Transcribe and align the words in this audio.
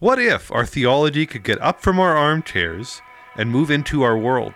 What 0.00 0.20
if 0.20 0.52
our 0.52 0.64
theology 0.64 1.26
could 1.26 1.42
get 1.42 1.60
up 1.60 1.80
from 1.80 1.98
our 1.98 2.16
armchairs 2.16 3.02
and 3.34 3.50
move 3.50 3.68
into 3.68 4.02
our 4.02 4.16
world? 4.16 4.52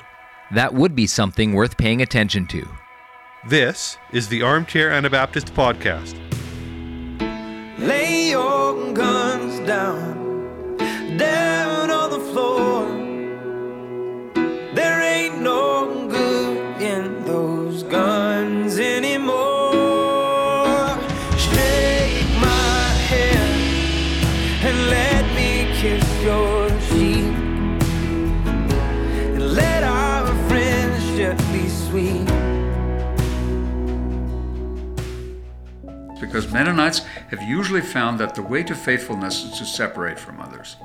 That 0.54 0.72
would 0.72 0.94
be 0.94 1.08
something 1.08 1.52
worth 1.52 1.76
paying 1.76 2.00
attention 2.00 2.46
to. 2.46 2.64
This 3.48 3.98
is 4.12 4.28
the 4.28 4.42
Armchair 4.42 4.92
Anabaptist 4.92 5.52
Podcast. 5.52 6.14
Lay 7.76 8.30
your 8.30 8.92
guns 8.92 9.58
down, 9.66 10.21
Mennonites 36.52 36.98
have 37.30 37.42
usually 37.42 37.80
found 37.80 38.18
that 38.20 38.34
the 38.34 38.42
way 38.42 38.62
to 38.62 38.74
faithfulness 38.74 39.44
is 39.44 39.58
to 39.58 39.64
separate 39.64 40.18
from 40.18 40.40
others. 40.40 40.76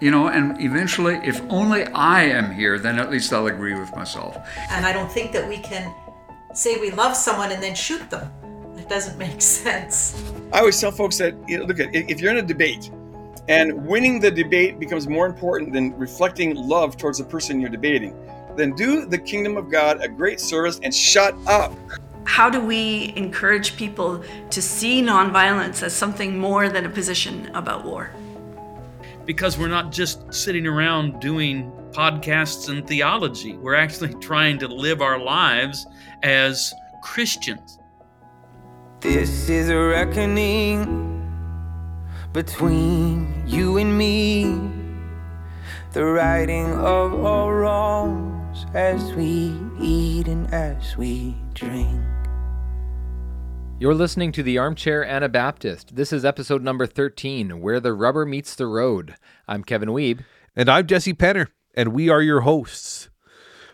You 0.00 0.10
know, 0.10 0.26
and 0.26 0.60
eventually, 0.60 1.20
if 1.22 1.40
only 1.48 1.84
I 1.84 2.24
am 2.24 2.52
here, 2.52 2.78
then 2.80 2.98
at 2.98 3.10
least 3.10 3.32
I'll 3.32 3.46
agree 3.46 3.78
with 3.78 3.94
myself. 3.94 4.36
And 4.70 4.84
I 4.84 4.92
don't 4.92 5.10
think 5.10 5.32
that 5.32 5.48
we 5.48 5.58
can 5.58 5.94
say 6.52 6.80
we 6.80 6.90
love 6.90 7.16
someone 7.16 7.52
and 7.52 7.62
then 7.62 7.74
shoot 7.76 8.10
them. 8.10 8.30
It 8.76 8.88
doesn't 8.88 9.16
make 9.26 9.40
sense. 9.40 10.20
I 10.52 10.58
always 10.58 10.80
tell 10.80 10.90
folks 10.90 11.18
that 11.18 11.34
you 11.48 11.58
know, 11.58 11.64
look 11.64 11.78
at 11.78 11.94
if 11.94 12.20
you're 12.20 12.32
in 12.32 12.38
a 12.38 12.42
debate 12.42 12.90
and 13.48 13.86
winning 13.86 14.18
the 14.18 14.30
debate 14.30 14.80
becomes 14.80 15.06
more 15.06 15.26
important 15.26 15.72
than 15.72 15.96
reflecting 15.96 16.56
love 16.56 16.96
towards 16.96 17.18
the 17.18 17.24
person 17.24 17.60
you're 17.60 17.70
debating, 17.70 18.16
then 18.56 18.74
do 18.74 19.06
the 19.06 19.18
kingdom 19.18 19.56
of 19.56 19.70
God 19.70 20.02
a 20.02 20.08
great 20.08 20.40
service 20.40 20.80
and 20.82 20.94
shut 20.94 21.36
up. 21.46 21.72
How 22.24 22.50
do 22.50 22.60
we 22.60 23.12
encourage 23.16 23.76
people 23.76 24.24
to 24.50 24.62
see 24.62 25.02
nonviolence 25.02 25.82
as 25.82 25.94
something 25.94 26.38
more 26.38 26.68
than 26.68 26.86
a 26.86 26.90
position 26.90 27.50
about 27.54 27.84
war? 27.84 28.10
because 29.26 29.58
we're 29.58 29.68
not 29.68 29.92
just 29.92 30.32
sitting 30.32 30.66
around 30.66 31.20
doing 31.20 31.70
podcasts 31.92 32.68
and 32.68 32.86
theology. 32.86 33.56
We're 33.56 33.74
actually 33.74 34.14
trying 34.20 34.58
to 34.58 34.68
live 34.68 35.00
our 35.00 35.18
lives 35.18 35.86
as 36.22 36.72
Christians. 37.02 37.78
This 39.00 39.48
is 39.48 39.68
a 39.68 39.78
reckoning 39.78 41.00
between 42.32 43.44
you 43.46 43.76
and 43.78 43.96
me. 43.96 44.44
The 45.92 46.04
righting 46.04 46.72
of 46.72 47.14
all 47.14 47.52
wrongs 47.52 48.66
as 48.74 49.12
we 49.12 49.54
eat 49.80 50.26
and 50.26 50.52
as 50.52 50.96
we 50.96 51.36
drink. 51.54 52.13
You're 53.80 53.92
listening 53.94 54.30
to 54.32 54.42
the 54.44 54.56
Armchair 54.56 55.04
Anabaptist. 55.04 55.96
This 55.96 56.12
is 56.12 56.24
episode 56.24 56.62
number 56.62 56.86
13, 56.86 57.60
Where 57.60 57.80
the 57.80 57.92
Rubber 57.92 58.24
Meets 58.24 58.54
the 58.54 58.68
Road. 58.68 59.16
I'm 59.48 59.64
Kevin 59.64 59.88
Wiebe. 59.88 60.24
And 60.54 60.68
I'm 60.68 60.86
Jesse 60.86 61.12
Penner, 61.12 61.48
and 61.74 61.92
we 61.92 62.08
are 62.08 62.22
your 62.22 62.42
hosts. 62.42 63.10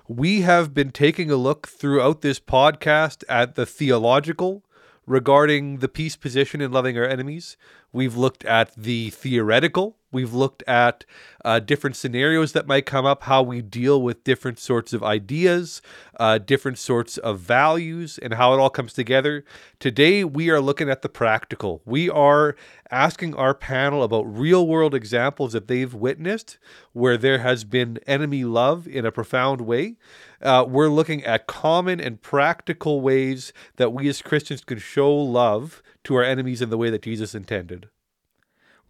We 0.09 0.41
have 0.41 0.73
been 0.73 0.91
taking 0.91 1.31
a 1.31 1.37
look 1.37 1.69
throughout 1.69 2.23
this 2.23 2.41
podcast 2.41 3.25
at 3.28 3.56
the 3.56 3.67
theological 3.67 4.65
regarding 5.06 5.78
the 5.78 5.89
peace 5.89 6.17
position 6.17 6.62
in 6.62 6.73
loving 6.73 6.97
our 6.97 7.06
enemies. 7.06 7.59
We've 7.93 8.17
looked 8.17 8.45
at 8.47 8.75
the 8.75 9.11
theoretical. 9.11 9.98
We've 10.12 10.34
looked 10.34 10.62
at 10.66 11.05
uh, 11.44 11.61
different 11.61 11.97
scenarios 11.97 12.53
that 12.53 12.66
might 12.66 12.84
come 12.84 13.06
up, 13.06 13.25
how 13.25 13.42
we 13.42 13.62
deal 13.62 14.03
with 14.03 14.25
different 14.25 14.58
sorts 14.58 14.92
of 14.92 15.03
ideas, 15.03 15.80
uh, 16.19 16.39
different 16.39 16.78
sorts 16.78 17.16
of 17.19 17.39
values, 17.39 18.19
and 18.19 18.34
how 18.34 18.53
it 18.53 18.59
all 18.59 18.70
comes 18.70 18.93
together. 18.93 19.44
Today, 19.78 20.25
we 20.25 20.50
are 20.50 20.60
looking 20.60 20.91
at 20.91 21.03
the 21.03 21.09
practical. 21.09 21.81
We 21.84 22.10
are 22.10 22.56
asking 22.91 23.37
our 23.37 23.54
panel 23.54 24.03
about 24.03 24.22
real 24.22 24.66
world 24.66 24.94
examples 24.94 25.53
that 25.53 25.69
they've 25.69 25.94
witnessed 25.94 26.59
where 26.93 27.16
there 27.16 27.38
has 27.38 27.62
been 27.62 27.99
enemy 28.06 28.44
love 28.44 28.88
in 28.88 29.06
a 29.06 29.12
profound 29.12 29.60
way. 29.60 29.97
Uh, 30.43 30.65
we're 30.69 30.88
looking 30.88 31.25
at 31.25 31.47
common 31.47 32.00
and 32.00 32.20
practical 32.20 33.00
ways 33.00 33.53
that 33.76 33.93
we 33.93 34.09
as 34.09 34.22
Christians 34.22 34.65
can 34.65 34.78
show 34.78 35.15
love 35.15 35.82
to 36.04 36.16
our 36.16 36.25
enemies 36.25 36.60
in 36.60 36.70
the 36.70 36.78
way 36.78 36.91
that 36.91 37.03
Jesus 37.03 37.34
intended. 37.34 37.88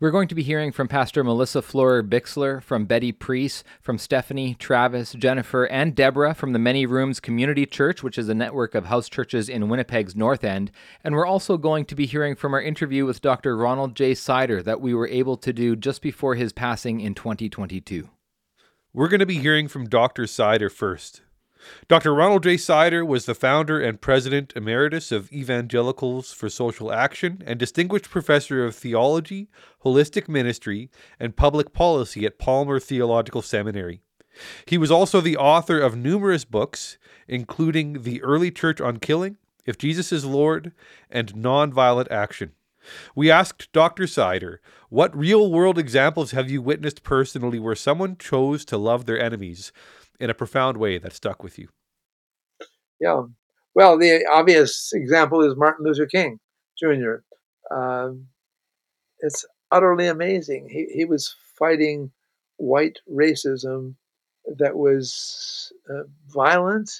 We're 0.00 0.10
going 0.10 0.28
to 0.28 0.34
be 0.34 0.42
hearing 0.42 0.72
from 0.72 0.88
Pastor 0.88 1.22
Melissa 1.22 1.60
Florer 1.60 2.02
Bixler, 2.02 2.62
from 2.62 2.86
Betty 2.86 3.12
Pries, 3.12 3.62
from 3.82 3.98
Stephanie, 3.98 4.54
Travis, 4.54 5.12
Jennifer, 5.12 5.66
and 5.66 5.94
Deborah 5.94 6.32
from 6.32 6.54
the 6.54 6.58
Many 6.58 6.86
Rooms 6.86 7.20
Community 7.20 7.66
Church, 7.66 8.02
which 8.02 8.16
is 8.16 8.30
a 8.30 8.34
network 8.34 8.74
of 8.74 8.86
house 8.86 9.10
churches 9.10 9.50
in 9.50 9.68
Winnipeg's 9.68 10.16
North 10.16 10.42
End. 10.42 10.70
And 11.04 11.14
we're 11.14 11.26
also 11.26 11.58
going 11.58 11.84
to 11.84 11.94
be 11.94 12.06
hearing 12.06 12.34
from 12.34 12.54
our 12.54 12.62
interview 12.62 13.04
with 13.04 13.20
Dr. 13.20 13.54
Ronald 13.58 13.94
J. 13.94 14.14
Sider 14.14 14.62
that 14.62 14.80
we 14.80 14.94
were 14.94 15.06
able 15.06 15.36
to 15.36 15.52
do 15.52 15.76
just 15.76 16.00
before 16.00 16.34
his 16.34 16.54
passing 16.54 17.00
in 17.00 17.14
2022. 17.14 18.08
We're 18.94 19.08
going 19.08 19.20
to 19.20 19.26
be 19.26 19.38
hearing 19.38 19.68
from 19.68 19.86
Dr. 19.86 20.26
Sider 20.26 20.70
first. 20.70 21.20
Dr. 21.88 22.14
Ronald 22.14 22.42
J. 22.42 22.56
Sider 22.56 23.04
was 23.04 23.26
the 23.26 23.34
founder 23.34 23.80
and 23.80 24.00
president 24.00 24.52
emeritus 24.56 25.12
of 25.12 25.32
Evangelicals 25.32 26.32
for 26.32 26.48
Social 26.48 26.92
Action 26.92 27.42
and 27.46 27.58
distinguished 27.58 28.10
professor 28.10 28.64
of 28.64 28.74
theology, 28.74 29.48
holistic 29.84 30.28
ministry, 30.28 30.90
and 31.18 31.36
public 31.36 31.72
policy 31.72 32.24
at 32.24 32.38
Palmer 32.38 32.80
Theological 32.80 33.42
Seminary. 33.42 34.02
He 34.64 34.78
was 34.78 34.90
also 34.90 35.20
the 35.20 35.36
author 35.36 35.78
of 35.78 35.96
numerous 35.96 36.44
books, 36.44 36.98
including 37.28 38.02
The 38.02 38.22
Early 38.22 38.50
Church 38.50 38.80
on 38.80 38.98
Killing, 38.98 39.36
If 39.66 39.76
Jesus 39.76 40.12
is 40.12 40.24
Lord, 40.24 40.72
and 41.10 41.34
Nonviolent 41.34 42.10
Action. 42.10 42.52
We 43.14 43.30
asked 43.30 43.72
Dr. 43.72 44.06
Sider, 44.06 44.60
what 44.88 45.16
real 45.16 45.50
world 45.50 45.78
examples 45.78 46.30
have 46.30 46.50
you 46.50 46.62
witnessed 46.62 47.02
personally 47.02 47.58
where 47.58 47.74
someone 47.74 48.16
chose 48.16 48.64
to 48.66 48.78
love 48.78 49.04
their 49.04 49.20
enemies? 49.20 49.72
In 50.20 50.30
a 50.30 50.34
profound 50.34 50.76
way 50.76 50.98
that 50.98 51.12
stuck 51.12 51.42
with 51.42 51.58
you? 51.58 51.68
Yeah. 53.00 53.22
Well, 53.74 53.98
the 53.98 54.26
obvious 54.30 54.92
example 54.92 55.42
is 55.42 55.56
Martin 55.56 55.86
Luther 55.86 56.06
King 56.06 56.38
Jr. 56.78 57.16
Um, 57.74 58.26
it's 59.20 59.44
utterly 59.70 60.06
amazing. 60.06 60.68
He, 60.70 60.86
he 60.92 61.04
was 61.04 61.34
fighting 61.58 62.10
white 62.56 62.98
racism 63.10 63.94
that 64.58 64.76
was 64.76 65.72
uh, 65.88 66.02
violent 66.28 66.90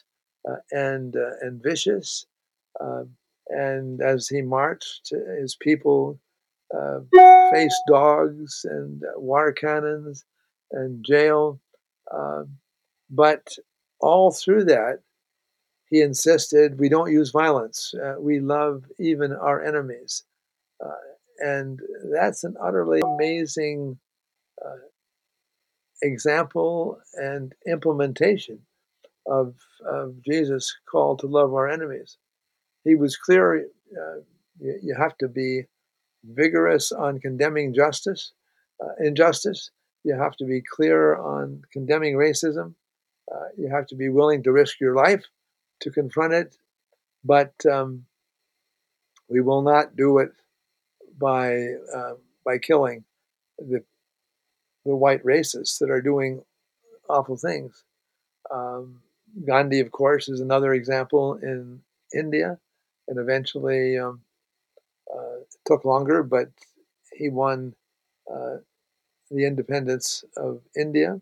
uh, 0.49 0.57
and 0.71 1.17
uh, 1.17 1.37
and 1.41 1.63
vicious. 1.63 2.27
Um, 2.81 3.11
and 3.49 4.01
as 4.01 4.29
he 4.29 4.43
marched, 4.43 5.13
his 5.41 5.57
people 5.57 6.21
uh, 6.73 7.01
faced 7.53 7.83
dogs 7.89 8.65
and 8.65 9.03
water 9.17 9.53
cannons 9.53 10.25
and 10.73 11.05
jail. 11.05 11.61
But 13.11 13.57
all 14.01 14.31
through 14.31 14.65
that, 14.67 15.01
he 15.87 16.01
insisted 16.01 16.79
we 16.79 16.89
don't 16.89 17.11
use 17.13 17.31
violence. 17.31 17.93
Uh, 17.95 18.15
we 18.19 18.39
love 18.41 18.85
even 18.99 19.33
our 19.33 19.63
enemies. 19.63 20.25
Uh, 20.85 20.93
and 21.41 21.81
that's 22.13 22.45
an 22.45 22.55
utterly 22.63 23.01
amazing 23.05 23.99
uh, 24.65 24.77
example 26.03 27.01
and 27.15 27.55
implementation 27.67 28.61
of, 29.27 29.55
of 29.87 30.15
Jesus' 30.23 30.75
call 30.91 31.17
to 31.17 31.27
love 31.27 31.53
our 31.53 31.69
enemies. 31.69 32.19
He 32.85 32.95
was 32.95 33.17
clear 33.17 33.59
uh, 33.59 34.21
you, 34.61 34.79
you, 34.83 34.95
have 34.95 35.17
to 35.19 35.29
be 35.29 35.65
vigorous 36.25 36.93
on 36.93 37.21
condemning 37.21 37.75
justice, 37.75 38.33
uh, 38.83 39.05
injustice. 39.05 39.71
You 40.05 40.15
have 40.15 40.37
to 40.37 40.45
be 40.45 40.63
clear 40.63 41.17
on 41.17 41.63
condemning 41.73 42.15
racism. 42.17 42.75
Uh, 43.33 43.49
you 43.57 43.69
have 43.69 43.87
to 43.89 43.95
be 43.95 44.09
willing 44.09 44.43
to 44.43 44.53
risk 44.53 44.81
your 44.81 44.95
life 44.95 45.25
to 45.81 45.91
confront 45.91 46.33
it, 46.35 46.57
but 47.25 47.55
um, 47.67 48.07
we 49.29 49.41
will 49.41 49.63
not 49.63 49.97
do 49.97 50.19
it 50.19 50.33
by 51.19 51.75
uh, 51.95 52.15
by 52.45 52.59
killing 52.59 53.05
the 53.59 53.83
the 54.85 54.97
white 54.97 55.23
racists 55.25 55.79
that 55.79 55.91
are 55.91 56.01
doing 56.01 56.43
awful 57.09 57.37
things. 57.37 57.85
Um, 58.51 59.03
Gandhi, 59.47 59.81
of 59.81 59.93
course, 59.93 60.29
is 60.29 60.41
another 60.41 60.75
example 60.75 61.37
in 61.43 61.83
India, 62.15 62.59
and 63.09 63.19
eventually 63.19 63.99
um, 63.99 64.23
uh, 65.15 65.39
it 65.41 65.49
took 65.67 65.85
longer, 65.85 66.23
but 66.23 66.49
he 67.13 67.29
won 67.29 67.75
uh, 68.33 68.59
the 69.31 69.47
independence 69.47 70.25
of 70.37 70.61
India. 70.77 71.21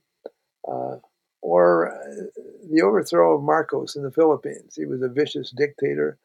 Uh, 0.66 0.96
or 1.40 1.92
uh, 1.92 2.24
the 2.70 2.82
overthrow 2.82 3.36
of 3.36 3.42
Marcos 3.42 3.96
in 3.96 4.02
the 4.02 4.10
Philippines. 4.10 4.74
He 4.74 4.86
was 4.86 5.02
a 5.02 5.08
vicious 5.08 5.50
dictator, 5.56 6.18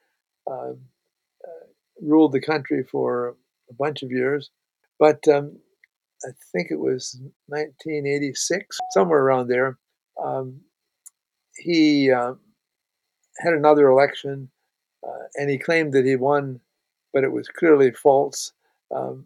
uh, 0.49 0.71
uh, 0.71 1.65
ruled 2.01 2.31
the 2.31 2.41
country 2.41 2.83
for 2.83 3.35
a 3.69 3.73
bunch 3.73 4.03
of 4.03 4.11
years. 4.11 4.49
But 4.99 5.27
um, 5.27 5.57
I 6.25 6.29
think 6.51 6.69
it 6.71 6.79
was 6.79 7.19
1986, 7.47 8.77
somewhere 8.91 9.19
around 9.19 9.47
there. 9.47 9.77
Um, 10.23 10.61
he 11.57 12.11
uh, 12.11 12.33
had 13.39 13.53
another 13.53 13.87
election, 13.87 14.49
uh, 15.05 15.25
and 15.35 15.49
he 15.49 15.57
claimed 15.57 15.93
that 15.93 16.05
he 16.05 16.15
won, 16.15 16.59
but 17.13 17.23
it 17.23 17.31
was 17.31 17.47
clearly 17.47 17.91
false. 17.91 18.53
Um, 18.95 19.25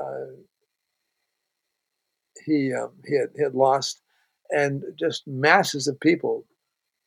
uh, 0.00 0.26
he 2.44 2.72
um, 2.72 2.90
he 3.06 3.16
had, 3.16 3.28
he 3.36 3.42
had 3.42 3.54
lost, 3.54 4.00
and 4.52 4.84
just 4.98 5.26
masses 5.26 5.88
of 5.88 5.98
people 6.00 6.44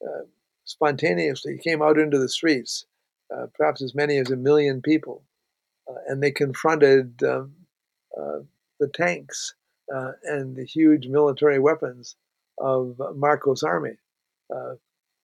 uh, 0.04 0.24
spontaneously 0.66 1.58
came 1.58 1.82
out 1.82 2.00
into 2.00 2.18
the 2.18 2.28
streets, 2.28 2.86
uh, 3.34 3.46
perhaps 3.54 3.82
as 3.82 3.96
many 3.96 4.18
as 4.18 4.32
a 4.32 4.36
million 4.36 4.82
people, 4.82 5.24
uh, 5.90 5.96
and 6.08 6.22
they 6.22 6.32
confronted 6.32 7.22
um, 7.24 7.54
uh, 8.20 8.40
the 8.80 8.88
tanks 8.88 9.54
uh, 9.96 10.12
and 10.24 10.56
the 10.56 10.66
huge 10.66 11.08
military 11.08 11.60
weapons 11.60 12.16
of 12.58 13.00
Marcos' 13.16 13.64
army. 13.64 13.98
Uh, 14.54 14.74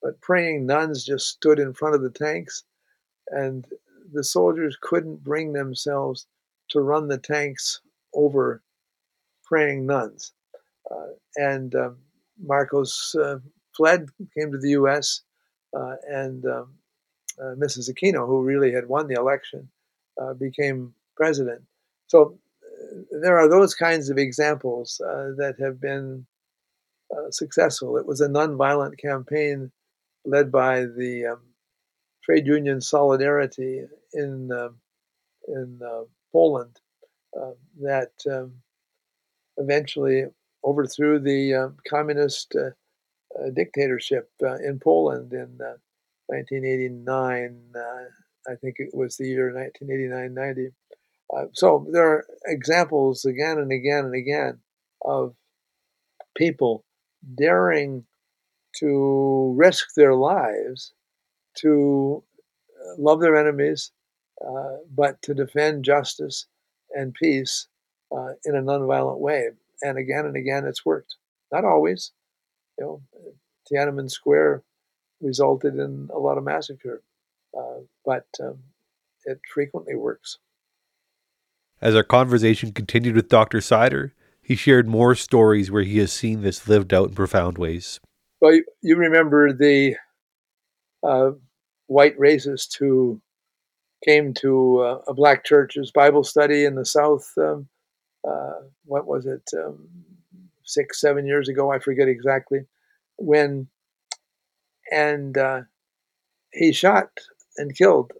but 0.02 0.20
praying 0.20 0.66
nuns 0.66 1.04
just 1.04 1.28
stood 1.28 1.58
in 1.58 1.74
front 1.74 1.94
of 1.94 2.02
the 2.02 2.10
tanks, 2.10 2.64
and 3.28 3.66
the 4.12 4.24
soldiers 4.24 4.76
couldn't 4.80 5.22
bring 5.22 5.52
themselves 5.52 6.26
to 6.70 6.80
run 6.80 7.08
the 7.08 7.18
tanks 7.18 7.80
over 8.14 8.62
praying 9.44 9.86
nuns. 9.86 10.32
And 11.36 11.74
um, 11.74 11.96
Marcos 12.42 13.14
uh, 13.22 13.38
fled, 13.76 14.08
came 14.36 14.52
to 14.52 14.58
the 14.58 14.70
U.S., 14.70 15.22
uh, 15.74 15.94
and 16.08 16.44
um, 16.44 16.74
uh, 17.40 17.54
Mrs. 17.54 17.90
Aquino, 17.90 18.26
who 18.26 18.42
really 18.42 18.72
had 18.72 18.88
won 18.88 19.08
the 19.08 19.14
election, 19.14 19.70
uh, 20.20 20.34
became 20.34 20.94
president. 21.16 21.62
So 22.08 22.38
there 23.10 23.38
are 23.38 23.48
those 23.48 23.74
kinds 23.74 24.10
of 24.10 24.18
examples 24.18 24.96
that 25.00 25.54
have 25.58 25.80
been 25.80 26.26
successful. 27.30 27.96
It 27.96 28.06
was 28.06 28.20
a 28.20 28.28
nonviolent 28.28 28.98
campaign 28.98 29.70
led 30.24 30.52
by 30.52 30.80
the 30.84 31.26
um, 31.32 31.40
trade 32.22 32.46
union 32.46 32.80
Solidarity 32.80 33.84
in 34.12 34.50
um, 34.52 34.76
in 35.48 35.80
uh, 35.84 36.02
Poland 36.32 36.80
uh, 37.38 37.52
that 37.80 38.12
um, 38.30 38.52
eventually 39.56 40.26
overthrew 40.64 41.18
the 41.18 41.54
uh, 41.54 41.68
communist 41.88 42.54
uh, 42.56 42.70
uh, 43.40 43.50
dictatorship 43.50 44.30
uh, 44.42 44.56
in 44.56 44.78
Poland 44.78 45.32
in 45.32 45.58
1989. 46.26 47.62
I 48.48 48.54
think 48.56 48.76
it 48.78 48.90
was 48.92 49.16
the 49.16 49.28
year 49.28 49.52
1989 49.54 50.34
90. 50.34 50.70
so 51.52 51.86
there 51.92 52.06
are 52.06 52.26
examples 52.46 53.24
again 53.24 53.58
and 53.58 53.70
again 53.70 54.04
and 54.04 54.14
again 54.14 54.58
of 55.04 55.34
people 56.34 56.84
daring 57.36 58.04
to 58.78 59.54
risk 59.56 59.94
their 59.94 60.14
lives 60.14 60.92
to 61.54 62.24
love 62.98 63.20
their 63.20 63.36
enemies, 63.36 63.92
uh, 64.46 64.76
but 64.94 65.20
to 65.22 65.34
defend 65.34 65.84
justice 65.84 66.46
and 66.94 67.14
peace 67.14 67.68
uh, 68.14 68.32
in 68.44 68.56
a 68.56 68.62
nonviolent 68.62 69.18
way. 69.18 69.48
And 69.82 69.98
again 69.98 70.26
and 70.26 70.36
again, 70.36 70.64
it's 70.66 70.86
worked. 70.86 71.16
Not 71.52 71.64
always. 71.64 72.12
You 72.78 72.84
know, 72.84 73.02
Tiananmen 73.70 74.10
Square 74.10 74.62
resulted 75.20 75.74
in 75.74 76.08
a 76.14 76.18
lot 76.18 76.38
of 76.38 76.44
massacre, 76.44 77.02
uh, 77.56 77.80
but 78.04 78.26
um, 78.40 78.58
it 79.24 79.40
frequently 79.52 79.94
works. 79.94 80.38
As 81.80 81.94
our 81.94 82.02
conversation 82.02 82.72
continued 82.72 83.16
with 83.16 83.28
Dr. 83.28 83.60
Sider, 83.60 84.14
he 84.40 84.56
shared 84.56 84.88
more 84.88 85.14
stories 85.14 85.70
where 85.70 85.82
he 85.82 85.98
has 85.98 86.12
seen 86.12 86.42
this 86.42 86.68
lived 86.68 86.94
out 86.94 87.08
in 87.08 87.14
profound 87.14 87.58
ways. 87.58 88.00
Well, 88.40 88.54
you, 88.54 88.64
you 88.82 88.96
remember 88.96 89.52
the 89.52 89.96
uh, 91.02 91.32
white 91.86 92.18
racist 92.18 92.78
who 92.78 93.20
came 94.04 94.34
to 94.34 94.80
uh, 94.80 94.98
a 95.06 95.14
black 95.14 95.44
church's 95.44 95.90
Bible 95.92 96.24
study 96.24 96.64
in 96.64 96.74
the 96.74 96.84
South. 96.84 97.32
Um, 97.36 97.68
uh, 98.28 98.60
what 98.84 99.06
was 99.06 99.26
it? 99.26 99.42
Um, 99.56 99.88
six, 100.64 101.00
seven 101.00 101.26
years 101.26 101.48
ago, 101.48 101.72
I 101.72 101.78
forget 101.78 102.08
exactly. 102.08 102.60
When 103.16 103.68
and 104.90 105.36
uh, 105.38 105.60
he 106.52 106.72
shot 106.72 107.10
and 107.56 107.76
killed 107.76 108.12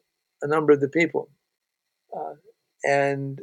a 0.43 0.49
number 0.49 0.73
of 0.73 0.81
the 0.81 0.89
people, 0.89 1.31
uh, 2.17 2.35
and 2.85 3.41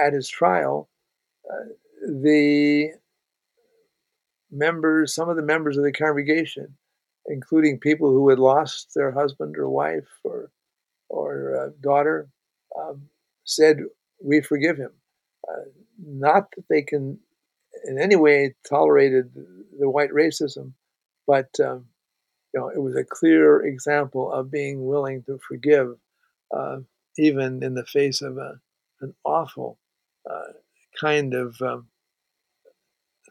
at 0.00 0.12
his 0.12 0.28
trial, 0.28 0.88
uh, 1.50 1.68
the 2.06 2.90
members, 4.50 5.14
some 5.14 5.28
of 5.28 5.36
the 5.36 5.42
members 5.42 5.76
of 5.76 5.84
the 5.84 5.92
congregation, 5.92 6.76
including 7.26 7.78
people 7.78 8.10
who 8.10 8.28
had 8.28 8.38
lost 8.38 8.92
their 8.94 9.12
husband 9.12 9.56
or 9.56 9.68
wife 9.68 10.08
or 10.22 10.50
or 11.08 11.56
uh, 11.56 11.70
daughter, 11.80 12.28
um, 12.80 13.02
said, 13.44 13.78
"We 14.24 14.40
forgive 14.42 14.76
him." 14.78 14.92
Uh, 15.48 15.70
not 15.98 16.48
that 16.56 16.64
they 16.68 16.82
can 16.82 17.18
in 17.84 17.98
any 18.00 18.16
way 18.16 18.54
tolerated 18.68 19.32
the 19.78 19.90
white 19.90 20.10
racism, 20.10 20.72
but 21.26 21.48
um, 21.60 21.86
you 22.52 22.60
know 22.60 22.68
it 22.68 22.80
was 22.80 22.96
a 22.96 23.04
clear 23.04 23.62
example 23.64 24.32
of 24.32 24.50
being 24.50 24.86
willing 24.86 25.22
to 25.24 25.38
forgive, 25.48 25.96
uh, 26.56 26.78
even 27.18 27.62
in 27.62 27.74
the 27.74 27.86
face 27.86 28.22
of 28.22 28.38
a, 28.38 28.60
an 29.00 29.14
awful 29.24 29.78
uh, 30.30 30.52
kind 31.00 31.34
of 31.34 31.56
um, 31.62 31.88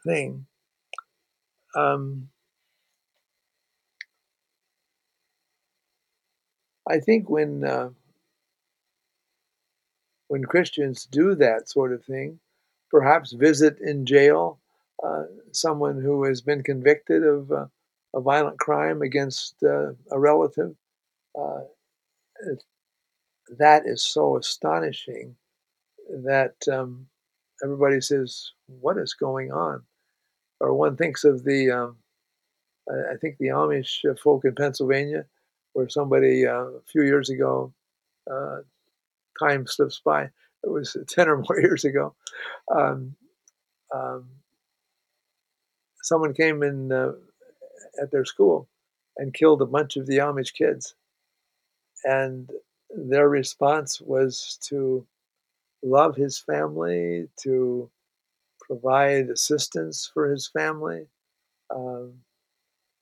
thing. 0.06 0.46
Um, 1.76 2.28
I 6.88 6.98
think 7.00 7.28
when 7.30 7.64
uh, 7.64 7.90
when 10.28 10.44
Christians 10.44 11.06
do 11.06 11.34
that 11.36 11.68
sort 11.68 11.92
of 11.92 12.04
thing, 12.04 12.40
perhaps 12.90 13.32
visit 13.32 13.78
in 13.80 14.06
jail 14.06 14.58
uh, 15.02 15.24
someone 15.52 16.00
who 16.00 16.24
has 16.24 16.40
been 16.40 16.62
convicted 16.62 17.22
of 17.24 17.50
uh, 17.50 17.66
a 18.14 18.20
violent 18.20 18.58
crime 18.58 19.02
against 19.02 19.56
uh, 19.62 19.92
a 20.10 20.18
relative, 20.18 20.74
uh, 21.38 21.60
that 23.58 23.82
is 23.86 24.02
so 24.02 24.36
astonishing 24.36 25.36
that 26.08 26.54
um, 26.70 27.06
everybody 27.62 28.00
says, 28.00 28.52
"What 28.66 28.98
is 28.98 29.14
going 29.14 29.52
on?" 29.52 29.82
or 30.60 30.74
one 30.74 30.96
thinks 30.96 31.24
of 31.24 31.44
the, 31.44 31.70
um, 31.70 31.96
I 32.88 33.16
think 33.20 33.36
the 33.38 33.48
Amish 33.48 34.04
folk 34.18 34.44
in 34.44 34.54
Pennsylvania, 34.54 35.26
where 35.72 35.88
somebody 35.88 36.46
uh, 36.46 36.64
a 36.64 36.80
few 36.86 37.02
years 37.02 37.30
ago, 37.30 37.72
uh, 38.30 38.58
time 39.38 39.66
slips 39.66 40.00
by, 40.04 40.24
it 40.24 40.70
was 40.70 40.96
10 41.08 41.28
or 41.28 41.38
more 41.38 41.60
years 41.60 41.84
ago, 41.84 42.14
um, 42.74 43.14
um, 43.94 44.26
someone 46.02 46.34
came 46.34 46.62
in 46.62 46.92
uh, 46.92 47.12
at 48.00 48.10
their 48.10 48.24
school 48.24 48.68
and 49.16 49.34
killed 49.34 49.62
a 49.62 49.66
bunch 49.66 49.96
of 49.96 50.06
the 50.06 50.18
Amish 50.18 50.52
kids. 50.52 50.94
And 52.04 52.50
their 52.90 53.28
response 53.28 54.00
was 54.00 54.58
to 54.68 55.06
love 55.82 56.16
his 56.16 56.38
family, 56.38 57.28
to 57.42 57.90
provide 58.60 59.28
assistance 59.28 60.10
for 60.12 60.30
his 60.30 60.48
family. 60.48 61.06
Um, 61.74 62.14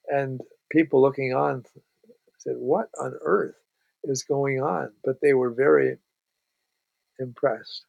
and 0.08 0.40
people 0.70 1.00
looking 1.00 1.34
on 1.34 1.64
said, 2.38 2.56
What 2.58 2.88
on 3.00 3.14
earth 3.22 3.56
is 4.04 4.22
going 4.24 4.62
on? 4.62 4.92
But 5.04 5.20
they 5.20 5.34
were 5.34 5.50
very 5.50 5.98
impressed. 7.18 7.86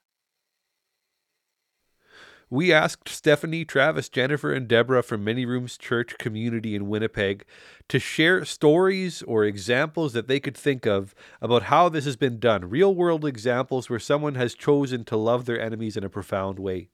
We 2.49 2.71
asked 2.71 3.09
Stephanie, 3.09 3.65
Travis, 3.65 4.09
Jennifer, 4.09 4.53
and 4.53 4.67
Deborah 4.67 5.01
from 5.01 5.23
Many 5.23 5.43
Rooms 5.43 5.75
Church 5.75 6.19
community 6.19 6.75
in 6.75 6.87
Winnipeg 6.87 7.45
to 7.89 7.97
share 7.97 8.45
stories 8.45 9.23
or 9.23 9.43
examples 9.43 10.13
that 10.13 10.27
they 10.27 10.39
could 10.39 10.55
think 10.55 10.85
of 10.85 11.15
about 11.41 11.63
how 11.63 11.89
this 11.89 12.05
has 12.05 12.15
been 12.15 12.39
done. 12.39 12.69
Real 12.69 12.93
world 12.93 13.25
examples 13.25 13.89
where 13.89 13.97
someone 13.97 14.35
has 14.35 14.53
chosen 14.53 15.03
to 15.05 15.17
love 15.17 15.45
their 15.45 15.59
enemies 15.59 15.97
in 15.97 16.03
a 16.03 16.09
profound 16.09 16.59
way. 16.59 16.89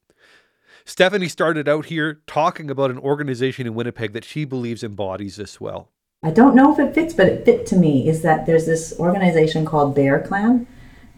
Stephanie 0.86 1.28
started 1.28 1.68
out 1.68 1.88
here 1.88 2.22
talking 2.26 2.72
about 2.72 2.90
an 2.90 2.98
organization 2.98 3.68
in 3.68 3.76
Winnipeg 3.76 4.14
that 4.14 4.24
she 4.24 4.46
believes 4.46 4.82
embodies 4.82 5.36
this 5.36 5.60
well. 5.60 5.92
I 6.24 6.32
don't 6.32 6.56
know 6.56 6.72
if 6.72 6.80
it 6.80 6.96
fits, 6.96 7.14
but 7.14 7.28
it 7.28 7.44
fit 7.44 7.66
to 7.68 7.76
me. 7.76 8.08
Is 8.08 8.22
that 8.22 8.46
there's 8.46 8.66
this 8.66 8.98
organization 8.98 9.66
called 9.66 9.94
Bear 9.94 10.22
Clan, 10.22 10.68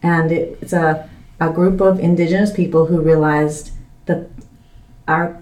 and 0.04 0.32
it, 0.32 0.58
it's 0.62 0.74
a 0.74 1.10
a 1.40 1.50
group 1.50 1.82
of 1.82 2.00
Indigenous 2.00 2.52
people 2.52 2.86
who 2.86 3.02
realized 3.02 3.72
that 4.06 4.30
our 5.08 5.42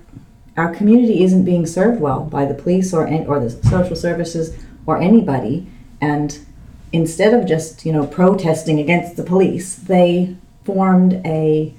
our 0.58 0.74
community 0.74 1.24
isn't 1.24 1.46
being 1.46 1.66
served 1.66 2.02
well 2.02 2.22
by 2.22 2.46
the 2.46 2.54
police 2.54 2.94
or 2.94 3.08
or 3.26 3.40
the 3.40 3.50
social 3.50 3.96
services 3.96 4.58
or 4.86 4.98
anybody, 4.98 5.68
and 6.02 6.40
instead 6.92 7.34
of 7.34 7.46
just 7.46 7.86
you 7.86 7.92
know 7.92 8.08
protesting 8.08 8.80
against 8.80 9.18
the 9.18 9.24
police, 9.24 9.76
they 9.76 10.36
formed 10.64 11.22
a 11.26 11.74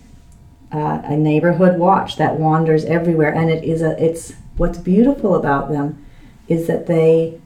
uh, 0.72 1.00
a 1.04 1.16
neighborhood 1.16 1.78
watch 1.78 2.16
that 2.16 2.38
wanders 2.38 2.84
everywhere, 2.84 3.34
and 3.34 3.50
it 3.50 3.64
is 3.64 3.82
a 3.82 4.02
it's 4.02 4.34
what's 4.56 4.78
beautiful 4.78 5.34
about 5.34 5.70
them 5.70 6.04
is 6.46 6.66
that 6.66 6.86
they 6.86 7.39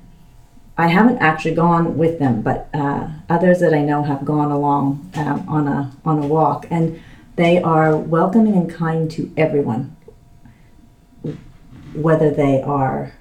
I 0.77 0.89
haven't 0.89 1.19
actually 1.19 1.55
gone 1.55 1.97
with 1.97 2.19
them, 2.19 2.43
but 2.43 2.69
uh, 2.75 3.09
others 3.29 3.61
that 3.61 3.73
I 3.73 3.83
know 3.83 4.03
have 4.03 4.25
gone 4.25 4.51
along 4.51 5.11
um, 5.15 5.49
on 5.49 5.69
a 5.69 5.93
on 6.05 6.19
a 6.19 6.27
walk, 6.27 6.67
and 6.71 7.01
they 7.37 7.63
are 7.63 7.97
welcoming 7.97 8.55
and 8.55 8.69
kind 8.69 9.09
to 9.13 9.33
everyone, 9.37 9.97
whether 11.95 12.31
they 12.31 12.61
are, 12.63 13.13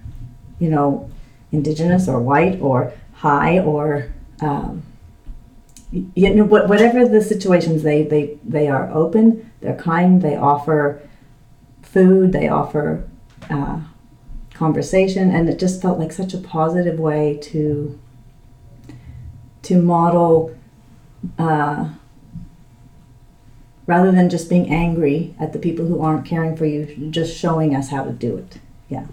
you 0.60 0.70
know, 0.70 1.12
indigenous 1.52 2.08
or 2.08 2.20
white 2.20 2.60
or 2.60 2.94
high 3.14 3.60
or 3.60 4.12
um, 4.42 4.82
you 5.92 6.34
know 6.34 6.46
whatever 6.46 7.08
the 7.08 7.22
situations 7.22 7.84
they 7.84 8.02
they 8.02 8.38
they 8.44 8.68
are 8.68 8.90
open, 8.92 9.52
they're 9.62 9.76
kind, 9.78 10.24
they 10.24 10.36
offer 10.36 11.08
food, 11.84 12.32
they 12.32 12.48
offer. 12.48 13.08
Uh, 13.48 13.82
conversation 14.64 15.30
and 15.30 15.50
it 15.50 15.60
just 15.60 15.82
felt 15.82 16.00
like 16.00 16.14
such 16.14 16.34
a 16.34 16.38
positive 16.38 16.98
way 16.98 17.38
to 17.42 18.00
to 19.62 19.82
model 19.82 20.56
uh, 21.38 21.90
rather 23.86 24.12
than 24.12 24.30
just 24.30 24.50
being 24.50 24.70
angry 24.70 25.36
at 25.38 25.52
the 25.52 25.60
people 25.60 25.86
who 25.86 26.02
aren't 26.02 26.26
caring 26.26 26.56
for 26.56 26.66
you 26.66 26.80
just 27.10 27.36
showing 27.38 27.76
us 27.76 27.90
how 27.90 28.04
to 28.04 28.12
do 28.12 28.38
it. 28.38 28.60
Yeah. 28.90 29.08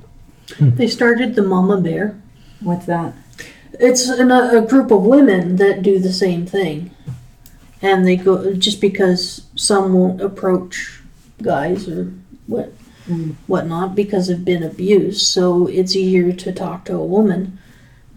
They 0.61 0.89
started 0.89 1.35
the 1.35 1.43
mama 1.43 1.81
bear. 1.81 2.21
What's 2.61 2.87
that? 2.87 3.15
It's 3.89 4.09
an, 4.09 4.31
a 4.31 4.65
group 4.73 4.91
of 4.91 5.03
women 5.03 5.57
that 5.57 5.83
do 5.83 5.99
the 5.99 6.13
same 6.13 6.47
thing. 6.47 6.91
And 7.83 8.07
they 8.07 8.17
go 8.17 8.55
just 8.55 8.81
because 8.81 9.47
some 9.55 9.95
won't 9.95 10.21
approach 10.21 11.01
guys 11.43 11.89
or 11.89 12.13
what 12.47 12.73
mm. 13.11 13.35
whatnot 13.47 13.95
because 13.95 14.29
they've 14.29 14.45
been 14.45 14.63
abused. 14.63 15.27
So 15.27 15.67
it's 15.67 15.97
easier 15.97 16.33
to 16.33 16.53
talk 16.53 16.85
to 16.87 16.95
a 16.95 17.05
woman. 17.05 17.59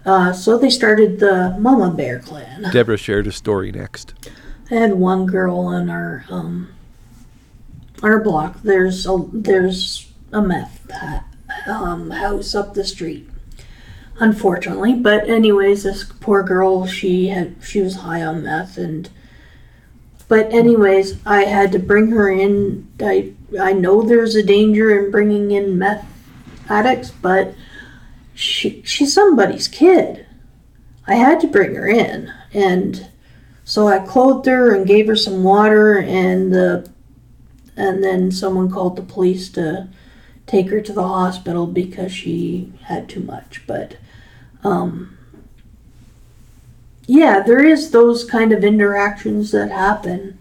Uh, 0.05 0.33
so 0.33 0.57
they 0.57 0.69
started 0.69 1.19
the 1.19 1.55
Mama 1.59 1.91
Bear 1.91 2.19
Clan. 2.19 2.69
Deborah 2.71 2.97
shared 2.97 3.27
a 3.27 3.31
story 3.31 3.71
next. 3.71 4.13
I 4.69 4.75
had 4.75 4.93
one 4.93 5.25
girl 5.25 5.59
on 5.59 5.89
our 5.89 6.25
um, 6.29 6.69
our 8.01 8.19
block. 8.21 8.61
There's 8.63 9.05
a 9.05 9.17
there's 9.31 10.11
a 10.31 10.41
meth 10.41 10.91
um, 11.67 12.11
house 12.11 12.53
up 12.53 12.73
the 12.73 12.83
street. 12.83 13.29
Unfortunately, 14.19 14.93
but 14.93 15.27
anyways, 15.27 15.83
this 15.83 16.03
poor 16.03 16.43
girl, 16.43 16.85
she 16.85 17.27
had 17.29 17.55
she 17.63 17.81
was 17.81 17.97
high 17.97 18.21
on 18.21 18.43
meth 18.43 18.77
and 18.77 19.09
but 20.27 20.51
anyways, 20.51 21.23
I 21.25 21.43
had 21.43 21.71
to 21.73 21.79
bring 21.79 22.07
her 22.11 22.29
in. 22.29 22.91
I 22.99 23.33
I 23.59 23.73
know 23.73 24.01
there's 24.01 24.35
a 24.35 24.43
danger 24.43 24.97
in 24.97 25.11
bringing 25.11 25.51
in 25.51 25.77
meth 25.77 26.05
addicts, 26.69 27.11
but 27.11 27.53
she 28.33 28.81
she's 28.85 29.13
somebody's 29.13 29.67
kid. 29.67 30.25
I 31.07 31.15
had 31.15 31.39
to 31.41 31.47
bring 31.47 31.75
her 31.75 31.87
in, 31.87 32.31
and 32.53 33.07
so 33.63 33.87
I 33.87 33.99
clothed 33.99 34.45
her 34.45 34.73
and 34.73 34.87
gave 34.87 35.07
her 35.07 35.15
some 35.15 35.43
water, 35.43 35.97
and 35.97 36.53
the 36.53 36.89
and 37.75 38.03
then 38.03 38.31
someone 38.31 38.71
called 38.71 38.95
the 38.95 39.01
police 39.01 39.49
to 39.49 39.89
take 40.45 40.69
her 40.69 40.81
to 40.81 40.93
the 40.93 41.07
hospital 41.07 41.67
because 41.67 42.11
she 42.11 42.71
had 42.83 43.09
too 43.09 43.21
much. 43.21 43.65
But 43.65 43.97
um, 44.63 45.17
yeah, 47.05 47.41
there 47.41 47.63
is 47.63 47.91
those 47.91 48.23
kind 48.23 48.51
of 48.51 48.63
interactions 48.63 49.51
that 49.51 49.71
happen 49.71 50.37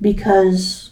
because 0.00 0.91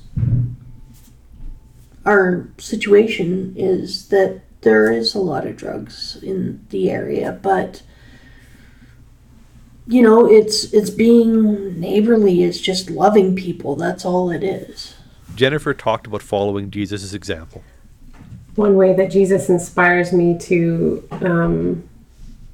our 2.04 2.48
situation 2.58 3.54
is 3.56 4.08
that 4.08 4.40
there 4.62 4.92
is 4.92 5.14
a 5.14 5.20
lot 5.20 5.46
of 5.46 5.56
drugs 5.56 6.18
in 6.22 6.64
the 6.70 6.90
area, 6.90 7.38
but 7.42 7.82
you 9.86 10.02
know, 10.02 10.30
it's 10.30 10.72
it's 10.72 10.90
being 10.90 11.78
neighborly, 11.80 12.44
it's 12.44 12.60
just 12.60 12.90
loving 12.90 13.34
people. 13.34 13.74
That's 13.76 14.04
all 14.04 14.30
it 14.30 14.44
is. 14.44 14.94
Jennifer 15.34 15.74
talked 15.74 16.06
about 16.06 16.22
following 16.22 16.70
Jesus' 16.70 17.12
example. 17.12 17.62
One 18.54 18.76
way 18.76 18.92
that 18.94 19.10
Jesus 19.10 19.48
inspires 19.48 20.12
me 20.12 20.38
to 20.38 21.08
um, 21.10 21.88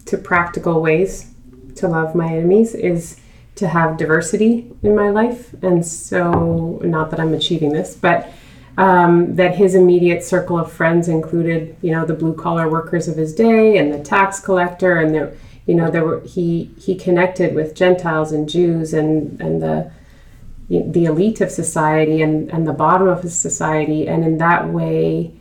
to 0.07 0.17
practical 0.17 0.81
ways 0.81 1.31
to 1.77 1.89
love 1.89 2.15
my 2.15 2.27
enemies 2.27 2.75
is 2.75 3.21
to 3.57 3.69
have 3.69 3.97
diversity 3.97 4.71
in 4.83 4.95
my 4.95 5.11
life. 5.11 5.55
And 5.63 5.85
so, 5.85 6.81
not 6.85 7.11
that 7.11 7.21
I'm 7.21 7.35
achieving 7.35 7.73
this, 7.73 7.95
but 7.95 8.31
um, 8.79 9.37
that 9.37 9.55
his 9.55 9.75
immediate 9.75 10.23
circle 10.23 10.59
of 10.59 10.71
friends 10.71 11.09
included, 11.09 11.77
you 11.81 11.93
know, 11.93 12.05
the 12.05 12.15
blue 12.15 12.35
collar 12.35 12.69
workers 12.69 13.09
of 13.09 13.17
his 13.17 13.35
day 13.35 13.79
and 13.79 13.93
the 13.93 14.03
tax 14.03 14.39
collector, 14.39 14.99
and 14.99 15.15
there, 15.15 15.37
you 15.67 15.75
know, 15.75 15.91
there 15.91 16.05
were 16.05 16.21
he 16.21 16.71
he 16.79 16.95
connected 16.95 17.55
with 17.55 17.75
Gentiles 17.75 18.33
and 18.33 18.49
Jews 18.49 18.93
and 18.93 19.41
and 19.41 19.63
the 19.63 19.91
the 20.69 21.05
elite 21.05 21.41
of 21.41 21.51
society 21.51 22.21
and 22.21 22.51
and 22.51 22.67
the 22.67 22.73
bottom 22.73 23.09
of 23.09 23.23
his 23.23 23.35
society, 23.39 24.07
and 24.07 24.25
in 24.25 24.39
that 24.39 24.69
way, 24.69 25.33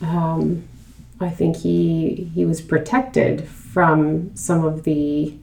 um, 0.00 0.66
I 1.20 1.28
think 1.28 1.56
he 1.56 2.30
he 2.34 2.46
was 2.46 2.62
protected 2.62 3.46
from 3.46 4.34
some 4.34 4.64
of 4.64 4.84
the 4.84 5.34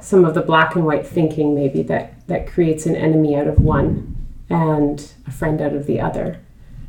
some 0.00 0.24
of 0.24 0.34
the 0.34 0.42
black 0.42 0.76
and 0.76 0.86
white 0.86 1.06
thinking 1.06 1.56
maybe 1.56 1.82
that 1.82 2.26
that 2.28 2.46
creates 2.46 2.86
an 2.86 2.94
enemy 2.94 3.34
out 3.34 3.48
of 3.48 3.58
one 3.58 4.19
and 4.50 5.12
a 5.26 5.30
friend 5.30 5.60
out 5.60 5.72
of 5.72 5.86
the 5.86 6.00
other 6.00 6.40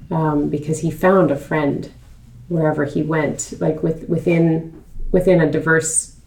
um, 0.09 0.49
because 0.49 0.79
he 0.79 0.91
found 0.91 1.31
a 1.31 1.37
friend 1.37 1.91
wherever 2.49 2.83
he 2.85 3.01
went 3.01 3.53
like 3.61 3.81
with 3.81 4.09
within 4.09 4.83
within 5.11 5.39
a 5.39 5.49
diverse 5.49 6.17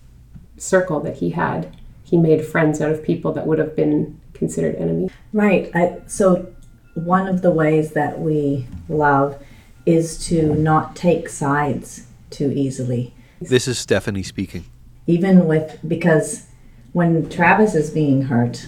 circle 0.56 1.00
that 1.00 1.16
he 1.16 1.30
had 1.30 1.76
he 2.04 2.16
made 2.16 2.44
friends 2.44 2.80
out 2.80 2.90
of 2.90 3.02
people 3.02 3.32
that 3.32 3.46
would 3.46 3.58
have 3.58 3.74
been 3.76 4.18
considered 4.32 4.74
enemies 4.76 5.10
right 5.32 5.70
I, 5.74 5.98
so 6.06 6.54
one 6.94 7.26
of 7.26 7.42
the 7.42 7.50
ways 7.50 7.92
that 7.92 8.20
we 8.20 8.66
love 8.88 9.42
is 9.84 10.24
to 10.28 10.54
not 10.54 10.96
take 10.96 11.28
sides 11.28 12.06
too 12.30 12.50
easily 12.52 13.12
this 13.40 13.68
is 13.68 13.78
Stephanie 13.78 14.22
speaking. 14.22 14.64
Even 15.06 15.46
with, 15.46 15.78
because 15.86 16.46
when 16.92 17.28
Travis 17.28 17.74
is 17.74 17.90
being 17.90 18.22
hurt, 18.22 18.66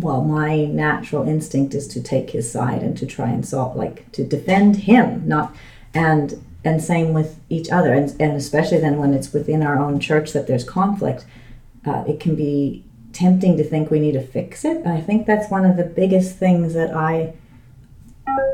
well, 0.00 0.22
my 0.22 0.64
natural 0.64 1.26
instinct 1.28 1.74
is 1.74 1.86
to 1.88 2.02
take 2.02 2.30
his 2.30 2.50
side 2.50 2.82
and 2.82 2.96
to 2.98 3.06
try 3.06 3.28
and 3.28 3.46
solve, 3.46 3.76
like 3.76 4.10
to 4.12 4.24
defend 4.24 4.76
him, 4.76 5.26
not, 5.26 5.54
and, 5.94 6.42
and 6.64 6.82
same 6.82 7.12
with 7.12 7.38
each 7.48 7.70
other. 7.70 7.92
And, 7.92 8.10
and 8.20 8.32
especially 8.32 8.78
then 8.78 8.98
when 8.98 9.14
it's 9.14 9.32
within 9.32 9.62
our 9.62 9.78
own 9.78 10.00
church 10.00 10.32
that 10.32 10.46
there's 10.46 10.64
conflict, 10.64 11.24
uh, 11.86 12.04
it 12.06 12.20
can 12.20 12.34
be 12.34 12.84
tempting 13.12 13.56
to 13.56 13.64
think 13.64 13.90
we 13.90 14.00
need 14.00 14.12
to 14.12 14.22
fix 14.22 14.64
it. 14.64 14.78
And 14.78 14.88
I 14.88 15.00
think 15.00 15.26
that's 15.26 15.50
one 15.50 15.64
of 15.64 15.76
the 15.76 15.84
biggest 15.84 16.36
things 16.36 16.74
that 16.74 16.94
I 16.94 17.34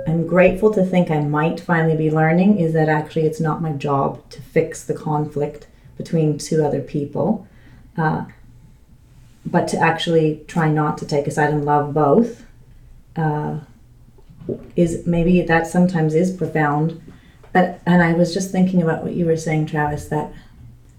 I'm 0.07 0.27
grateful 0.27 0.73
to 0.73 0.85
think 0.85 1.11
I 1.11 1.21
might 1.21 1.59
finally 1.61 1.97
be 1.97 2.11
learning 2.11 2.59
is 2.59 2.73
that 2.75 2.89
actually 2.89 3.27
it's 3.27 3.41
not 3.41 3.61
my 3.61 3.73
job 3.73 4.29
to 4.31 4.41
fix 4.41 4.85
the 4.85 4.95
conflict 4.95 5.67
between 5.97 6.39
two 6.39 6.65
other 6.65 6.81
people, 6.81 7.47
uh, 7.97 8.25
but 9.47 9.69
to 9.69 9.79
actually 9.79 10.45
try 10.47 10.69
not 10.69 10.99
to 10.99 11.07
take 11.07 11.27
a 11.27 11.31
side 11.31 11.51
and 11.51 11.65
love 11.65 11.95
both. 11.95 12.45
Uh, 13.17 13.61
is 14.77 15.07
maybe 15.07 15.43
that 15.43 15.67
sometimes 15.67 16.15
is 16.15 16.31
profound, 16.31 17.01
but 17.53 17.81
and 17.87 18.03
I 18.03 18.13
was 18.13 18.33
just 18.33 18.53
thinking 18.53 18.83
about 18.83 19.03
what 19.03 19.15
you 19.15 19.27
were 19.27 19.37
saying, 19.37 19.67
Travis, 19.67 20.07
that 20.09 20.33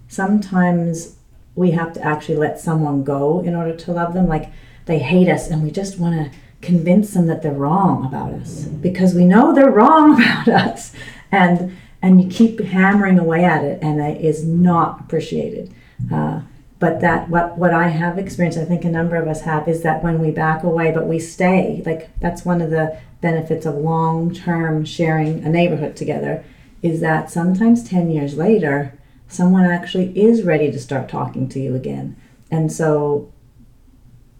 sometimes 0.08 1.16
we 1.54 1.70
have 1.70 1.92
to 1.94 2.02
actually 2.02 2.36
let 2.36 2.60
someone 2.60 3.04
go 3.04 3.40
in 3.40 3.54
order 3.54 3.74
to 3.74 3.92
love 3.92 4.12
them. 4.12 4.28
Like 4.28 4.52
they 4.86 4.98
hate 4.98 5.28
us, 5.28 5.48
and 5.48 5.62
we 5.62 5.70
just 5.70 5.98
want 5.98 6.14
to 6.14 6.38
convince 6.60 7.14
them 7.14 7.26
that 7.26 7.42
they're 7.42 7.52
wrong 7.52 8.04
about 8.04 8.32
us 8.32 8.64
because 8.64 9.14
we 9.14 9.24
know 9.24 9.54
they're 9.54 9.70
wrong 9.70 10.14
about 10.20 10.48
us 10.48 10.92
and 11.30 11.76
and 12.02 12.22
you 12.22 12.28
keep 12.28 12.60
hammering 12.60 13.18
away 13.18 13.44
at 13.44 13.64
it 13.64 13.78
and 13.82 14.00
it 14.00 14.20
is 14.20 14.44
not 14.44 15.00
appreciated 15.00 15.72
uh, 16.12 16.40
but 16.78 17.00
that 17.00 17.28
what 17.28 17.56
what 17.58 17.72
i 17.72 17.88
have 17.88 18.18
experienced 18.18 18.58
i 18.58 18.64
think 18.64 18.84
a 18.84 18.90
number 18.90 19.16
of 19.16 19.28
us 19.28 19.42
have 19.42 19.68
is 19.68 19.82
that 19.82 20.02
when 20.02 20.18
we 20.18 20.30
back 20.30 20.62
away 20.62 20.90
but 20.92 21.06
we 21.06 21.18
stay 21.18 21.82
like 21.84 22.10
that's 22.20 22.44
one 22.44 22.60
of 22.60 22.70
the 22.70 22.98
benefits 23.20 23.66
of 23.66 23.74
long 23.74 24.32
term 24.32 24.84
sharing 24.84 25.44
a 25.44 25.48
neighborhood 25.48 25.96
together 25.96 26.44
is 26.82 27.00
that 27.00 27.30
sometimes 27.30 27.88
10 27.88 28.10
years 28.10 28.36
later 28.36 28.96
someone 29.26 29.64
actually 29.64 30.16
is 30.18 30.42
ready 30.42 30.70
to 30.70 30.78
start 30.78 31.08
talking 31.08 31.48
to 31.48 31.60
you 31.60 31.74
again 31.74 32.16
and 32.50 32.72
so 32.72 33.32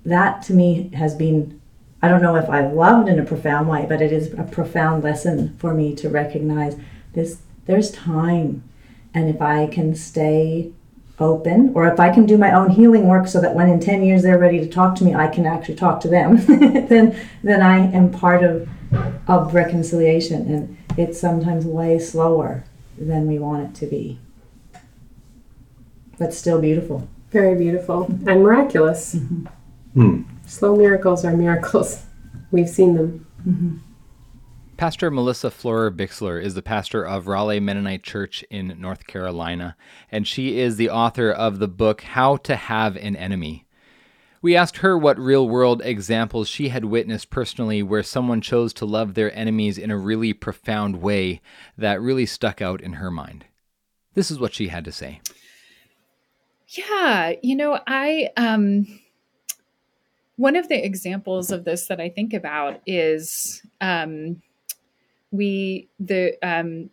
that 0.04 0.42
to 0.42 0.52
me 0.52 0.90
has 0.94 1.14
been 1.14 1.58
I 2.00 2.08
don't 2.08 2.22
know 2.22 2.36
if 2.36 2.48
I've 2.48 2.72
loved 2.72 3.08
in 3.08 3.18
a 3.18 3.24
profound 3.24 3.68
way, 3.68 3.84
but 3.88 4.00
it 4.00 4.12
is 4.12 4.32
a 4.34 4.44
profound 4.44 5.02
lesson 5.02 5.56
for 5.58 5.74
me 5.74 5.96
to 5.96 6.08
recognize 6.08 6.76
this 7.12 7.38
there's 7.66 7.90
time. 7.90 8.62
And 9.12 9.28
if 9.28 9.42
I 9.42 9.66
can 9.66 9.94
stay 9.96 10.72
open 11.20 11.72
or 11.74 11.86
if 11.88 11.98
I 11.98 12.10
can 12.12 12.26
do 12.26 12.38
my 12.38 12.52
own 12.52 12.70
healing 12.70 13.08
work 13.08 13.26
so 13.26 13.40
that 13.40 13.54
when 13.54 13.68
in 13.68 13.80
10 13.80 14.04
years 14.04 14.22
they're 14.22 14.38
ready 14.38 14.60
to 14.60 14.68
talk 14.68 14.94
to 14.96 15.04
me, 15.04 15.14
I 15.14 15.28
can 15.28 15.46
actually 15.46 15.74
talk 15.74 16.00
to 16.00 16.08
them, 16.08 16.36
then 16.86 17.18
then 17.42 17.62
I 17.62 17.90
am 17.92 18.10
part 18.10 18.44
of 18.44 18.68
of 19.26 19.54
reconciliation, 19.54 20.52
and 20.52 20.78
it's 20.96 21.20
sometimes 21.20 21.66
way 21.66 21.98
slower 21.98 22.64
than 22.96 23.26
we 23.26 23.38
want 23.38 23.68
it 23.68 23.74
to 23.80 23.86
be, 23.86 24.18
but 26.18 26.32
still 26.32 26.60
beautiful. 26.60 27.08
Very 27.30 27.56
beautiful 27.56 28.04
and 28.04 28.42
miraculous. 28.42 29.16
Hmm. 29.92 30.22
Slow 30.46 30.76
miracles 30.76 31.24
are 31.24 31.36
miracles. 31.36 32.04
We've 32.50 32.68
seen 32.68 32.94
them. 32.94 33.26
Pastor 34.78 35.10
Melissa 35.10 35.50
Florer 35.50 35.90
Bixler 35.90 36.40
is 36.40 36.54
the 36.54 36.62
pastor 36.62 37.04
of 37.04 37.26
Raleigh 37.26 37.58
Mennonite 37.58 38.04
Church 38.04 38.44
in 38.48 38.76
North 38.78 39.08
Carolina, 39.08 39.76
and 40.08 40.24
she 40.24 40.60
is 40.60 40.76
the 40.76 40.88
author 40.88 41.32
of 41.32 41.58
the 41.58 41.66
book 41.66 42.02
How 42.02 42.36
to 42.36 42.54
Have 42.54 42.96
an 42.96 43.16
Enemy. 43.16 43.66
We 44.40 44.54
asked 44.54 44.76
her 44.76 44.96
what 44.96 45.18
real 45.18 45.48
world 45.48 45.82
examples 45.84 46.48
she 46.48 46.68
had 46.68 46.84
witnessed 46.84 47.28
personally 47.28 47.82
where 47.82 48.04
someone 48.04 48.40
chose 48.40 48.72
to 48.74 48.86
love 48.86 49.14
their 49.14 49.36
enemies 49.36 49.78
in 49.78 49.90
a 49.90 49.98
really 49.98 50.32
profound 50.32 51.02
way 51.02 51.40
that 51.76 52.00
really 52.00 52.24
stuck 52.24 52.62
out 52.62 52.80
in 52.80 52.92
her 52.92 53.10
mind. 53.10 53.46
This 54.14 54.30
is 54.30 54.38
what 54.38 54.54
she 54.54 54.68
had 54.68 54.84
to 54.84 54.92
say. 54.92 55.20
Yeah, 56.68 57.32
you 57.42 57.56
know, 57.56 57.80
I 57.88 58.30
um 58.36 58.86
one 60.36 60.54
of 60.54 60.68
the 60.68 60.86
examples 60.86 61.50
of 61.50 61.64
this 61.64 61.88
that 61.88 62.00
I 62.00 62.10
think 62.10 62.32
about 62.32 62.80
is 62.86 63.60
um 63.80 64.40
we 65.30 65.88
the 66.00 66.36
um 66.42 66.90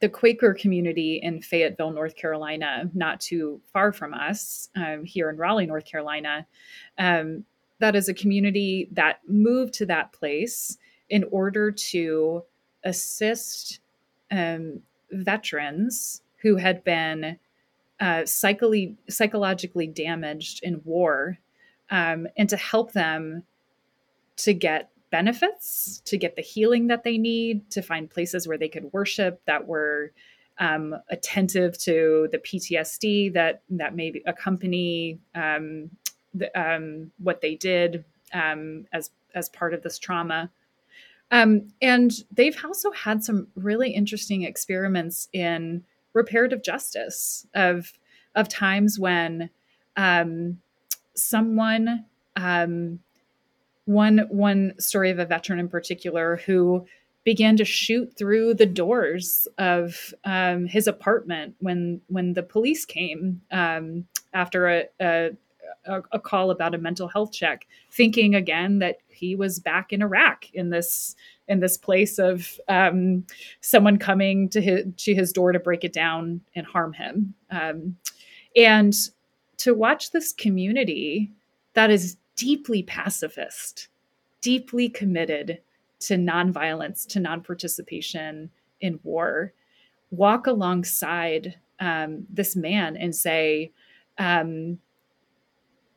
the 0.00 0.08
Quaker 0.08 0.54
community 0.54 1.20
in 1.22 1.42
Fayetteville, 1.42 1.90
North 1.90 2.14
Carolina, 2.14 2.88
not 2.94 3.20
too 3.20 3.60
far 3.72 3.92
from 3.92 4.14
us, 4.14 4.70
um, 4.76 5.04
here 5.04 5.28
in 5.28 5.36
Raleigh, 5.36 5.66
North 5.66 5.86
Carolina, 5.86 6.46
um, 6.98 7.44
that 7.80 7.96
is 7.96 8.08
a 8.08 8.14
community 8.14 8.88
that 8.92 9.20
moved 9.26 9.74
to 9.74 9.86
that 9.86 10.12
place 10.12 10.78
in 11.10 11.24
order 11.30 11.72
to 11.72 12.44
assist 12.84 13.80
um, 14.30 14.80
veterans 15.10 16.22
who 16.42 16.56
had 16.56 16.84
been 16.84 17.38
uh, 18.00 18.24
psychically, 18.24 18.96
psychologically 19.08 19.86
damaged 19.86 20.60
in 20.62 20.80
war 20.84 21.38
um, 21.90 22.28
and 22.36 22.48
to 22.48 22.56
help 22.56 22.92
them 22.92 23.42
to 24.36 24.54
get 24.54 24.90
benefits, 25.10 26.02
to 26.04 26.16
get 26.16 26.36
the 26.36 26.42
healing 26.42 26.88
that 26.88 27.04
they 27.04 27.18
need, 27.18 27.70
to 27.70 27.82
find 27.82 28.10
places 28.10 28.46
where 28.46 28.58
they 28.58 28.68
could 28.68 28.92
worship 28.92 29.40
that 29.46 29.66
were 29.66 30.12
um, 30.58 30.94
attentive 31.10 31.78
to 31.78 32.28
the 32.32 32.38
PTSD 32.38 33.32
that 33.34 33.62
that 33.70 33.94
may 33.94 34.20
accompany 34.26 35.18
um, 35.34 35.90
the, 36.34 36.50
um, 36.60 37.10
what 37.18 37.40
they 37.40 37.54
did 37.54 38.04
um, 38.32 38.86
as 38.92 39.10
as 39.34 39.48
part 39.48 39.74
of 39.74 39.82
this 39.82 39.98
trauma. 39.98 40.50
Um, 41.30 41.68
and 41.82 42.10
they've 42.32 42.56
also 42.64 42.90
had 42.90 43.22
some 43.22 43.48
really 43.54 43.90
interesting 43.90 44.42
experiments 44.42 45.28
in 45.32 45.84
reparative 46.12 46.62
justice 46.62 47.46
of 47.54 47.92
of 48.34 48.48
times 48.48 48.98
when 48.98 49.50
someone 51.14 52.04
um, 52.36 53.00
one 53.88 54.18
one 54.28 54.74
story 54.78 55.10
of 55.10 55.18
a 55.18 55.24
veteran 55.24 55.58
in 55.58 55.66
particular 55.66 56.36
who 56.44 56.86
began 57.24 57.56
to 57.56 57.64
shoot 57.64 58.14
through 58.18 58.52
the 58.52 58.66
doors 58.66 59.48
of 59.56 60.12
um, 60.24 60.66
his 60.66 60.86
apartment 60.86 61.54
when 61.60 61.98
when 62.08 62.34
the 62.34 62.42
police 62.42 62.84
came 62.84 63.40
um, 63.50 64.06
after 64.34 64.68
a, 64.68 64.84
a, 65.00 65.30
a 66.12 66.20
call 66.20 66.50
about 66.50 66.74
a 66.74 66.78
mental 66.78 67.08
health 67.08 67.32
check, 67.32 67.66
thinking 67.90 68.34
again 68.34 68.78
that 68.78 68.98
he 69.08 69.34
was 69.34 69.58
back 69.58 69.90
in 69.90 70.02
Iraq 70.02 70.44
in 70.52 70.68
this 70.68 71.16
in 71.48 71.60
this 71.60 71.78
place 71.78 72.18
of 72.18 72.60
um, 72.68 73.24
someone 73.62 73.96
coming 73.96 74.50
to 74.50 74.60
his 74.60 74.84
to 74.98 75.14
his 75.14 75.32
door 75.32 75.52
to 75.52 75.58
break 75.58 75.82
it 75.82 75.94
down 75.94 76.42
and 76.54 76.66
harm 76.66 76.92
him, 76.92 77.32
um, 77.50 77.96
and 78.54 78.92
to 79.56 79.72
watch 79.72 80.10
this 80.10 80.30
community 80.34 81.32
that 81.72 81.90
is 81.90 82.18
deeply 82.38 82.84
pacifist, 82.84 83.88
deeply 84.40 84.88
committed 84.88 85.60
to 85.98 86.14
nonviolence, 86.14 87.06
to 87.08 87.20
non 87.20 87.42
participation 87.42 88.48
in 88.80 88.98
war, 89.02 89.52
walk 90.10 90.46
alongside 90.46 91.56
um, 91.80 92.24
this 92.30 92.56
man 92.56 92.96
and 92.96 93.14
say, 93.14 93.72
um, 94.16 94.78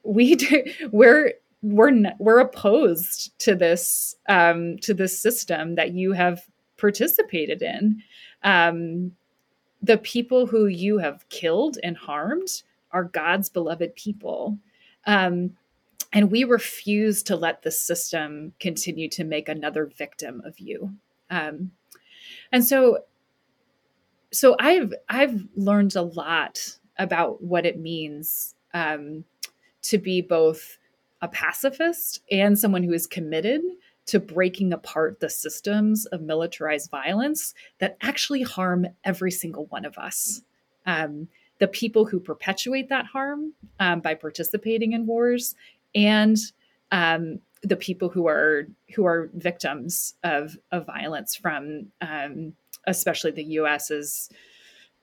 "We 0.03 0.35
do, 0.43 0.63
we're 0.91 1.33
we're 1.61 2.11
we're 2.19 2.39
opposed 2.39 3.37
to 3.39 3.55
this 3.55 4.15
um, 4.27 4.77
to 4.79 4.93
this 4.93 5.17
system 5.17 5.75
that 5.75 5.93
you 5.93 6.11
have 6.13 6.41
participated 6.77 7.61
in. 7.61 8.01
Um, 8.43 9.11
the 9.83 9.97
people 9.97 10.47
who 10.47 10.65
you 10.65 10.97
have 10.97 11.27
killed 11.29 11.77
and 11.83 11.95
harmed 11.95 12.63
are 12.91 13.03
God's 13.03 13.49
beloved 13.49 13.95
people." 13.95 14.57
Um, 15.05 15.55
and 16.13 16.31
we 16.31 16.43
refuse 16.43 17.23
to 17.23 17.35
let 17.35 17.61
the 17.61 17.71
system 17.71 18.53
continue 18.59 19.09
to 19.09 19.23
make 19.23 19.47
another 19.47 19.85
victim 19.85 20.41
of 20.45 20.59
you. 20.59 20.93
Um, 21.29 21.71
and 22.51 22.65
so 22.65 22.99
so 24.33 24.55
i've 24.59 24.93
i've 25.09 25.43
learned 25.55 25.95
a 25.95 26.01
lot 26.01 26.77
about 26.97 27.41
what 27.43 27.65
it 27.65 27.79
means 27.79 28.55
um, 28.73 29.25
to 29.81 29.97
be 29.97 30.21
both 30.21 30.77
a 31.21 31.27
pacifist 31.27 32.21
and 32.31 32.57
someone 32.57 32.83
who 32.83 32.93
is 32.93 33.07
committed 33.07 33.61
to 34.05 34.19
breaking 34.19 34.73
apart 34.73 35.19
the 35.19 35.29
systems 35.29 36.05
of 36.07 36.21
militarized 36.21 36.89
violence 36.89 37.53
that 37.79 37.97
actually 38.01 38.41
harm 38.41 38.87
every 39.03 39.31
single 39.31 39.65
one 39.67 39.85
of 39.85 39.97
us. 39.97 40.41
Um, 40.85 41.27
the 41.59 41.67
people 41.67 42.05
who 42.05 42.19
perpetuate 42.19 42.89
that 42.89 43.05
harm 43.05 43.53
um, 43.79 43.99
by 43.99 44.15
participating 44.15 44.93
in 44.93 45.05
wars 45.05 45.55
and 45.95 46.37
um, 46.91 47.39
the 47.63 47.75
people 47.75 48.09
who 48.09 48.27
are 48.27 48.67
who 48.95 49.05
are 49.05 49.29
victims 49.33 50.15
of 50.23 50.57
of 50.71 50.85
violence 50.85 51.35
from 51.35 51.87
um, 52.01 52.53
especially 52.87 53.31
the 53.31 53.43
U.S.'s 53.43 54.29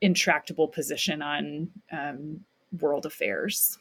intractable 0.00 0.68
position 0.68 1.22
on 1.22 1.70
um, 1.90 2.40
world 2.80 3.06
affairs. 3.06 3.78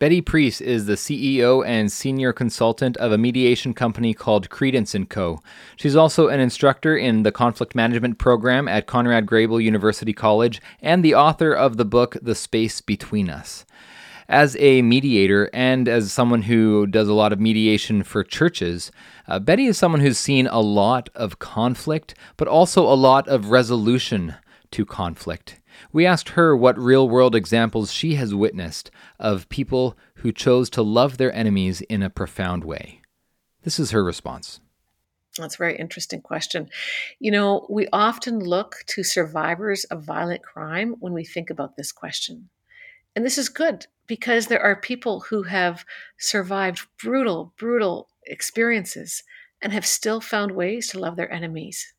Betty 0.00 0.22
Pries 0.22 0.62
is 0.62 0.86
the 0.86 0.94
CEO 0.94 1.64
and 1.64 1.92
senior 1.92 2.32
consultant 2.32 2.96
of 2.96 3.12
a 3.12 3.18
mediation 3.18 3.74
company 3.74 4.14
called 4.14 4.48
Credence 4.48 4.96
& 5.02 5.08
Co. 5.10 5.40
She's 5.76 5.94
also 5.94 6.28
an 6.28 6.40
instructor 6.40 6.96
in 6.96 7.22
the 7.22 7.30
conflict 7.30 7.74
management 7.74 8.16
program 8.18 8.66
at 8.66 8.86
Conrad 8.86 9.26
Grebel 9.26 9.60
University 9.60 10.14
College 10.14 10.62
and 10.80 11.04
the 11.04 11.14
author 11.14 11.52
of 11.52 11.76
the 11.76 11.84
book 11.84 12.16
The 12.22 12.34
Space 12.34 12.80
Between 12.80 13.28
Us 13.28 13.66
as 14.30 14.56
a 14.60 14.80
mediator 14.80 15.50
and 15.52 15.88
as 15.88 16.12
someone 16.12 16.42
who 16.42 16.86
does 16.86 17.08
a 17.08 17.12
lot 17.12 17.32
of 17.32 17.40
mediation 17.40 18.04
for 18.04 18.22
churches, 18.22 18.92
uh, 19.26 19.40
Betty 19.40 19.66
is 19.66 19.76
someone 19.76 20.00
who's 20.00 20.18
seen 20.18 20.46
a 20.46 20.60
lot 20.60 21.10
of 21.16 21.40
conflict, 21.40 22.14
but 22.36 22.46
also 22.46 22.84
a 22.84 22.94
lot 22.94 23.26
of 23.26 23.50
resolution 23.50 24.36
to 24.70 24.86
conflict. 24.86 25.60
We 25.92 26.06
asked 26.06 26.30
her 26.30 26.56
what 26.56 26.78
real 26.78 27.08
world 27.08 27.34
examples 27.34 27.92
she 27.92 28.14
has 28.14 28.32
witnessed 28.32 28.92
of 29.18 29.48
people 29.48 29.98
who 30.16 30.30
chose 30.30 30.70
to 30.70 30.82
love 30.82 31.18
their 31.18 31.34
enemies 31.34 31.80
in 31.82 32.00
a 32.00 32.10
profound 32.10 32.62
way. 32.62 33.00
This 33.62 33.80
is 33.80 33.90
her 33.90 34.04
response. 34.04 34.60
That's 35.38 35.56
a 35.56 35.58
very 35.58 35.76
interesting 35.76 36.20
question. 36.20 36.68
You 37.18 37.32
know, 37.32 37.66
we 37.68 37.88
often 37.92 38.38
look 38.38 38.76
to 38.88 39.02
survivors 39.02 39.84
of 39.84 40.04
violent 40.04 40.42
crime 40.42 40.94
when 41.00 41.12
we 41.12 41.24
think 41.24 41.50
about 41.50 41.76
this 41.76 41.90
question. 41.90 42.50
And 43.16 43.24
this 43.24 43.38
is 43.38 43.48
good 43.48 43.86
because 44.10 44.48
there 44.48 44.60
are 44.60 44.74
people 44.74 45.20
who 45.20 45.44
have 45.44 45.84
survived 46.18 46.84
brutal, 47.00 47.54
brutal 47.56 48.08
experiences 48.26 49.22
and 49.62 49.72
have 49.72 49.86
still 49.86 50.20
found 50.20 50.50
ways 50.50 50.88
to 50.88 50.98
love 50.98 51.14
their 51.14 51.32
enemies. 51.32 51.94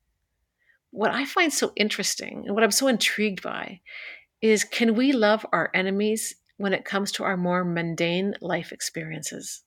What 0.90 1.12
I 1.12 1.24
find 1.24 1.54
so 1.54 1.72
interesting 1.78 2.44
and 2.46 2.54
what 2.54 2.66
I'm 2.66 2.72
so 2.72 2.90
intrigued 2.90 3.42
by 3.42 3.80
is 4.42 4.66
can 4.66 4.94
we 4.94 5.14
love 5.14 5.46
our 5.54 5.72
enemies 5.74 6.36
when 6.58 6.74
it 6.74 6.84
comes 6.84 7.14
to 7.14 7.24
our 7.24 7.38
more 7.38 7.64
mundane 7.64 8.34
life 8.42 8.74
experiences? 8.74 9.64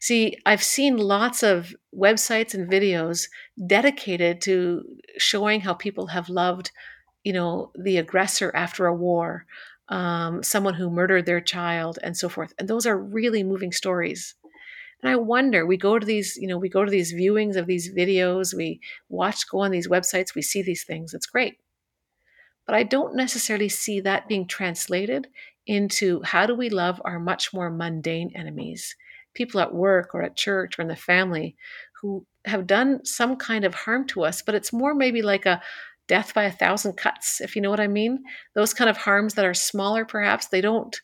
See, 0.00 0.38
I've 0.46 0.62
seen 0.62 0.96
lots 0.96 1.42
of 1.42 1.74
websites 1.94 2.54
and 2.54 2.72
videos 2.72 3.28
dedicated 3.66 4.40
to 4.42 4.82
showing 5.18 5.60
how 5.60 5.74
people 5.74 6.06
have 6.06 6.30
loved, 6.30 6.70
you 7.22 7.34
know, 7.34 7.70
the 7.78 7.98
aggressor 7.98 8.50
after 8.54 8.86
a 8.86 8.94
war, 8.94 9.44
um, 9.88 10.42
someone 10.42 10.74
who 10.74 10.90
murdered 10.90 11.26
their 11.26 11.40
child, 11.40 11.98
and 12.02 12.16
so 12.16 12.28
forth. 12.28 12.52
And 12.58 12.68
those 12.68 12.86
are 12.86 12.98
really 12.98 13.42
moving 13.42 13.72
stories. 13.72 14.34
And 15.02 15.10
I 15.10 15.16
wonder, 15.16 15.66
we 15.66 15.76
go 15.76 15.98
to 15.98 16.06
these, 16.06 16.36
you 16.36 16.48
know, 16.48 16.58
we 16.58 16.68
go 16.68 16.84
to 16.84 16.90
these 16.90 17.12
viewings 17.12 17.56
of 17.56 17.66
these 17.66 17.92
videos, 17.94 18.54
we 18.54 18.80
watch, 19.08 19.48
go 19.48 19.58
on 19.58 19.70
these 19.70 19.88
websites, 19.88 20.34
we 20.34 20.42
see 20.42 20.62
these 20.62 20.84
things. 20.84 21.14
It's 21.14 21.26
great. 21.26 21.58
But 22.66 22.74
I 22.74 22.82
don't 22.82 23.14
necessarily 23.14 23.68
see 23.68 24.00
that 24.00 24.26
being 24.26 24.46
translated 24.46 25.28
into 25.66 26.22
how 26.22 26.46
do 26.46 26.54
we 26.54 26.70
love 26.70 27.00
our 27.04 27.18
much 27.18 27.52
more 27.52 27.70
mundane 27.70 28.32
enemies, 28.34 28.96
people 29.34 29.60
at 29.60 29.74
work 29.74 30.14
or 30.14 30.22
at 30.22 30.36
church 30.36 30.78
or 30.78 30.82
in 30.82 30.88
the 30.88 30.96
family 30.96 31.56
who 32.00 32.26
have 32.44 32.66
done 32.66 33.04
some 33.04 33.36
kind 33.36 33.64
of 33.64 33.74
harm 33.74 34.06
to 34.06 34.24
us, 34.24 34.42
but 34.42 34.54
it's 34.54 34.72
more 34.72 34.94
maybe 34.94 35.22
like 35.22 35.46
a 35.46 35.60
death 36.08 36.34
by 36.34 36.44
a 36.44 36.52
thousand 36.52 36.94
cuts, 36.94 37.40
if 37.40 37.56
you 37.56 37.62
know 37.62 37.70
what 37.70 37.80
I 37.80 37.88
mean. 37.88 38.22
Those 38.54 38.74
kind 38.74 38.90
of 38.90 38.96
harms 38.96 39.34
that 39.34 39.44
are 39.44 39.54
smaller, 39.54 40.04
perhaps 40.04 40.48
they 40.48 40.60
don't 40.60 40.98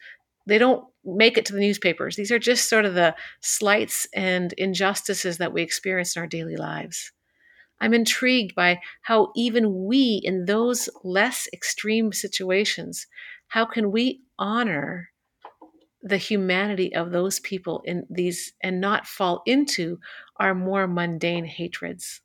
they 0.47 0.59
don't 0.59 0.85
make 1.05 1.39
it 1.39 1.47
to 1.47 1.53
the 1.53 1.61
newspapers. 1.61 2.17
These 2.17 2.33
are 2.33 2.39
just 2.39 2.69
sort 2.69 2.85
of 2.85 2.95
the 2.95 3.15
slights 3.41 4.09
and 4.13 4.53
injustices 4.55 5.39
that 5.39 5.53
we 5.53 5.63
experience 5.63 6.17
in 6.17 6.21
our 6.21 6.27
daily 6.27 6.57
lives. 6.57 7.13
I'm 7.81 7.95
intrigued 7.95 8.55
by 8.55 8.81
how 9.03 9.33
even 9.37 9.85
we 9.85 10.21
in 10.25 10.47
those 10.47 10.89
less 11.05 11.49
extreme 11.53 12.13
situations, 12.13 13.07
how 13.49 13.65
can 13.65 13.93
we 13.93 14.23
honor 14.39 15.11
the 16.03 16.17
humanity 16.17 16.95
of 16.95 17.13
those 17.13 17.39
people 17.41 17.81
in 17.85 18.05
these 18.11 18.53
and 18.63 18.81
not 18.81 19.07
fall 19.07 19.43
into 19.47 19.99
our 20.37 20.55
more 20.55 20.89
mundane 20.89 21.45
hatreds. 21.45 22.21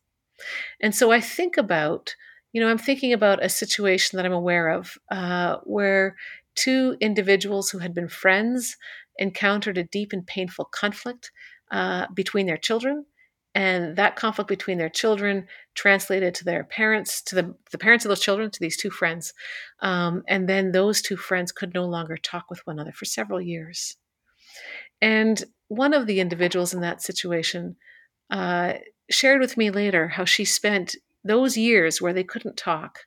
And 0.82 0.96
so 0.96 1.12
I 1.12 1.22
think 1.22 1.58
about, 1.58 2.16
you 2.58 2.64
know, 2.64 2.70
I'm 2.70 2.80
thinking 2.80 3.14
about 3.14 3.46
a 3.46 3.50
situation 3.50 4.18
that 4.18 4.26
I'm 4.26 4.34
aware 4.34 4.70
of 4.70 4.98
uh, 5.12 5.58
where 5.66 6.16
two 6.56 6.98
individuals 7.00 7.70
who 7.70 7.78
had 7.78 7.94
been 7.94 8.08
friends 8.08 8.78
encountered 9.20 9.78
a 9.78 9.84
deep 9.84 10.12
and 10.12 10.26
painful 10.26 10.66
conflict 10.66 11.30
uh, 11.70 12.08
between 12.16 12.48
their 12.48 12.58
children 12.58 13.06
and 13.54 13.96
that 13.98 14.16
conflict 14.16 14.48
between 14.48 14.80
their 14.80 14.90
children 14.90 15.46
translated 15.76 16.34
to 16.34 16.46
their 16.46 16.64
parents 16.64 17.22
to 17.22 17.36
the, 17.36 17.56
the 17.70 17.78
parents 17.78 18.06
of 18.06 18.10
those 18.10 18.22
children 18.22 18.50
to 18.50 18.60
these 18.60 18.76
two 18.76 18.90
friends 18.90 19.36
um, 19.82 20.24
and 20.28 20.50
then 20.50 20.72
those 20.72 21.00
two 21.00 21.16
friends 21.16 21.52
could 21.52 21.76
no 21.76 21.86
longer 21.86 22.18
talk 22.18 22.50
with 22.50 22.66
one 22.66 22.78
another 22.78 22.92
for 22.92 23.06
several 23.06 23.40
years. 23.40 23.98
And 25.00 25.44
one 25.68 25.94
of 25.94 26.08
the 26.08 26.20
individuals 26.20 26.74
in 26.74 26.82
that 26.82 27.04
situation 27.04 27.76
uh, 28.32 28.74
shared 29.12 29.42
with 29.42 29.58
me 29.58 29.70
later 29.70 30.08
how 30.08 30.26
she 30.26 30.44
spent 30.44 30.96
those 31.28 31.58
years 31.58 32.02
where 32.02 32.14
they 32.14 32.24
couldn't 32.24 32.58
talk 32.58 33.00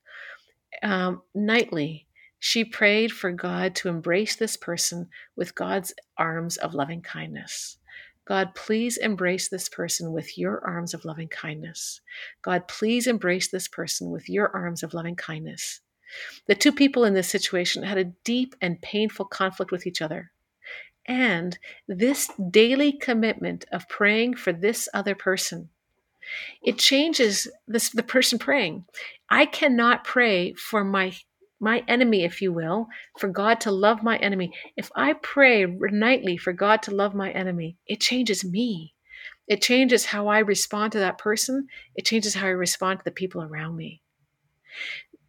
um, 0.82 1.22
nightly 1.34 2.06
she 2.38 2.64
prayed 2.64 3.12
for 3.12 3.32
god 3.32 3.74
to 3.74 3.88
embrace 3.88 4.36
this 4.36 4.56
person 4.56 5.08
with 5.36 5.54
god's 5.54 5.92
arms 6.16 6.56
of 6.56 6.74
loving 6.74 7.02
kindness 7.02 7.78
God, 8.30 8.54
please 8.54 8.96
embrace 8.96 9.48
this 9.48 9.68
person 9.68 10.12
with 10.12 10.38
your 10.38 10.64
arms 10.64 10.94
of 10.94 11.04
loving 11.04 11.26
kindness. 11.26 12.00
God, 12.42 12.68
please 12.68 13.08
embrace 13.08 13.48
this 13.48 13.66
person 13.66 14.10
with 14.10 14.28
your 14.28 14.54
arms 14.54 14.84
of 14.84 14.94
loving 14.94 15.16
kindness. 15.16 15.80
The 16.46 16.54
two 16.54 16.70
people 16.70 17.04
in 17.04 17.14
this 17.14 17.28
situation 17.28 17.82
had 17.82 17.98
a 17.98 18.12
deep 18.24 18.54
and 18.60 18.80
painful 18.80 19.26
conflict 19.26 19.72
with 19.72 19.84
each 19.84 20.00
other. 20.00 20.30
And 21.06 21.58
this 21.88 22.30
daily 22.50 22.92
commitment 22.92 23.64
of 23.72 23.88
praying 23.88 24.36
for 24.36 24.52
this 24.52 24.88
other 24.94 25.16
person, 25.16 25.70
it 26.62 26.78
changes 26.78 27.48
this, 27.66 27.90
the 27.90 28.02
person 28.02 28.38
praying. 28.38 28.84
I 29.28 29.46
cannot 29.46 30.04
pray 30.04 30.52
for 30.54 30.84
my 30.84 31.14
my 31.62 31.84
enemy, 31.86 32.24
if 32.24 32.40
you 32.40 32.50
will, 32.52 32.86
for 33.18 33.28
God 33.28 33.60
to 33.60 33.70
love 33.70 34.02
my 34.02 34.16
enemy. 34.16 34.50
If 34.78 34.90
I 34.96 35.12
pray 35.12 35.66
nightly 35.66 36.38
for 36.38 36.54
God 36.54 36.82
to 36.84 36.90
love 36.90 37.14
my 37.14 37.30
enemy, 37.32 37.76
it 37.86 38.00
changes 38.00 38.42
me. 38.42 38.94
It 39.46 39.60
changes 39.60 40.06
how 40.06 40.28
I 40.28 40.38
respond 40.38 40.92
to 40.92 41.00
that 41.00 41.18
person. 41.18 41.66
It 41.94 42.06
changes 42.06 42.34
how 42.34 42.46
I 42.46 42.50
respond 42.50 43.00
to 43.00 43.04
the 43.04 43.10
people 43.10 43.42
around 43.42 43.76
me. 43.76 44.00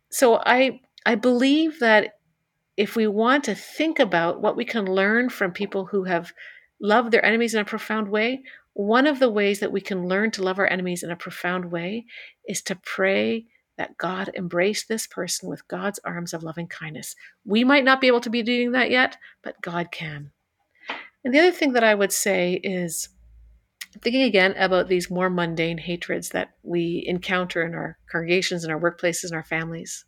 So 0.09 0.35
I 0.37 0.79
I 1.05 1.15
believe 1.15 1.79
that 1.79 2.13
if 2.77 2.95
we 2.95 3.07
want 3.07 3.43
to 3.45 3.55
think 3.55 3.99
about 3.99 4.41
what 4.41 4.55
we 4.55 4.63
can 4.63 4.85
learn 4.85 5.29
from 5.29 5.51
people 5.51 5.87
who 5.87 6.05
have 6.05 6.31
loved 6.79 7.11
their 7.11 7.25
enemies 7.25 7.53
in 7.53 7.59
a 7.59 7.65
profound 7.65 8.09
way, 8.09 8.43
one 8.73 9.07
of 9.07 9.19
the 9.19 9.29
ways 9.29 9.59
that 9.59 9.71
we 9.71 9.81
can 9.81 10.07
learn 10.07 10.31
to 10.31 10.43
love 10.43 10.59
our 10.59 10.67
enemies 10.67 11.03
in 11.03 11.11
a 11.11 11.15
profound 11.15 11.71
way 11.71 12.05
is 12.47 12.61
to 12.63 12.75
pray 12.75 13.45
that 13.77 13.97
God 13.97 14.31
embrace 14.33 14.85
this 14.85 15.07
person 15.07 15.49
with 15.49 15.67
God's 15.67 15.99
arms 16.03 16.33
of 16.33 16.43
loving 16.43 16.67
kindness. 16.67 17.15
We 17.45 17.63
might 17.63 17.83
not 17.83 17.99
be 18.01 18.07
able 18.07 18.21
to 18.21 18.29
be 18.29 18.43
doing 18.43 18.71
that 18.71 18.91
yet, 18.91 19.17
but 19.43 19.61
God 19.61 19.91
can. 19.91 20.31
And 21.23 21.33
the 21.33 21.39
other 21.39 21.51
thing 21.51 21.73
that 21.73 21.83
I 21.83 21.95
would 21.95 22.11
say 22.11 22.59
is 22.63 23.09
thinking 23.99 24.23
again 24.23 24.53
about 24.57 24.87
these 24.87 25.09
more 25.09 25.29
mundane 25.29 25.77
hatreds 25.77 26.29
that 26.29 26.51
we 26.63 27.03
encounter 27.07 27.63
in 27.63 27.75
our 27.75 27.97
congregations, 28.09 28.63
in 28.63 28.71
our 28.71 28.79
workplaces, 28.79 29.29
in 29.29 29.35
our 29.35 29.43
families. 29.43 30.05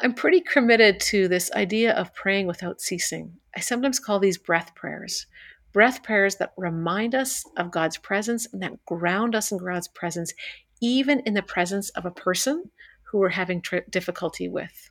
I'm 0.00 0.14
pretty 0.14 0.40
committed 0.40 1.00
to 1.00 1.28
this 1.28 1.52
idea 1.52 1.92
of 1.92 2.14
praying 2.14 2.46
without 2.46 2.80
ceasing. 2.80 3.34
I 3.54 3.60
sometimes 3.60 4.00
call 4.00 4.18
these 4.18 4.38
breath 4.38 4.74
prayers. 4.74 5.26
Breath 5.76 6.02
prayers 6.02 6.36
that 6.36 6.54
remind 6.56 7.14
us 7.14 7.44
of 7.58 7.70
God's 7.70 7.98
presence 7.98 8.48
and 8.50 8.62
that 8.62 8.82
ground 8.86 9.34
us 9.34 9.52
in 9.52 9.58
God's 9.58 9.88
presence, 9.88 10.32
even 10.80 11.20
in 11.26 11.34
the 11.34 11.42
presence 11.42 11.90
of 11.90 12.06
a 12.06 12.10
person 12.10 12.70
who 13.02 13.18
we're 13.18 13.28
having 13.28 13.60
tr- 13.60 13.84
difficulty 13.90 14.48
with. 14.48 14.88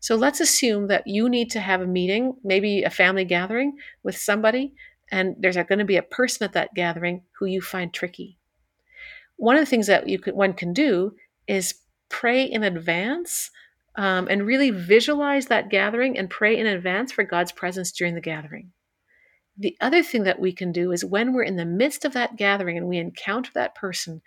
So 0.00 0.14
let's 0.14 0.40
assume 0.40 0.88
that 0.88 1.06
you 1.06 1.30
need 1.30 1.50
to 1.52 1.60
have 1.60 1.80
a 1.80 1.86
meeting, 1.86 2.34
maybe 2.44 2.82
a 2.82 2.90
family 2.90 3.24
gathering 3.24 3.78
with 4.02 4.18
somebody, 4.18 4.74
and 5.10 5.36
there's 5.38 5.56
going 5.56 5.78
to 5.78 5.86
be 5.86 5.96
a 5.96 6.02
person 6.02 6.44
at 6.44 6.52
that 6.52 6.74
gathering 6.74 7.22
who 7.38 7.46
you 7.46 7.62
find 7.62 7.90
tricky. 7.90 8.36
One 9.36 9.56
of 9.56 9.62
the 9.62 9.70
things 9.70 9.86
that 9.86 10.06
you 10.06 10.18
could, 10.18 10.34
one 10.34 10.52
can 10.52 10.74
do 10.74 11.14
is 11.46 11.76
pray 12.10 12.44
in 12.44 12.62
advance 12.62 13.50
um, 13.94 14.28
and 14.28 14.44
really 14.44 14.68
visualize 14.68 15.46
that 15.46 15.70
gathering 15.70 16.18
and 16.18 16.28
pray 16.28 16.58
in 16.58 16.66
advance 16.66 17.10
for 17.10 17.24
God's 17.24 17.52
presence 17.52 17.90
during 17.90 18.14
the 18.14 18.20
gathering. 18.20 18.72
The 19.58 19.76
other 19.80 20.02
thing 20.02 20.24
that 20.24 20.40
we 20.40 20.52
can 20.52 20.72
do 20.72 20.92
is 20.92 21.04
when 21.04 21.32
we're 21.32 21.42
in 21.42 21.56
the 21.56 21.64
midst 21.64 22.04
of 22.04 22.12
that 22.12 22.36
gathering 22.36 22.76
and 22.76 22.86
we 22.86 22.98
encounter 22.98 23.50
that 23.54 23.74
person, 23.74 24.20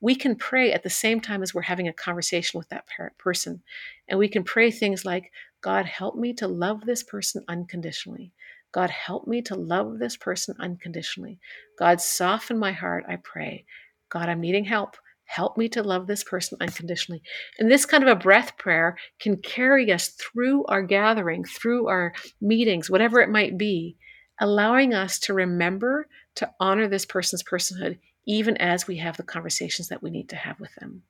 we 0.00 0.16
can 0.16 0.34
pray 0.34 0.72
at 0.72 0.82
the 0.82 0.90
same 0.90 1.20
time 1.20 1.42
as 1.42 1.54
we're 1.54 1.62
having 1.62 1.86
a 1.86 1.92
conversation 1.92 2.58
with 2.58 2.68
that 2.70 2.84
person. 3.18 3.62
And 4.08 4.18
we 4.18 4.28
can 4.28 4.42
pray 4.42 4.72
things 4.72 5.04
like, 5.04 5.30
God, 5.60 5.86
help 5.86 6.16
me 6.16 6.34
to 6.34 6.48
love 6.48 6.84
this 6.84 7.04
person 7.04 7.44
unconditionally. 7.46 8.32
God, 8.72 8.90
help 8.90 9.28
me 9.28 9.42
to 9.42 9.54
love 9.54 9.98
this 9.98 10.16
person 10.16 10.56
unconditionally. 10.58 11.38
God, 11.78 12.00
soften 12.00 12.58
my 12.58 12.72
heart, 12.72 13.04
I 13.08 13.16
pray. 13.16 13.64
God, 14.08 14.28
I'm 14.28 14.40
needing 14.40 14.64
help. 14.64 14.96
Help 15.24 15.56
me 15.56 15.68
to 15.68 15.82
love 15.82 16.06
this 16.06 16.24
person 16.24 16.58
unconditionally. 16.60 17.22
And 17.58 17.70
this 17.70 17.86
kind 17.86 18.02
of 18.02 18.10
a 18.10 18.20
breath 18.20 18.58
prayer 18.58 18.98
can 19.20 19.36
carry 19.36 19.92
us 19.92 20.08
through 20.08 20.64
our 20.66 20.82
gathering, 20.82 21.44
through 21.44 21.86
our 21.86 22.12
meetings, 22.40 22.90
whatever 22.90 23.20
it 23.20 23.30
might 23.30 23.56
be, 23.56 23.96
allowing 24.42 24.92
us 24.92 25.20
to 25.20 25.32
remember 25.32 26.08
to 26.34 26.50
honor 26.58 26.88
this 26.88 27.06
person's 27.06 27.44
personhood, 27.44 27.98
even 28.26 28.56
as 28.56 28.88
we 28.88 28.96
have 28.96 29.16
the 29.16 29.22
conversations 29.22 29.88
that 29.88 30.02
we 30.02 30.10
need 30.10 30.28
to 30.28 30.36
have 30.36 30.58
with 30.58 30.74
them. 30.74 31.04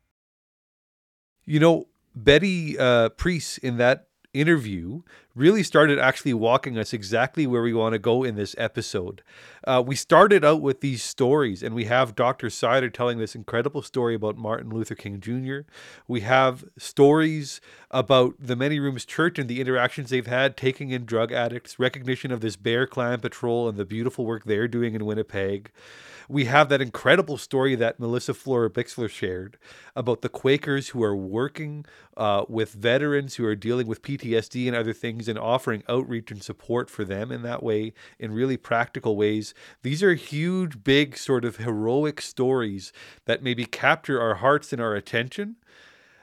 You 1.47 1.59
know, 1.59 1.89
Betty 2.15 2.79
uh, 2.79 3.09
Pries 3.09 3.59
in 3.63 3.79
that 3.79 4.09
interview 4.35 5.03
really 5.35 5.63
started 5.63 5.99
actually 5.99 6.35
walking 6.35 6.79
us 6.79 6.93
exactly 6.93 7.47
where 7.47 7.63
we 7.63 7.73
want 7.73 7.93
to 7.93 7.99
go 7.99 8.23
in 8.23 8.35
this 8.35 8.55
episode. 8.59 9.23
Uh, 9.65 9.83
we 9.85 9.95
started 9.95 10.45
out 10.45 10.61
with 10.61 10.81
these 10.81 11.03
stories, 11.03 11.63
and 11.63 11.75
we 11.75 11.85
have 11.85 12.15
Dr. 12.15 12.51
Sider 12.51 12.91
telling 12.91 13.19
this 13.19 13.35
incredible 13.35 13.83
story 13.83 14.15
about 14.15 14.37
Martin 14.37 14.71
Luther 14.71 14.95
King 14.95 15.21
Jr. 15.21 15.61
We 16.07 16.21
have 16.21 16.65
stories 16.77 17.61
about 17.91 18.35
the 18.39 18.57
Many 18.57 18.81
Rooms 18.81 19.05
Church 19.05 19.39
and 19.39 19.49
the 19.49 19.61
interactions 19.61 20.11
they've 20.11 20.27
had 20.27 20.57
taking 20.57 20.91
in 20.91 21.05
drug 21.05 21.33
addicts, 21.33 21.79
recognition 21.79 22.31
of 22.33 22.41
this 22.41 22.57
Bear 22.57 22.87
Clan 22.87 23.21
patrol 23.21 23.69
and 23.69 23.79
the 23.79 23.85
beautiful 23.85 24.25
work 24.27 24.45
they're 24.45 24.69
doing 24.69 24.95
in 24.95 25.05
Winnipeg 25.05 25.71
we 26.29 26.45
have 26.47 26.69
that 26.69 26.81
incredible 26.81 27.37
story 27.37 27.75
that 27.77 28.01
Melissa 28.01 28.33
Florer 28.33 28.71
Bixler 28.71 29.09
shared 29.09 29.59
about 29.95 30.23
the 30.23 30.29
Quakers 30.29 30.89
who 30.89 31.03
are 31.03 31.17
working 31.17 31.85
uh, 32.17 32.45
with 32.49 32.73
veterans 32.73 33.37
who 33.37 33.45
are 33.45 33.57
dealing 33.57 33.87
with 33.87 34.03
PTSD 34.03 34.67
and 34.67 34.77
other 34.77 34.93
things 34.93 35.29
and 35.29 35.39
offering 35.39 35.83
outreach 35.89 36.31
and 36.31 36.43
support 36.43 36.91
for 36.91 37.05
them 37.05 37.31
in 37.33 37.43
that 37.43 37.63
way 37.63 37.93
in 38.19 38.33
really 38.33 38.57
practical 38.57 39.17
ways. 39.17 39.55
These 39.83 40.03
are 40.03 40.15
huge, 40.15 40.85
big, 40.85 41.17
sort 41.17 41.45
of 41.45 41.57
heroic 41.57 42.21
stories 42.21 42.93
that 43.25 43.43
maybe 43.43 43.65
capture 43.65 44.21
our 44.21 44.37
hearts 44.37 44.73
and 44.73 44.81
our 44.81 44.95
attention 44.95 45.57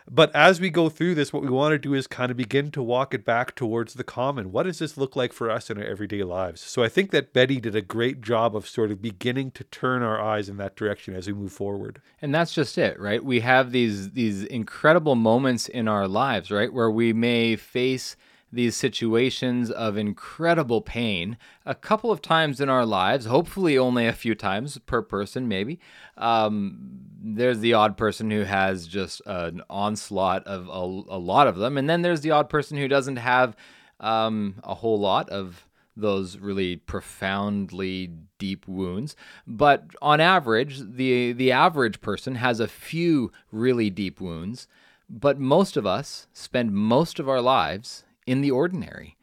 but 0.10 0.34
as 0.36 0.60
we 0.60 0.70
go 0.70 0.90
through 0.90 1.16
this, 1.16 1.32
what 1.32 1.44
we 1.44 1.50
want 1.50 1.74
to 1.74 1.78
do 1.78 1.94
is 1.94 2.08
kind 2.08 2.32
of 2.32 2.38
begin 2.38 2.72
to 2.72 2.82
walk 2.82 3.14
it 3.14 3.24
back 3.24 3.56
towards 3.56 3.94
the 3.94 4.04
common. 4.04 4.52
What 4.52 4.64
does 4.64 4.80
this 4.80 4.98
look 4.98 5.16
like 5.16 5.34
for 5.34 5.50
us 5.50 5.70
in 5.70 5.78
our 5.78 5.84
everyday 5.84 6.24
lives? 6.24 6.62
So 6.62 6.84
I 6.84 6.90
think 6.90 7.12
that 7.12 7.34
Betty 7.34 7.60
did 7.60 7.76
a 7.76 7.82
great 7.82 8.22
job 8.22 8.56
of 8.56 8.68
sort 8.68 8.92
of 8.92 9.02
beginning 9.02 9.52
to 9.52 9.64
turn 9.66 10.02
our 10.02 10.22
eyes 10.22 10.50
in 10.50 10.58
that 10.58 10.76
direction 10.76 11.14
as 11.14 11.28
we 11.28 11.34
move 11.34 11.52
forward. 11.52 12.02
And 12.22 12.34
that's 12.34 12.54
just 12.54 12.78
it, 12.78 13.00
right? 13.00 13.24
We 13.24 13.42
have 13.42 13.72
these 13.72 14.12
these 14.12 14.44
incredible 14.46 15.16
moments 15.16 15.68
in 15.68 15.88
our 15.88 16.08
lives, 16.08 16.52
right, 16.52 16.74
where 16.74 16.92
we 16.92 17.14
may 17.14 17.56
face 17.56 18.16
these 18.52 18.76
situations 18.76 19.70
of 19.70 19.98
incredible 19.98 20.82
pain 20.82 21.38
a 21.66 21.76
couple 21.76 22.12
of 22.12 22.22
times 22.22 22.60
in 22.60 22.70
our 22.70 22.86
lives, 22.86 23.26
hopefully 23.26 23.78
only 23.78 24.08
a 24.08 24.14
few 24.14 24.34
times 24.34 24.78
per 24.80 25.02
person, 25.02 25.48
maybe. 25.48 25.80
Um, 26.18 26.78
there's 27.22 27.60
the 27.60 27.74
odd 27.74 27.98
person 27.98 28.32
who 28.32 28.44
has 28.44 28.88
just 28.88 29.22
an 29.26 29.62
onslaught 29.70 30.46
of 30.48 30.68
a, 30.68 31.16
a, 31.16 31.20
lot 31.20 31.48
of 31.48 31.58
them, 31.58 31.78
and 31.78 31.90
then 31.90 32.02
there's 32.02 32.22
the 32.22 32.32
odd 32.32 32.50
person 32.50 32.78
who 32.78 32.88
doesn't 32.88 33.18
have 33.18 33.56
um, 34.00 34.56
a 34.64 34.76
whole 34.76 35.00
lot 35.00 35.30
of 35.30 35.66
those 35.96 36.38
really 36.38 36.78
profoundly 36.78 38.12
deep 38.38 38.68
wounds. 38.68 39.16
But 39.46 39.86
on 40.02 40.22
average, 40.22 40.80
the 40.80 41.34
the 41.34 41.52
average 41.52 42.02
person 42.02 42.36
has 42.36 42.60
a 42.60 42.68
few 42.68 43.32
really 43.52 43.90
deep 43.90 44.22
wounds, 44.22 44.68
but 45.10 45.40
most 45.40 45.78
of 45.78 45.86
us 45.86 46.28
spend 46.34 46.72
most 46.72 47.20
of 47.20 47.28
our 47.28 47.42
lives 47.42 48.06
in 48.30 48.42
the 48.42 48.52
ordinary. 48.52 49.18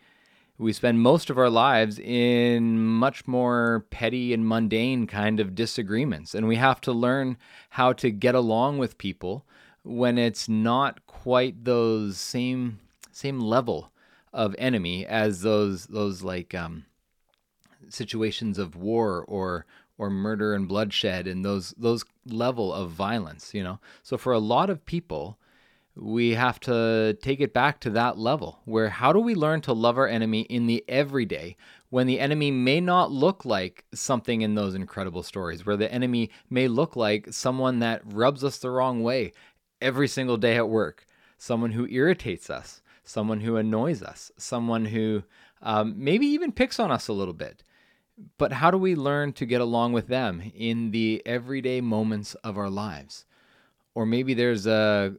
We 0.58 0.72
spend 0.72 1.00
most 1.00 1.30
of 1.30 1.38
our 1.38 1.48
lives 1.48 2.00
in 2.00 2.78
much 2.78 3.28
more 3.28 3.86
petty 3.90 4.32
and 4.32 4.48
mundane 4.48 5.06
kind 5.06 5.38
of 5.38 5.54
disagreements, 5.54 6.34
and 6.34 6.48
we 6.48 6.56
have 6.56 6.80
to 6.82 6.92
learn 6.92 7.36
how 7.70 7.92
to 7.92 8.10
get 8.10 8.34
along 8.34 8.78
with 8.78 8.98
people 8.98 9.46
when 9.84 10.18
it's 10.18 10.48
not 10.48 11.06
quite 11.06 11.64
those 11.64 12.16
same 12.16 12.80
same 13.12 13.38
level 13.38 13.92
of 14.32 14.56
enemy 14.58 15.06
as 15.06 15.42
those 15.42 15.86
those 15.86 16.24
like 16.24 16.52
um, 16.52 16.84
situations 17.88 18.58
of 18.58 18.74
war 18.74 19.24
or 19.28 19.66
or 19.98 20.10
murder 20.10 20.52
and 20.52 20.66
bloodshed 20.66 21.28
and 21.28 21.44
those 21.44 21.74
those 21.78 22.04
level 22.26 22.72
of 22.72 22.90
violence 22.90 23.54
you 23.54 23.62
know 23.62 23.78
so 24.02 24.18
for 24.18 24.32
a 24.32 24.40
lot 24.40 24.68
of 24.68 24.84
people 24.84 25.38
we 25.96 26.34
have 26.34 26.60
to 26.60 27.16
take 27.22 27.40
it 27.40 27.54
back 27.54 27.80
to 27.80 27.90
that 27.90 28.18
level 28.18 28.60
where 28.64 28.90
how 28.90 29.12
do 29.12 29.18
we 29.18 29.34
learn 29.34 29.60
to 29.60 29.72
love 29.72 29.96
our 29.96 30.06
enemy 30.06 30.42
in 30.42 30.66
the 30.66 30.84
everyday 30.88 31.56
when 31.90 32.06
the 32.06 32.20
enemy 32.20 32.50
may 32.50 32.80
not 32.80 33.10
look 33.10 33.44
like 33.44 33.84
something 33.94 34.42
in 34.42 34.54
those 34.54 34.74
incredible 34.74 35.22
stories 35.22 35.64
where 35.64 35.76
the 35.76 35.92
enemy 35.92 36.30
may 36.50 36.68
look 36.68 36.96
like 36.96 37.32
someone 37.32 37.78
that 37.78 38.02
rubs 38.04 38.44
us 38.44 38.58
the 38.58 38.70
wrong 38.70 39.02
way 39.02 39.32
every 39.80 40.06
single 40.06 40.36
day 40.36 40.56
at 40.56 40.68
work 40.68 41.06
someone 41.38 41.72
who 41.72 41.86
irritates 41.88 42.50
us 42.50 42.82
someone 43.06 43.40
who 43.40 43.56
annoys 43.56 44.02
us, 44.02 44.30
someone 44.36 44.84
who 44.84 45.22
um, 45.62 45.94
maybe 45.96 46.26
even 46.26 46.52
picks 46.52 46.78
on 46.78 46.90
us 46.90 47.08
a 47.08 47.12
little 47.12 47.34
bit. 47.34 47.62
But 48.38 48.52
how 48.52 48.70
do 48.70 48.78
we 48.78 48.94
learn 48.94 49.32
to 49.34 49.46
get 49.46 49.60
along 49.60 49.92
with 49.92 50.08
them 50.08 50.42
in 50.54 50.90
the 50.90 51.22
everyday 51.24 51.80
moments 51.80 52.34
of 52.36 52.58
our 52.58 52.70
lives? 52.70 53.24
Or 53.94 54.04
maybe 54.04 54.34
there's 54.34 54.66
a 54.66 55.14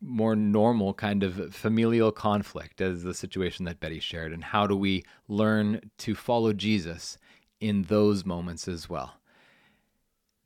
more 0.00 0.34
normal 0.34 0.94
kind 0.94 1.22
of 1.22 1.54
familial 1.54 2.12
conflict, 2.12 2.80
as 2.80 3.02
the 3.02 3.14
situation 3.14 3.64
that 3.66 3.80
Betty 3.80 4.00
shared. 4.00 4.32
And 4.32 4.44
how 4.44 4.66
do 4.66 4.76
we 4.76 5.04
learn 5.28 5.90
to 5.98 6.14
follow 6.14 6.52
Jesus 6.52 7.18
in 7.60 7.82
those 7.82 8.24
moments 8.24 8.66
as 8.66 8.88
well? 8.88 9.14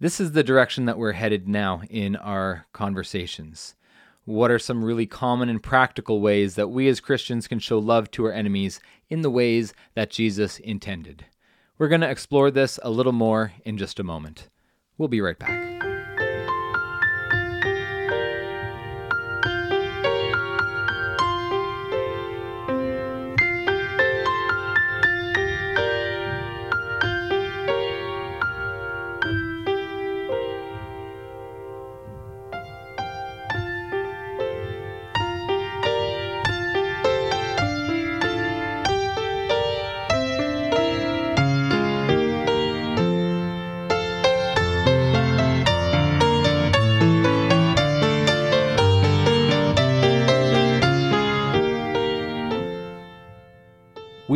This 0.01 0.21
is 0.21 0.33
the 0.33 0.43
direction 0.43 0.87
that 0.87 0.99
we're 0.99 1.13
headed 1.13 1.49
now 1.49 1.83
in 1.89 2.17
our 2.17 2.67
conversations. 2.73 3.77
What 4.25 4.51
are 4.51 4.59
some 4.59 4.85
really 4.85 5.07
common 5.07 5.49
and 5.49 5.63
practical 5.63 6.21
ways 6.21 6.57
that 6.57 6.69
we 6.69 6.89
as 6.89 6.99
Christians 7.01 7.47
can 7.47 7.59
show 7.59 7.79
love 7.79 8.11
to 8.13 8.25
our 8.25 8.33
enemies 8.33 8.81
in 9.09 9.23
the 9.23 9.31
ways 9.31 9.73
that 9.95 10.11
Jesus 10.11 10.59
intended? 10.59 11.27
We're 11.79 11.89
going 11.89 12.01
to 12.01 12.11
explore 12.11 12.51
this 12.51 12.79
a 12.83 12.91
little 12.91 13.13
more 13.13 13.53
in 13.65 13.79
just 13.79 14.01
a 14.01 14.05
moment. 14.05 14.49
We'll 14.97 15.09
be 15.09 15.21
right 15.21 15.39
back. 15.39 15.94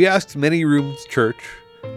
Asked 0.08 0.36
Many 0.36 0.64
Rooms 0.64 1.04
Church 1.04 1.36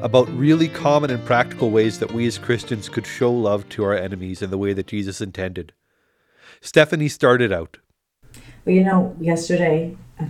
about 0.02 0.30
really 0.32 0.68
common 0.68 1.12
and 1.12 1.24
practical 1.26 1.72
ways 1.72 1.98
that 2.00 2.12
we 2.12 2.28
as 2.28 2.38
Christians 2.38 2.90
could 2.90 3.08
show 3.08 3.32
love 3.32 3.68
to 3.70 3.86
our 3.86 3.96
enemies 3.96 4.42
in 4.42 4.50
the 4.52 4.58
way 4.58 4.74
that 4.74 4.88
Jesus 4.88 5.22
intended. 5.22 5.72
Stephanie 6.60 7.08
started 7.08 7.54
out. 7.54 7.78
Well, 8.66 8.76
you 8.76 8.84
know, 8.84 9.16
yesterday, 9.20 9.96
uh, 10.20 10.26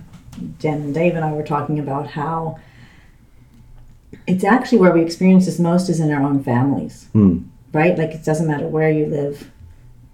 Jen 0.60 0.80
and 0.80 0.94
Dave 0.94 1.16
and 1.16 1.24
I 1.24 1.32
were 1.32 1.42
talking 1.42 1.80
about 1.80 2.06
how 2.06 2.60
it's 4.28 4.44
actually 4.44 4.78
where 4.78 4.92
we 4.92 5.02
experience 5.02 5.46
this 5.46 5.58
most 5.58 5.88
is 5.88 5.98
in 5.98 6.12
our 6.12 6.22
own 6.22 6.42
families, 6.44 7.08
Hmm. 7.12 7.38
right? 7.72 7.98
Like 7.98 8.12
it 8.12 8.24
doesn't 8.24 8.46
matter 8.46 8.68
where 8.68 8.92
you 8.92 9.06
live. 9.06 9.50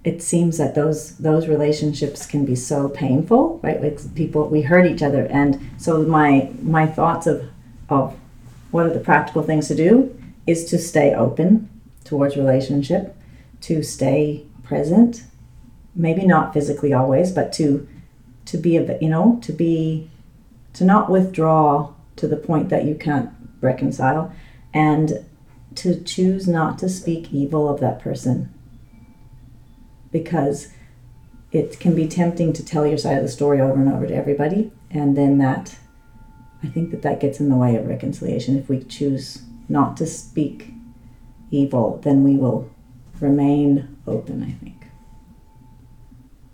It 0.05 0.23
seems 0.23 0.57
that 0.57 0.75
those 0.75 1.19
those 1.19 1.49
relationships 1.49 2.25
can 2.25 2.47
be 2.47 2.55
so 2.55 2.89
painful, 2.89 3.61
right? 3.63 3.83
Like 3.83 4.15
people, 4.15 4.49
we 4.49 4.63
hurt 4.63 4.87
each 4.87 5.03
other, 5.03 5.27
and 5.27 5.61
so 5.77 6.03
my 6.03 6.51
my 6.63 6.87
thoughts 6.87 7.27
of 7.27 7.45
of 7.89 8.17
what 8.71 8.87
are 8.87 8.93
the 8.93 9.01
practical 9.01 9.43
things 9.43 9.69
to 9.69 9.75
do 9.75 10.15
is 10.47 10.65
to 10.67 10.79
stay 10.79 11.15
open 11.15 11.69
towards 12.05 12.37
relationship, 12.37 13.17
to 13.61 13.83
stay 13.83 14.45
present, 14.63 15.25
maybe 15.95 16.27
not 16.27 16.53
physically 16.53 16.93
always, 16.93 17.33
but 17.33 17.53
to 17.55 17.89
to 18.47 18.57
be 18.57 18.77
a 18.79 18.99
you 19.01 19.09
know 19.09 19.39
to 19.43 19.53
be 19.53 20.11
to 20.73 20.85
not 20.85 21.11
withdraw 21.11 21.93
to 22.17 22.27
the 22.27 22.37
point 22.37 22.69
that 22.71 22.85
you 22.85 22.95
can't 22.95 23.31
reconcile 23.61 24.33
and 24.73 25.25
to 25.75 26.01
choose 26.03 26.49
not 26.49 26.79
to 26.79 26.89
speak 26.89 27.33
evil 27.33 27.69
of 27.69 27.81
that 27.81 28.01
person. 28.01 28.53
Because 30.11 30.69
it 31.53 31.79
can 31.79 31.95
be 31.95 32.09
tempting 32.09 32.53
to 32.53 32.65
tell 32.65 32.87
your 32.87 32.99
side 32.99 33.19
of 33.19 33.23
the 33.23 33.29
story 33.29 33.61
over 33.61 33.81
and 33.81 33.93
over 33.93 34.07
to 34.07 34.15
everybody 34.15 34.71
and 34.91 35.17
then 35.17 35.39
that 35.39 35.79
i 36.63 36.67
think 36.67 36.91
that 36.91 37.03
that 37.03 37.21
gets 37.21 37.41
in 37.41 37.49
the 37.49 37.57
way 37.57 37.77
of 37.77 37.87
reconciliation 37.87 38.57
if 38.59 38.69
we 38.69 38.83
choose 38.85 39.43
not 39.69 39.97
to 39.97 40.07
speak 40.07 40.73
evil 41.51 42.01
then 42.05 42.23
we 42.25 42.37
will 42.37 42.71
remain 43.21 43.97
open 44.07 44.43
i 44.43 44.53
think 44.65 44.75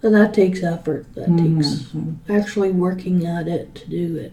And 0.03 0.15
that 0.15 0.35
takes 0.35 0.63
effort. 0.63 1.07
That 1.15 1.29
takes 1.39 1.69
Mhm. 1.95 2.17
actually 2.29 2.71
working 2.73 3.25
at 3.25 3.49
it 3.49 3.75
to 3.77 3.89
do 3.89 4.17
it. 4.17 4.33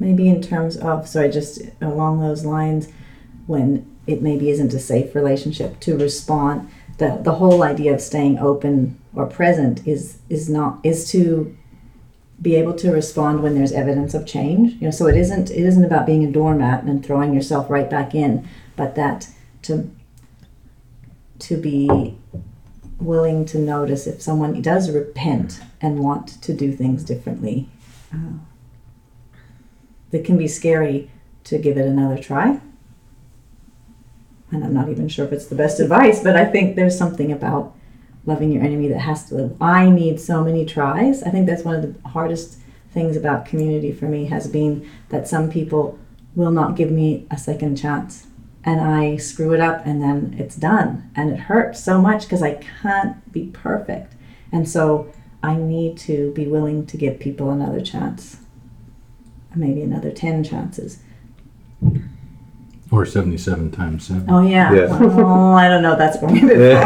maybe 0.00 0.28
in 0.28 0.40
terms 0.42 0.76
of 0.76 1.06
sorry 1.08 1.30
just 1.30 1.62
along 1.80 2.20
those 2.20 2.44
lines 2.44 2.88
when 3.46 3.86
it 4.06 4.20
maybe 4.20 4.50
isn't 4.50 4.74
a 4.74 4.78
safe 4.78 5.14
relationship 5.14 5.78
to 5.80 5.96
respond 5.96 6.68
the 6.98 7.08
the 7.22 7.36
whole 7.40 7.62
idea 7.62 7.94
of 7.94 8.00
staying 8.00 8.36
open 8.38 8.96
or 9.14 9.24
present 9.26 9.76
is 9.86 10.18
is 10.28 10.48
not 10.50 10.78
is 10.82 11.08
to 11.12 11.54
be 12.40 12.54
able 12.54 12.74
to 12.74 12.92
respond 12.92 13.42
when 13.42 13.54
there's 13.54 13.72
evidence 13.72 14.14
of 14.14 14.26
change 14.26 14.72
you 14.74 14.82
know 14.82 14.90
so 14.90 15.06
it 15.06 15.16
isn't 15.16 15.50
it 15.50 15.64
isn't 15.64 15.84
about 15.84 16.06
being 16.06 16.24
a 16.24 16.30
doormat 16.30 16.84
and 16.84 17.04
throwing 17.04 17.32
yourself 17.32 17.70
right 17.70 17.88
back 17.88 18.14
in 18.14 18.46
but 18.76 18.94
that 18.94 19.28
to 19.62 19.90
to 21.38 21.56
be 21.56 22.16
willing 22.98 23.44
to 23.44 23.58
notice 23.58 24.06
if 24.06 24.20
someone 24.20 24.60
does 24.62 24.90
repent 24.90 25.60
and 25.80 25.98
want 26.00 26.42
to 26.42 26.52
do 26.52 26.72
things 26.72 27.04
differently 27.04 27.68
uh, 28.12 28.38
it 30.12 30.24
can 30.24 30.38
be 30.38 30.48
scary 30.48 31.10
to 31.46 31.58
give 31.58 31.76
it 31.76 31.86
another 31.86 32.18
try. 32.18 32.60
And 34.50 34.64
I'm 34.64 34.74
not 34.74 34.88
even 34.88 35.08
sure 35.08 35.24
if 35.24 35.32
it's 35.32 35.46
the 35.46 35.54
best 35.54 35.80
advice, 35.80 36.22
but 36.22 36.36
I 36.36 36.44
think 36.44 36.76
there's 36.76 36.98
something 36.98 37.32
about 37.32 37.74
loving 38.26 38.52
your 38.52 38.62
enemy 38.62 38.88
that 38.88 39.00
has 39.00 39.28
to 39.28 39.34
live. 39.34 39.62
I 39.62 39.88
need 39.88 40.20
so 40.20 40.44
many 40.44 40.66
tries. 40.66 41.22
I 41.22 41.30
think 41.30 41.46
that's 41.46 41.64
one 41.64 41.76
of 41.76 41.82
the 41.82 42.08
hardest 42.08 42.58
things 42.90 43.16
about 43.16 43.46
community 43.46 43.92
for 43.92 44.06
me 44.06 44.26
has 44.26 44.48
been 44.48 44.88
that 45.08 45.28
some 45.28 45.50
people 45.50 45.98
will 46.34 46.50
not 46.50 46.76
give 46.76 46.90
me 46.90 47.26
a 47.30 47.38
second 47.38 47.76
chance. 47.76 48.26
And 48.64 48.80
I 48.80 49.16
screw 49.16 49.54
it 49.54 49.60
up 49.60 49.86
and 49.86 50.02
then 50.02 50.34
it's 50.38 50.56
done. 50.56 51.10
And 51.14 51.30
it 51.30 51.38
hurts 51.38 51.82
so 51.82 52.00
much 52.00 52.22
because 52.24 52.42
I 52.42 52.54
can't 52.82 53.32
be 53.32 53.46
perfect. 53.46 54.14
And 54.50 54.68
so 54.68 55.12
I 55.42 55.56
need 55.56 55.96
to 55.98 56.32
be 56.32 56.46
willing 56.46 56.84
to 56.86 56.96
give 56.96 57.20
people 57.20 57.50
another 57.50 57.80
chance 57.80 58.38
maybe 59.56 59.82
another 59.82 60.10
10 60.10 60.44
chances. 60.44 60.98
Or 62.92 63.04
77 63.04 63.72
times 63.72 64.06
7. 64.06 64.26
Oh, 64.28 64.42
yeah. 64.42 64.72
Yeah. 64.72 64.86
Oh, 65.00 65.52
I 65.54 65.68
don't 65.68 65.82
know. 65.82 65.96
That's 65.96 66.18
going 66.20 66.38
a 66.44 66.46
bit 66.46 66.82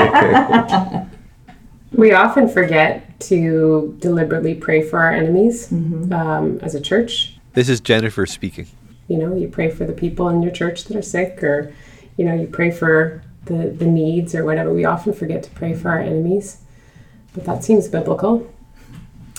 far. 0.00 1.10
We 1.92 2.12
often 2.12 2.48
forget 2.48 3.18
to 3.20 3.96
deliberately 3.98 4.54
pray 4.54 4.82
for 4.82 4.98
our 5.00 5.10
enemies 5.12 5.68
Mm-hmm. 5.70 6.12
um, 6.12 6.60
as 6.62 6.74
a 6.74 6.80
church. 6.80 7.38
This 7.54 7.68
is 7.68 7.80
Jennifer 7.80 8.26
speaking. 8.26 8.66
You 9.08 9.16
know, 9.18 9.34
you 9.34 9.48
pray 9.48 9.70
for 9.70 9.84
the 9.86 9.94
people 9.94 10.28
in 10.28 10.42
your 10.42 10.52
church 10.52 10.84
that 10.84 10.96
are 10.96 11.02
sick, 11.02 11.42
or, 11.42 11.72
you 12.18 12.24
know, 12.26 12.34
you 12.34 12.46
pray 12.46 12.70
for 12.70 13.22
the, 13.46 13.70
the 13.70 13.86
needs 13.86 14.34
or 14.34 14.44
whatever. 14.44 14.72
We 14.72 14.84
often 14.84 15.14
forget 15.14 15.42
to 15.44 15.50
pray 15.50 15.74
for 15.74 15.88
our 15.88 15.98
enemies, 16.00 16.58
but 17.34 17.44
that 17.46 17.64
seems 17.64 17.88
biblical. 17.88 18.46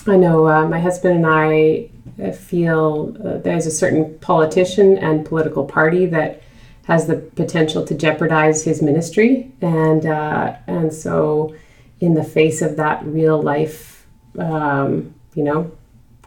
I 0.08 0.16
know 0.16 0.48
uh, 0.48 0.66
my 0.68 0.80
husband 0.80 1.14
and 1.16 1.26
I 1.26 1.89
feel 2.32 3.16
uh, 3.24 3.38
there's 3.38 3.66
a 3.66 3.70
certain 3.70 4.18
politician 4.20 4.98
and 4.98 5.24
political 5.24 5.64
party 5.64 6.06
that 6.06 6.42
has 6.84 7.06
the 7.06 7.16
potential 7.16 7.84
to 7.86 7.94
jeopardize 7.94 8.64
his 8.64 8.82
ministry, 8.82 9.52
and 9.60 10.06
uh, 10.06 10.56
and 10.66 10.92
so 10.92 11.54
in 12.00 12.14
the 12.14 12.24
face 12.24 12.62
of 12.62 12.76
that 12.76 13.04
real 13.04 13.40
life, 13.40 14.06
um, 14.38 15.14
you 15.34 15.44
know, 15.44 15.70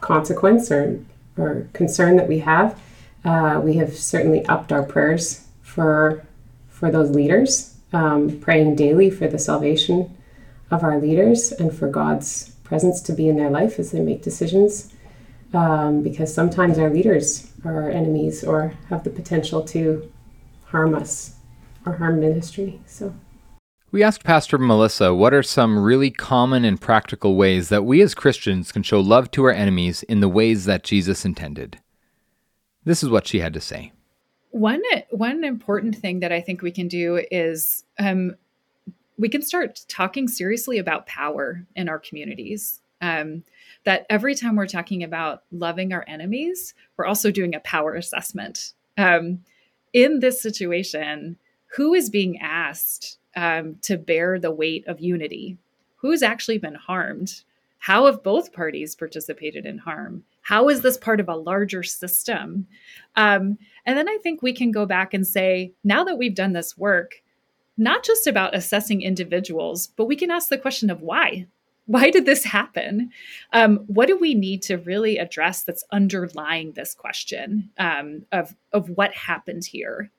consequence 0.00 0.70
or 0.70 1.00
or 1.36 1.68
concern 1.72 2.16
that 2.16 2.28
we 2.28 2.38
have, 2.38 2.80
uh, 3.24 3.60
we 3.62 3.74
have 3.74 3.94
certainly 3.96 4.46
upped 4.46 4.72
our 4.72 4.82
prayers 4.82 5.46
for 5.62 6.24
for 6.68 6.90
those 6.90 7.10
leaders, 7.10 7.76
um, 7.92 8.38
praying 8.40 8.76
daily 8.76 9.10
for 9.10 9.28
the 9.28 9.38
salvation 9.38 10.16
of 10.70 10.82
our 10.82 10.98
leaders 10.98 11.52
and 11.52 11.76
for 11.76 11.88
God's 11.88 12.50
presence 12.64 13.00
to 13.02 13.12
be 13.12 13.28
in 13.28 13.36
their 13.36 13.50
life 13.50 13.78
as 13.78 13.90
they 13.90 14.00
make 14.00 14.22
decisions. 14.22 14.93
Um, 15.54 16.02
because 16.02 16.34
sometimes 16.34 16.78
our 16.78 16.90
leaders 16.90 17.52
are 17.64 17.84
our 17.84 17.90
enemies 17.90 18.42
or 18.42 18.74
have 18.90 19.04
the 19.04 19.10
potential 19.10 19.62
to 19.66 20.10
harm 20.64 20.96
us 20.96 21.36
or 21.86 21.92
harm 21.92 22.18
ministry. 22.18 22.80
So. 22.86 23.14
We 23.92 24.02
asked 24.02 24.24
Pastor 24.24 24.58
Melissa 24.58 25.14
what 25.14 25.32
are 25.32 25.44
some 25.44 25.78
really 25.78 26.10
common 26.10 26.64
and 26.64 26.80
practical 26.80 27.36
ways 27.36 27.68
that 27.68 27.84
we 27.84 28.02
as 28.02 28.12
Christians 28.12 28.72
can 28.72 28.82
show 28.82 28.98
love 28.98 29.30
to 29.30 29.44
our 29.44 29.52
enemies 29.52 30.02
in 30.02 30.18
the 30.18 30.28
ways 30.28 30.64
that 30.64 30.82
Jesus 30.82 31.24
intended. 31.24 31.78
This 32.82 33.04
is 33.04 33.08
what 33.08 33.28
she 33.28 33.38
had 33.38 33.54
to 33.54 33.60
say. 33.60 33.92
One 34.50 34.82
one 35.10 35.44
important 35.44 35.94
thing 35.94 36.18
that 36.20 36.32
I 36.32 36.40
think 36.40 36.60
we 36.62 36.72
can 36.72 36.88
do 36.88 37.24
is 37.30 37.84
um, 38.00 38.34
we 39.16 39.28
can 39.28 39.42
start 39.42 39.84
talking 39.88 40.26
seriously 40.26 40.78
about 40.78 41.06
power 41.06 41.64
in 41.76 41.88
our 41.88 42.00
communities. 42.00 42.80
Um, 43.00 43.44
that 43.84 44.06
every 44.10 44.34
time 44.34 44.56
we're 44.56 44.66
talking 44.66 45.02
about 45.02 45.42
loving 45.52 45.92
our 45.92 46.04
enemies, 46.06 46.74
we're 46.96 47.06
also 47.06 47.30
doing 47.30 47.54
a 47.54 47.60
power 47.60 47.94
assessment. 47.94 48.72
Um, 48.96 49.40
in 49.92 50.20
this 50.20 50.42
situation, 50.42 51.36
who 51.76 51.94
is 51.94 52.10
being 52.10 52.38
asked 52.40 53.18
um, 53.36 53.76
to 53.82 53.96
bear 53.96 54.38
the 54.38 54.50
weight 54.50 54.86
of 54.86 55.00
unity? 55.00 55.58
Who's 55.96 56.22
actually 56.22 56.58
been 56.58 56.74
harmed? 56.74 57.42
How 57.78 58.06
have 58.06 58.22
both 58.22 58.52
parties 58.52 58.94
participated 58.94 59.66
in 59.66 59.78
harm? 59.78 60.24
How 60.42 60.68
is 60.68 60.80
this 60.80 60.96
part 60.96 61.20
of 61.20 61.28
a 61.28 61.36
larger 61.36 61.82
system? 61.82 62.66
Um, 63.16 63.58
and 63.84 63.98
then 63.98 64.08
I 64.08 64.18
think 64.22 64.40
we 64.40 64.52
can 64.52 64.70
go 64.70 64.86
back 64.86 65.14
and 65.14 65.26
say, 65.26 65.72
now 65.82 66.04
that 66.04 66.16
we've 66.16 66.34
done 66.34 66.52
this 66.52 66.78
work, 66.78 67.22
not 67.76 68.04
just 68.04 68.26
about 68.26 68.54
assessing 68.54 69.02
individuals, 69.02 69.88
but 69.96 70.06
we 70.06 70.16
can 70.16 70.30
ask 70.30 70.48
the 70.48 70.58
question 70.58 70.90
of 70.90 71.02
why. 71.02 71.46
Why 71.86 72.10
did 72.10 72.24
this 72.24 72.44
happen? 72.44 73.10
Um, 73.52 73.84
what 73.86 74.08
do 74.08 74.16
we 74.16 74.34
need 74.34 74.62
to 74.62 74.78
really 74.78 75.18
address 75.18 75.62
that's 75.62 75.84
underlying 75.92 76.72
this 76.72 76.94
question 76.94 77.70
um, 77.78 78.24
of, 78.32 78.54
of 78.72 78.88
what 78.90 79.12
happened 79.14 79.64
here? 79.66 80.10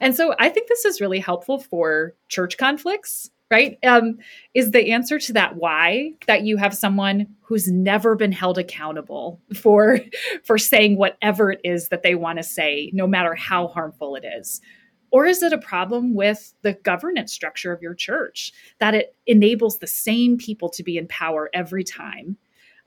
And 0.00 0.14
so 0.14 0.34
I 0.38 0.48
think 0.48 0.68
this 0.68 0.84
is 0.84 1.00
really 1.00 1.18
helpful 1.18 1.58
for 1.58 2.14
church 2.28 2.58
conflicts, 2.58 3.30
right? 3.50 3.78
Um, 3.84 4.18
is 4.54 4.70
the 4.70 4.92
answer 4.92 5.18
to 5.18 5.32
that 5.32 5.56
why 5.56 6.12
that 6.26 6.44
you 6.44 6.56
have 6.56 6.74
someone 6.74 7.26
who's 7.42 7.70
never 7.70 8.14
been 8.14 8.32
held 8.32 8.58
accountable 8.58 9.40
for 9.54 10.00
for 10.44 10.58
saying 10.58 10.96
whatever 10.96 11.52
it 11.52 11.60
is 11.64 11.88
that 11.88 12.02
they 12.02 12.14
want 12.14 12.38
to 12.38 12.42
say, 12.42 12.90
no 12.92 13.06
matter 13.06 13.34
how 13.34 13.68
harmful 13.68 14.16
it 14.16 14.24
is? 14.24 14.60
Or 15.14 15.26
is 15.26 15.44
it 15.44 15.52
a 15.52 15.58
problem 15.58 16.12
with 16.14 16.54
the 16.62 16.72
governance 16.72 17.32
structure 17.32 17.72
of 17.72 17.80
your 17.80 17.94
church 17.94 18.52
that 18.80 18.94
it 18.94 19.14
enables 19.28 19.78
the 19.78 19.86
same 19.86 20.36
people 20.36 20.68
to 20.70 20.82
be 20.82 20.98
in 20.98 21.06
power 21.06 21.50
every 21.54 21.84
time? 21.84 22.36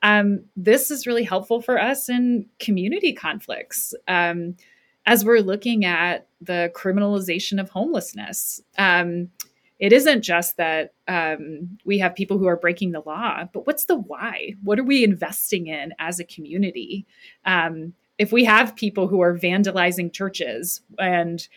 Um, 0.03 0.43
this 0.57 0.91
is 0.91 1.07
really 1.07 1.23
helpful 1.23 1.61
for 1.61 1.79
us 1.81 2.09
in 2.09 2.45
community 2.59 3.13
conflicts. 3.13 3.93
Um, 4.09 4.57
as 5.05 5.23
we're 5.23 5.39
looking 5.39 5.85
at 5.85 6.27
the 6.41 6.69
criminalization 6.75 7.61
of 7.61 7.69
homelessness, 7.69 8.61
um, 8.77 9.29
it 9.79 9.93
isn't 9.93 10.21
just 10.21 10.57
that 10.57 10.95
um, 11.07 11.77
we 11.85 11.97
have 11.99 12.13
people 12.13 12.37
who 12.37 12.47
are 12.47 12.57
breaking 12.57 12.91
the 12.91 13.03
law, 13.05 13.45
but 13.53 13.65
what's 13.65 13.85
the 13.85 13.95
why? 13.95 14.53
What 14.63 14.79
are 14.79 14.83
we 14.83 15.05
investing 15.05 15.67
in 15.67 15.93
as 15.97 16.19
a 16.19 16.25
community? 16.25 17.05
Um, 17.45 17.93
if 18.17 18.31
we 18.31 18.45
have 18.45 18.75
people 18.75 19.07
who 19.07 19.21
are 19.21 19.37
vandalizing 19.37 20.11
churches 20.11 20.81
and 20.97 21.47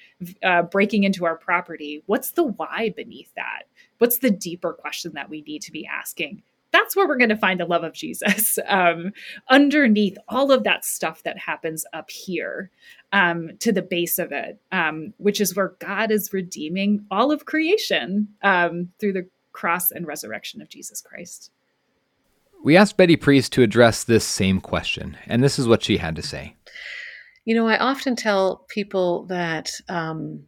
uh, 0.42 0.62
breaking 0.62 1.04
into 1.04 1.24
our 1.24 1.36
property, 1.36 2.02
what's 2.06 2.32
the 2.32 2.44
why 2.44 2.92
beneath 2.96 3.32
that? 3.34 3.62
What's 3.98 4.18
the 4.18 4.30
deeper 4.30 4.72
question 4.72 5.12
that 5.14 5.30
we 5.30 5.42
need 5.42 5.62
to 5.62 5.72
be 5.72 5.86
asking? 5.86 6.42
That's 6.72 6.94
where 6.94 7.08
we're 7.08 7.16
going 7.16 7.30
to 7.30 7.36
find 7.36 7.58
the 7.58 7.64
love 7.64 7.82
of 7.82 7.94
Jesus 7.94 8.58
um, 8.68 9.12
underneath 9.48 10.16
all 10.28 10.52
of 10.52 10.64
that 10.64 10.84
stuff 10.84 11.22
that 11.24 11.38
happens 11.38 11.84
up 11.92 12.10
here 12.10 12.70
um, 13.12 13.50
to 13.60 13.72
the 13.72 13.82
base 13.82 14.18
of 14.18 14.30
it, 14.30 14.60
um, 14.70 15.14
which 15.16 15.40
is 15.40 15.56
where 15.56 15.74
God 15.80 16.10
is 16.10 16.32
redeeming 16.32 17.06
all 17.10 17.32
of 17.32 17.46
creation 17.46 18.28
um, 18.42 18.90
through 19.00 19.14
the 19.14 19.28
cross 19.52 19.90
and 19.90 20.06
resurrection 20.06 20.62
of 20.62 20.68
Jesus 20.68 21.00
Christ. 21.00 21.50
We 22.62 22.76
asked 22.76 22.98
Betty 22.98 23.16
Pries 23.16 23.48
to 23.50 23.62
address 23.62 24.04
this 24.04 24.26
same 24.26 24.60
question, 24.60 25.16
and 25.26 25.42
this 25.42 25.58
is 25.58 25.66
what 25.66 25.82
she 25.82 25.96
had 25.96 26.14
to 26.16 26.22
say. 26.22 26.56
You 27.46 27.54
know, 27.54 27.66
I 27.66 27.78
often 27.78 28.16
tell 28.16 28.66
people 28.68 29.24
that, 29.26 29.70
um, 29.88 30.44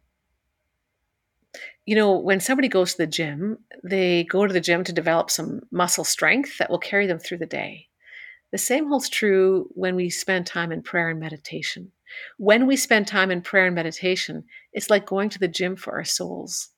you 1.86 1.96
know, 1.96 2.18
when 2.18 2.38
somebody 2.38 2.68
goes 2.68 2.92
to 2.92 2.98
the 2.98 3.06
gym, 3.06 3.58
they 3.82 4.24
go 4.24 4.46
to 4.46 4.52
the 4.52 4.60
gym 4.60 4.84
to 4.84 4.92
develop 4.92 5.30
some 5.30 5.60
muscle 5.70 6.04
strength 6.04 6.58
that 6.58 6.68
will 6.68 6.78
carry 6.78 7.06
them 7.06 7.18
through 7.18 7.38
the 7.38 7.46
day. 7.46 7.88
The 8.52 8.58
same 8.58 8.88
holds 8.88 9.08
true 9.08 9.68
when 9.70 9.96
we 9.96 10.10
spend 10.10 10.46
time 10.46 10.70
in 10.70 10.82
prayer 10.82 11.08
and 11.08 11.18
meditation. 11.18 11.92
When 12.36 12.66
we 12.66 12.76
spend 12.76 13.08
time 13.08 13.30
in 13.30 13.40
prayer 13.40 13.64
and 13.64 13.74
meditation, 13.74 14.44
it's 14.74 14.90
like 14.90 15.06
going 15.06 15.30
to 15.30 15.38
the 15.38 15.48
gym 15.48 15.76
for 15.76 15.94
our 15.94 16.04
souls. 16.04 16.68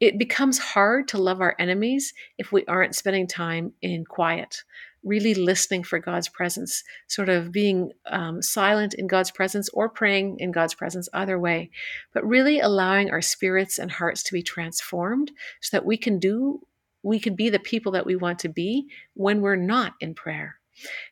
It 0.00 0.18
becomes 0.18 0.58
hard 0.58 1.08
to 1.08 1.18
love 1.18 1.40
our 1.40 1.54
enemies 1.58 2.12
if 2.38 2.52
we 2.52 2.64
aren't 2.66 2.96
spending 2.96 3.26
time 3.26 3.72
in 3.82 4.04
quiet, 4.04 4.62
really 5.04 5.34
listening 5.34 5.84
for 5.84 5.98
God's 5.98 6.28
presence, 6.28 6.82
sort 7.06 7.28
of 7.28 7.52
being 7.52 7.92
um, 8.06 8.42
silent 8.42 8.94
in 8.94 9.06
God's 9.06 9.30
presence 9.30 9.68
or 9.70 9.88
praying 9.88 10.38
in 10.38 10.52
God's 10.52 10.74
presence, 10.74 11.08
either 11.12 11.38
way, 11.38 11.70
but 12.12 12.26
really 12.26 12.60
allowing 12.60 13.10
our 13.10 13.22
spirits 13.22 13.78
and 13.78 13.90
hearts 13.90 14.22
to 14.24 14.32
be 14.32 14.42
transformed 14.42 15.32
so 15.60 15.76
that 15.76 15.86
we 15.86 15.96
can 15.96 16.18
do, 16.18 16.60
we 17.02 17.18
can 17.18 17.34
be 17.34 17.48
the 17.48 17.58
people 17.58 17.92
that 17.92 18.06
we 18.06 18.16
want 18.16 18.38
to 18.40 18.48
be 18.48 18.86
when 19.14 19.40
we're 19.40 19.56
not 19.56 19.94
in 20.00 20.14
prayer. 20.14 20.56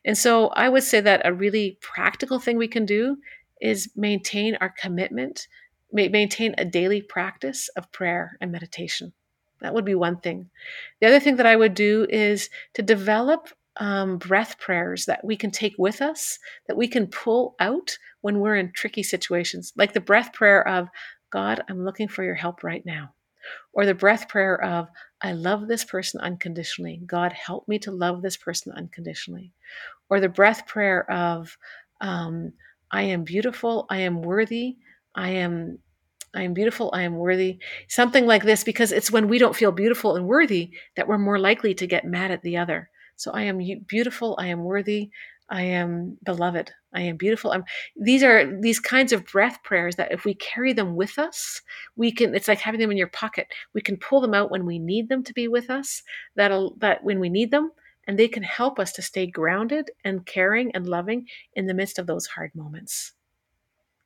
And 0.03 0.17
so 0.17 0.47
I 0.47 0.69
would 0.69 0.83
say 0.83 1.01
that 1.01 1.25
a 1.25 1.33
really 1.33 1.77
practical 1.81 2.39
thing 2.39 2.57
we 2.57 2.67
can 2.67 2.85
do 2.85 3.17
is 3.61 3.91
maintain 3.95 4.57
our 4.59 4.69
commitment 4.69 5.47
maintain 5.91 6.55
a 6.57 6.65
daily 6.65 7.01
practice 7.01 7.69
of 7.69 7.91
prayer 7.91 8.37
and 8.41 8.51
meditation. 8.51 9.13
That 9.61 9.73
would 9.73 9.85
be 9.85 9.95
one 9.95 10.17
thing. 10.17 10.49
The 10.99 11.07
other 11.07 11.19
thing 11.19 11.35
that 11.37 11.45
I 11.45 11.55
would 11.55 11.75
do 11.75 12.07
is 12.09 12.49
to 12.73 12.81
develop 12.81 13.49
um, 13.77 14.17
breath 14.17 14.59
prayers 14.59 15.05
that 15.05 15.23
we 15.23 15.35
can 15.35 15.51
take 15.51 15.75
with 15.77 16.01
us, 16.01 16.39
that 16.67 16.77
we 16.77 16.87
can 16.87 17.07
pull 17.07 17.55
out 17.59 17.97
when 18.21 18.39
we're 18.39 18.55
in 18.55 18.71
tricky 18.73 19.03
situations, 19.03 19.71
like 19.75 19.93
the 19.93 19.99
breath 19.99 20.33
prayer 20.33 20.67
of, 20.67 20.89
God, 21.29 21.63
I'm 21.69 21.85
looking 21.85 22.07
for 22.07 22.23
your 22.23 22.35
help 22.35 22.63
right 22.63 22.85
now. 22.85 23.13
Or 23.73 23.85
the 23.85 23.95
breath 23.95 24.27
prayer 24.27 24.61
of, 24.61 24.87
I 25.21 25.31
love 25.31 25.67
this 25.67 25.85
person 25.85 26.19
unconditionally. 26.21 27.01
God, 27.05 27.33
help 27.33 27.67
me 27.67 27.79
to 27.79 27.91
love 27.91 28.21
this 28.21 28.37
person 28.37 28.73
unconditionally. 28.75 29.51
Or 30.09 30.19
the 30.19 30.29
breath 30.29 30.67
prayer 30.67 31.09
of, 31.09 31.57
um, 32.01 32.53
I 32.91 33.03
am 33.03 33.23
beautiful, 33.23 33.85
I 33.89 33.99
am 33.99 34.21
worthy, 34.21 34.77
I 35.15 35.29
am 35.29 35.79
I 36.33 36.43
am 36.43 36.53
beautiful, 36.53 36.89
I 36.93 37.01
am 37.03 37.15
worthy. 37.15 37.59
Something 37.89 38.25
like 38.25 38.43
this 38.43 38.63
because 38.63 38.91
it's 38.91 39.11
when 39.11 39.27
we 39.27 39.37
don't 39.37 39.55
feel 39.55 39.71
beautiful 39.71 40.15
and 40.15 40.25
worthy 40.25 40.71
that 40.95 41.07
we're 41.07 41.17
more 41.17 41.39
likely 41.39 41.73
to 41.75 41.87
get 41.87 42.05
mad 42.05 42.31
at 42.31 42.41
the 42.41 42.55
other. 42.55 42.89
So 43.17 43.31
I 43.31 43.43
am 43.43 43.59
beautiful, 43.85 44.37
I 44.39 44.47
am 44.47 44.63
worthy, 44.63 45.09
I 45.49 45.63
am 45.63 46.17
beloved, 46.23 46.71
I 46.93 47.01
am 47.01 47.17
beautiful. 47.17 47.51
I'm 47.51 47.65
these 47.97 48.23
are 48.23 48.59
these 48.61 48.79
kinds 48.79 49.11
of 49.11 49.25
breath 49.25 49.61
prayers 49.63 49.97
that 49.97 50.13
if 50.13 50.23
we 50.23 50.33
carry 50.33 50.71
them 50.71 50.95
with 50.95 51.19
us, 51.19 51.61
we 51.97 52.11
can 52.11 52.33
it's 52.33 52.47
like 52.47 52.59
having 52.59 52.79
them 52.79 52.91
in 52.91 52.97
your 52.97 53.07
pocket. 53.07 53.47
We 53.73 53.81
can 53.81 53.97
pull 53.97 54.21
them 54.21 54.33
out 54.33 54.51
when 54.51 54.65
we 54.65 54.79
need 54.79 55.09
them 55.09 55.23
to 55.23 55.33
be 55.33 55.49
with 55.49 55.69
us. 55.69 56.03
That'll 56.35 56.75
that 56.79 57.03
when 57.03 57.19
we 57.19 57.29
need 57.29 57.51
them, 57.51 57.71
and 58.07 58.17
they 58.17 58.29
can 58.29 58.43
help 58.43 58.79
us 58.79 58.93
to 58.93 59.01
stay 59.01 59.27
grounded 59.27 59.91
and 60.03 60.25
caring 60.25 60.71
and 60.73 60.87
loving 60.87 61.27
in 61.53 61.67
the 61.67 61.73
midst 61.73 61.99
of 61.99 62.07
those 62.07 62.27
hard 62.27 62.55
moments. 62.55 63.13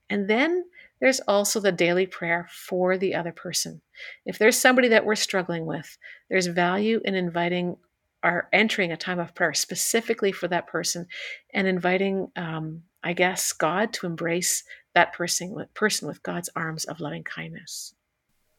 And 0.10 0.30
then 0.30 0.66
there's 1.00 1.20
also 1.22 1.60
the 1.60 1.72
daily 1.72 2.06
prayer 2.06 2.48
for 2.50 2.98
the 2.98 3.16
other 3.16 3.32
person. 3.32 3.82
If 4.26 4.38
there's 4.38 4.58
somebody 4.58 4.88
that 4.90 5.06
we're 5.06 5.16
struggling 5.16 5.66
with, 5.66 5.98
there's 6.30 6.48
value 6.48 7.02
in 7.04 7.16
inviting 7.16 7.78
or 8.24 8.50
entering 8.52 8.92
a 8.92 8.98
time 8.98 9.20
of 9.20 9.36
prayer 9.36 9.54
specifically 9.54 10.32
for 10.32 10.48
that 10.48 10.68
person 10.68 11.06
and 11.54 11.68
inviting, 11.68 12.32
um, 12.36 12.82
I 13.04 13.14
guess, 13.14 13.54
God 13.54 13.94
to 13.94 14.08
embrace 14.08 14.64
that 14.96 15.14
person, 15.14 15.66
person 15.76 16.08
with 16.08 16.24
God's 16.24 16.50
arms 16.56 16.86
of 16.86 17.00
loving 17.00 17.24
kindness. 17.24 17.94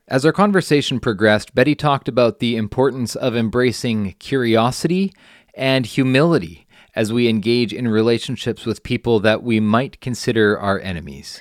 As 0.09 0.25
our 0.25 0.33
conversation 0.33 1.01
progressed, 1.01 1.53
Betty 1.53 1.75
talked 1.75 2.07
about 2.07 2.39
the 2.39 2.55
importance 2.57 3.17
of 3.17 3.35
embracing 3.35 4.13
curiosity 4.21 5.13
and 5.55 5.85
humility 5.85 6.67
as 6.95 7.13
we 7.13 7.29
engage 7.29 7.73
in 7.73 7.89
relationships 7.89 8.65
with 8.65 8.83
people 8.83 9.21
that 9.21 9.43
we 9.43 9.61
might 9.61 10.01
consider 10.01 10.59
our 10.59 10.81
enemies? 10.81 11.41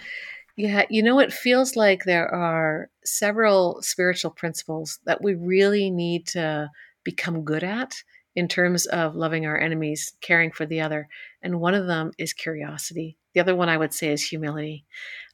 Yeah, 0.58 0.86
you 0.90 1.04
know, 1.04 1.20
it 1.20 1.34
feels 1.34 1.76
like 1.76 2.04
there 2.04 2.34
are 2.34 2.90
several 3.04 3.82
spiritual 3.82 4.32
principles 4.32 5.00
that 5.06 5.22
we 5.22 5.36
really 5.36 5.90
need 5.90 6.28
to 6.28 6.72
become 7.04 7.44
good 7.44 7.64
at 7.64 7.96
in 8.36 8.48
terms 8.48 8.86
of 8.88 9.16
loving 9.16 9.46
our 9.46 9.60
enemies, 9.60 10.14
caring 10.22 10.52
for 10.52 10.66
the 10.66 10.82
other. 10.82 11.08
And 11.42 11.60
one 11.60 11.74
of 11.74 11.88
them 11.88 12.12
is 12.18 12.34
curiosity. 12.34 13.18
The 13.34 13.42
other 13.42 13.56
one 13.56 13.68
I 13.70 13.78
would 13.78 13.94
say 13.94 14.12
is 14.12 14.26
humility. 14.26 14.86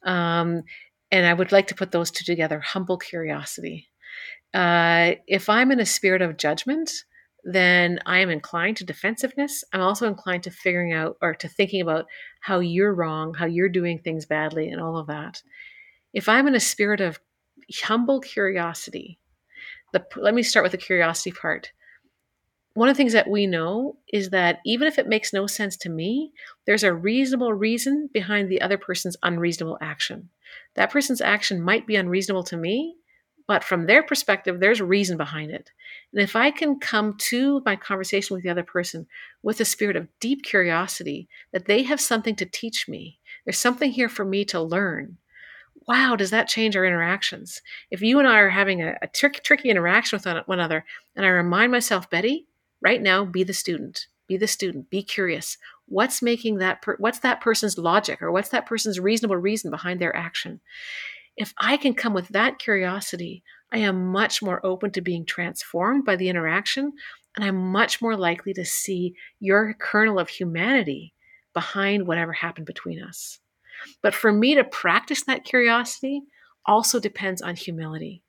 Um, 0.03 0.63
and 1.11 1.25
I 1.25 1.33
would 1.33 1.51
like 1.51 1.67
to 1.67 1.75
put 1.75 1.91
those 1.91 2.09
two 2.09 2.25
together 2.25 2.59
humble 2.59 2.97
curiosity. 2.97 3.89
Uh, 4.53 5.13
if 5.27 5.49
I'm 5.49 5.71
in 5.71 5.79
a 5.79 5.85
spirit 5.85 6.21
of 6.21 6.37
judgment, 6.37 6.91
then 7.43 7.99
I 8.05 8.19
am 8.19 8.29
inclined 8.29 8.77
to 8.77 8.85
defensiveness. 8.85 9.63
I'm 9.73 9.81
also 9.81 10.07
inclined 10.07 10.43
to 10.43 10.51
figuring 10.51 10.93
out 10.93 11.17
or 11.21 11.33
to 11.35 11.47
thinking 11.47 11.81
about 11.81 12.05
how 12.39 12.59
you're 12.59 12.93
wrong, 12.93 13.33
how 13.33 13.45
you're 13.45 13.69
doing 13.69 13.99
things 13.99 14.25
badly, 14.25 14.69
and 14.69 14.81
all 14.81 14.97
of 14.97 15.07
that. 15.07 15.41
If 16.13 16.29
I'm 16.29 16.47
in 16.47 16.55
a 16.55 16.59
spirit 16.59 17.01
of 17.01 17.19
humble 17.83 18.19
curiosity, 18.19 19.17
the, 19.93 20.05
let 20.15 20.33
me 20.33 20.43
start 20.43 20.63
with 20.63 20.71
the 20.71 20.77
curiosity 20.77 21.31
part. 21.31 21.71
One 22.73 22.87
of 22.87 22.95
the 22.95 22.97
things 22.97 23.13
that 23.13 23.29
we 23.29 23.47
know 23.47 23.97
is 24.13 24.29
that 24.29 24.59
even 24.65 24.87
if 24.87 24.97
it 24.97 25.07
makes 25.07 25.33
no 25.33 25.45
sense 25.45 25.75
to 25.77 25.89
me, 25.89 26.31
there's 26.65 26.83
a 26.83 26.93
reasonable 26.93 27.53
reason 27.53 28.09
behind 28.13 28.47
the 28.49 28.61
other 28.61 28.77
person's 28.77 29.17
unreasonable 29.23 29.77
action. 29.81 30.29
That 30.75 30.91
person's 30.91 31.19
action 31.21 31.61
might 31.61 31.85
be 31.85 31.97
unreasonable 31.97 32.43
to 32.45 32.57
me, 32.57 32.95
but 33.51 33.65
from 33.65 33.85
their 33.85 34.01
perspective, 34.01 34.61
there's 34.61 34.79
reason 34.79 35.17
behind 35.17 35.51
it. 35.51 35.71
And 36.13 36.21
if 36.21 36.37
I 36.37 36.51
can 36.51 36.79
come 36.79 37.15
to 37.17 37.61
my 37.65 37.75
conversation 37.75 38.33
with 38.33 38.43
the 38.45 38.49
other 38.49 38.63
person 38.63 39.07
with 39.43 39.59
a 39.59 39.65
spirit 39.65 39.97
of 39.97 40.07
deep 40.21 40.43
curiosity 40.43 41.27
that 41.51 41.65
they 41.65 41.83
have 41.83 41.99
something 41.99 42.33
to 42.37 42.45
teach 42.45 42.87
me, 42.87 43.19
there's 43.43 43.57
something 43.57 43.91
here 43.91 44.07
for 44.07 44.23
me 44.23 44.45
to 44.45 44.61
learn. 44.61 45.17
Wow, 45.85 46.15
does 46.15 46.29
that 46.29 46.47
change 46.47 46.77
our 46.77 46.85
interactions? 46.85 47.61
If 47.89 48.01
you 48.01 48.19
and 48.19 48.27
I 48.27 48.39
are 48.39 48.51
having 48.51 48.81
a, 48.81 48.95
a 49.01 49.07
tricky 49.07 49.69
interaction 49.69 50.17
with 50.17 50.47
one 50.47 50.59
another, 50.59 50.85
and 51.17 51.25
I 51.25 51.29
remind 51.29 51.73
myself, 51.73 52.09
Betty, 52.09 52.47
right 52.81 53.01
now, 53.01 53.25
be 53.25 53.43
the 53.43 53.51
student, 53.51 54.07
be 54.27 54.37
the 54.37 54.47
student, 54.47 54.89
be 54.89 55.03
curious. 55.03 55.57
What's 55.87 56.21
making 56.21 56.59
that? 56.59 56.81
Per- 56.81 56.95
what's 56.99 57.19
that 57.19 57.41
person's 57.41 57.77
logic, 57.77 58.21
or 58.21 58.31
what's 58.31 58.47
that 58.51 58.65
person's 58.65 58.97
reasonable 58.97 59.35
reason 59.35 59.71
behind 59.71 59.99
their 59.99 60.15
action? 60.15 60.61
If 61.41 61.55
I 61.57 61.75
can 61.75 61.95
come 61.95 62.13
with 62.13 62.27
that 62.27 62.59
curiosity, 62.59 63.41
I 63.71 63.79
am 63.79 64.11
much 64.11 64.43
more 64.43 64.63
open 64.63 64.91
to 64.91 65.01
being 65.01 65.25
transformed 65.25 66.05
by 66.05 66.15
the 66.15 66.29
interaction, 66.29 66.93
and 67.35 67.43
I'm 67.43 67.55
much 67.71 67.99
more 67.99 68.15
likely 68.15 68.53
to 68.53 68.63
see 68.63 69.15
your 69.39 69.73
kernel 69.73 70.19
of 70.19 70.29
humanity 70.29 71.15
behind 71.51 72.05
whatever 72.05 72.31
happened 72.31 72.67
between 72.67 73.01
us. 73.01 73.39
But 74.03 74.13
for 74.13 74.31
me 74.31 74.53
to 74.53 74.63
practice 74.63 75.23
that 75.23 75.43
curiosity 75.43 76.21
also 76.67 76.99
depends 76.99 77.41
on 77.41 77.55
humility. 77.55 78.21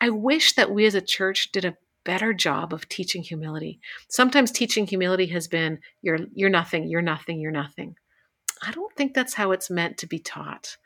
I 0.00 0.08
wish 0.08 0.54
that 0.54 0.70
we 0.70 0.86
as 0.86 0.94
a 0.94 1.02
church 1.02 1.52
did 1.52 1.66
a 1.66 1.76
better 2.02 2.32
job 2.32 2.72
of 2.72 2.88
teaching 2.88 3.22
humility. 3.22 3.78
Sometimes 4.08 4.50
teaching 4.50 4.86
humility 4.86 5.26
has 5.26 5.48
been 5.48 5.80
you're 6.00 6.20
you're 6.32 6.48
nothing, 6.48 6.88
you're 6.88 7.02
nothing, 7.02 7.40
you're 7.40 7.50
nothing. 7.50 7.96
I 8.62 8.70
don't 8.70 8.96
think 8.96 9.12
that's 9.12 9.34
how 9.34 9.52
it's 9.52 9.68
meant 9.68 9.98
to 9.98 10.06
be 10.06 10.18
taught. 10.18 10.78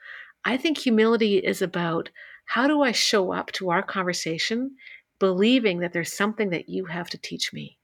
I 0.49 0.57
think 0.57 0.79
humility 0.79 1.37
is 1.37 1.61
about 1.61 2.09
how 2.47 2.67
do 2.67 2.81
I 2.81 2.91
show 2.91 3.33
up 3.35 3.53
to 3.53 3.69
our 3.69 3.83
conversation 3.83 4.77
believing 5.19 5.81
that 5.81 5.93
there's 5.93 6.17
something 6.17 6.49
that 6.49 6.71
you 6.71 6.87
have 6.87 7.11
to 7.11 7.19
teach 7.19 7.53
me? 7.53 7.77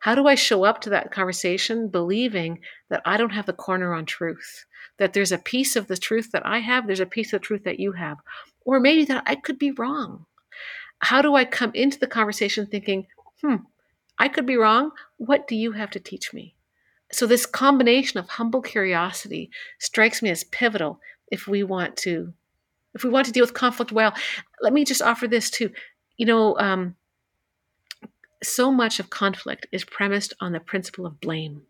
How 0.00 0.14
do 0.14 0.26
I 0.26 0.34
show 0.34 0.64
up 0.64 0.82
to 0.82 0.90
that 0.90 1.10
conversation 1.10 1.88
believing 1.88 2.58
that 2.90 3.00
I 3.06 3.16
don't 3.16 3.32
have 3.32 3.46
the 3.46 3.54
corner 3.54 3.94
on 3.94 4.04
truth? 4.04 4.66
That 4.98 5.14
there's 5.14 5.32
a 5.32 5.38
piece 5.38 5.76
of 5.76 5.86
the 5.86 5.96
truth 5.96 6.30
that 6.32 6.44
I 6.44 6.58
have, 6.58 6.86
there's 6.86 7.00
a 7.00 7.06
piece 7.06 7.32
of 7.32 7.40
truth 7.40 7.64
that 7.64 7.80
you 7.80 7.92
have, 7.92 8.18
or 8.66 8.78
maybe 8.78 9.06
that 9.06 9.22
I 9.24 9.34
could 9.34 9.58
be 9.58 9.70
wrong. 9.70 10.26
How 10.98 11.22
do 11.22 11.36
I 11.36 11.46
come 11.46 11.70
into 11.72 11.98
the 11.98 12.06
conversation 12.06 12.66
thinking, 12.66 13.06
hmm, 13.40 13.64
I 14.18 14.28
could 14.28 14.44
be 14.44 14.58
wrong. 14.58 14.90
What 15.16 15.48
do 15.48 15.56
you 15.56 15.72
have 15.72 15.90
to 15.92 16.00
teach 16.00 16.34
me? 16.34 16.54
So, 17.12 17.26
this 17.26 17.46
combination 17.46 18.18
of 18.18 18.28
humble 18.28 18.60
curiosity 18.60 19.48
strikes 19.78 20.20
me 20.20 20.28
as 20.28 20.44
pivotal 20.44 21.00
if 21.30 21.46
we 21.46 21.62
want 21.62 21.96
to 21.98 22.32
if 22.94 23.04
we 23.04 23.10
want 23.10 23.26
to 23.26 23.32
deal 23.32 23.42
with 23.42 23.52
conflict 23.52 23.92
well. 23.92 24.14
Let 24.62 24.72
me 24.72 24.84
just 24.84 25.02
offer 25.02 25.28
this 25.28 25.50
too. 25.50 25.70
You 26.16 26.26
know 26.26 26.58
um, 26.58 26.96
so 28.42 28.72
much 28.72 28.98
of 29.00 29.10
conflict 29.10 29.66
is 29.70 29.84
premised 29.84 30.32
on 30.40 30.52
the 30.52 30.60
principle 30.60 31.06
of 31.06 31.20
blame. 31.20 31.62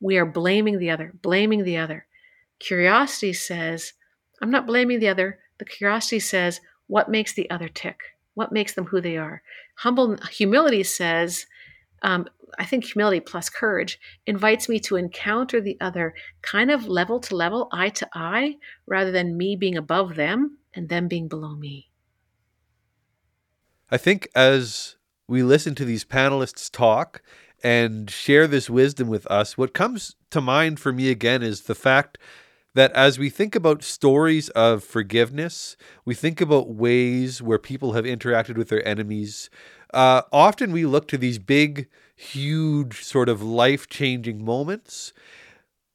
We 0.00 0.16
are 0.16 0.26
blaming 0.26 0.78
the 0.78 0.90
other 0.90 1.12
blaming 1.22 1.64
the 1.64 1.76
other. 1.76 2.06
Curiosity 2.58 3.32
says 3.32 3.94
i'm 4.42 4.50
not 4.50 4.66
blaming 4.66 5.00
the 5.00 5.08
other 5.08 5.38
the 5.58 5.64
curiosity 5.66 6.18
says 6.18 6.60
what 6.90 7.08
makes 7.08 7.34
the 7.34 7.48
other 7.50 7.68
tick? 7.68 8.00
What 8.34 8.50
makes 8.50 8.74
them 8.74 8.86
who 8.86 9.00
they 9.00 9.16
are? 9.16 9.42
Humble 9.76 10.16
humility 10.28 10.82
says 10.82 11.46
um, 12.02 12.26
I 12.58 12.64
think 12.64 12.84
humility 12.84 13.20
plus 13.20 13.48
courage 13.48 13.98
invites 14.26 14.68
me 14.68 14.80
to 14.80 14.96
encounter 14.96 15.60
the 15.60 15.76
other 15.80 16.14
kind 16.42 16.70
of 16.70 16.86
level 16.86 17.20
to 17.20 17.36
level, 17.36 17.68
eye 17.72 17.90
to 17.90 18.08
eye, 18.14 18.56
rather 18.86 19.12
than 19.12 19.36
me 19.36 19.56
being 19.56 19.76
above 19.76 20.16
them 20.16 20.58
and 20.74 20.88
them 20.88 21.08
being 21.08 21.28
below 21.28 21.54
me. 21.54 21.90
I 23.90 23.96
think 23.96 24.28
as 24.34 24.96
we 25.28 25.42
listen 25.42 25.74
to 25.76 25.84
these 25.84 26.04
panelists 26.04 26.70
talk 26.70 27.22
and 27.62 28.10
share 28.10 28.46
this 28.46 28.70
wisdom 28.70 29.08
with 29.08 29.26
us, 29.26 29.58
what 29.58 29.74
comes 29.74 30.16
to 30.30 30.40
mind 30.40 30.80
for 30.80 30.92
me 30.92 31.10
again 31.10 31.42
is 31.42 31.62
the 31.62 31.74
fact 31.74 32.18
that 32.74 32.92
as 32.92 33.18
we 33.18 33.28
think 33.28 33.54
about 33.54 33.82
stories 33.82 34.48
of 34.50 34.84
forgiveness, 34.84 35.76
we 36.04 36.14
think 36.14 36.40
about 36.40 36.68
ways 36.68 37.42
where 37.42 37.58
people 37.58 37.92
have 37.92 38.04
interacted 38.04 38.56
with 38.56 38.68
their 38.68 38.86
enemies. 38.86 39.50
Uh, 39.92 40.22
often 40.32 40.72
we 40.72 40.86
look 40.86 41.08
to 41.08 41.18
these 41.18 41.38
big, 41.38 41.88
huge, 42.16 43.02
sort 43.02 43.28
of 43.28 43.42
life 43.42 43.88
changing 43.88 44.44
moments. 44.44 45.12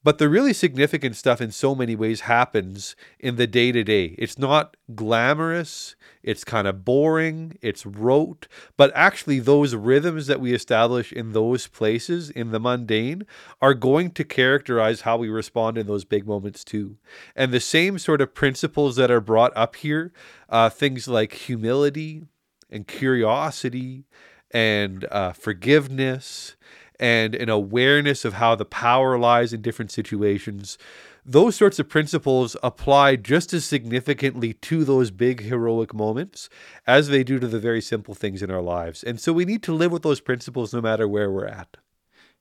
But 0.06 0.18
the 0.18 0.28
really 0.28 0.52
significant 0.52 1.16
stuff 1.16 1.40
in 1.40 1.50
so 1.50 1.74
many 1.74 1.96
ways 1.96 2.20
happens 2.20 2.94
in 3.18 3.34
the 3.34 3.48
day 3.48 3.72
to 3.72 3.82
day. 3.82 4.14
It's 4.18 4.38
not 4.38 4.76
glamorous, 4.94 5.96
it's 6.22 6.44
kind 6.44 6.68
of 6.68 6.84
boring, 6.84 7.58
it's 7.60 7.84
rote, 7.84 8.46
but 8.76 8.92
actually, 8.94 9.40
those 9.40 9.74
rhythms 9.74 10.28
that 10.28 10.38
we 10.38 10.54
establish 10.54 11.12
in 11.12 11.32
those 11.32 11.66
places, 11.66 12.30
in 12.30 12.52
the 12.52 12.60
mundane, 12.60 13.26
are 13.60 13.74
going 13.74 14.12
to 14.12 14.22
characterize 14.22 15.00
how 15.00 15.16
we 15.16 15.28
respond 15.28 15.76
in 15.76 15.88
those 15.88 16.04
big 16.04 16.24
moments 16.24 16.62
too. 16.62 16.98
And 17.34 17.50
the 17.50 17.58
same 17.58 17.98
sort 17.98 18.20
of 18.20 18.32
principles 18.32 18.94
that 18.94 19.10
are 19.10 19.20
brought 19.20 19.56
up 19.56 19.74
here, 19.74 20.12
uh, 20.48 20.70
things 20.70 21.08
like 21.08 21.32
humility 21.32 22.22
and 22.70 22.86
curiosity 22.86 24.04
and 24.50 25.04
uh, 25.10 25.32
forgiveness 25.32 26.56
and 26.98 27.34
an 27.34 27.48
awareness 27.48 28.24
of 28.24 28.34
how 28.34 28.54
the 28.54 28.64
power 28.64 29.18
lies 29.18 29.52
in 29.52 29.60
different 29.60 29.90
situations. 29.90 30.78
Those 31.24 31.56
sorts 31.56 31.78
of 31.78 31.88
principles 31.88 32.56
apply 32.62 33.16
just 33.16 33.52
as 33.52 33.64
significantly 33.64 34.52
to 34.54 34.84
those 34.84 35.10
big 35.10 35.42
heroic 35.42 35.92
moments 35.92 36.48
as 36.86 37.08
they 37.08 37.24
do 37.24 37.38
to 37.38 37.48
the 37.48 37.58
very 37.58 37.82
simple 37.82 38.14
things 38.14 38.42
in 38.42 38.50
our 38.50 38.62
lives. 38.62 39.02
And 39.02 39.20
so 39.20 39.32
we 39.32 39.44
need 39.44 39.62
to 39.64 39.74
live 39.74 39.90
with 39.90 40.02
those 40.02 40.20
principles 40.20 40.72
no 40.72 40.80
matter 40.80 41.08
where 41.08 41.30
we're 41.30 41.46
at. 41.46 41.76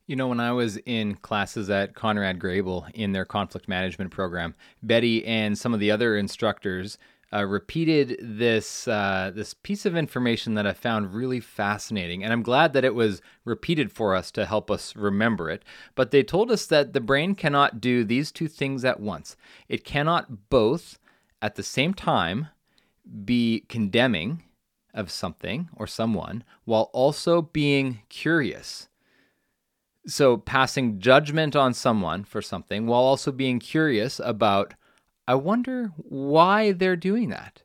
You 0.07 0.15
know, 0.15 0.28
when 0.28 0.39
I 0.39 0.51
was 0.51 0.78
in 0.86 1.15
classes 1.15 1.67
at 1.71 1.95
Conrad 1.95 2.38
Grebel 2.38 2.86
in 2.93 3.11
their 3.11 3.26
conflict 3.26 3.67
management 3.67 4.11
program, 4.11 4.53
Betty 4.84 5.26
and 5.26 5.57
some 5.57 5.73
of 5.73 5.80
the 5.80 5.89
other 5.89 6.15
instructors 6.15 6.99
uh, 7.34 7.43
repeated 7.45 8.17
this 8.21 8.88
uh, 8.88 9.32
this 9.34 9.53
piece 9.53 9.86
of 9.86 9.95
information 9.95 10.53
that 10.53 10.67
I 10.67 10.73
found 10.73 11.13
really 11.13 11.39
fascinating, 11.39 12.23
and 12.23 12.32
I'm 12.32 12.43
glad 12.43 12.73
that 12.73 12.86
it 12.86 12.95
was 12.95 13.21
repeated 13.43 13.91
for 13.91 14.15
us 14.15 14.32
to 14.32 14.45
help 14.45 14.69
us 14.69 14.95
remember 14.95 15.49
it. 15.49 15.63
But 15.95 16.11
they 16.11 16.23
told 16.23 16.51
us 16.51 16.65
that 16.67 16.93
the 16.93 17.01
brain 17.01 17.36
cannot 17.36 17.82
do 17.82 18.03
these 18.03 18.32
two 18.32 18.47
things 18.47 18.86
at 18.86 18.99
once. 18.99 19.36
It 19.67 19.84
cannot 19.84 20.49
both 20.49 20.99
at 21.41 21.55
the 21.55 21.63
same 21.63 21.93
time 21.93 22.49
be 23.23 23.65
condemning 23.69 24.43
of 24.93 25.11
something 25.11 25.69
or 25.76 25.86
someone 25.86 26.43
while 26.63 26.89
also 26.93 27.41
being 27.41 28.01
curious. 28.09 28.88
So, 30.07 30.38
passing 30.38 30.99
judgment 30.99 31.55
on 31.55 31.73
someone 31.73 32.23
for 32.23 32.41
something 32.41 32.86
while 32.86 33.01
also 33.01 33.32
being 33.32 33.59
curious 33.59 34.19
about 34.23 34.76
I 35.28 35.36
wonder 35.36 35.91
why 35.97 36.71
they're 36.71 36.95
doing 36.95 37.30
that. 37.30 37.63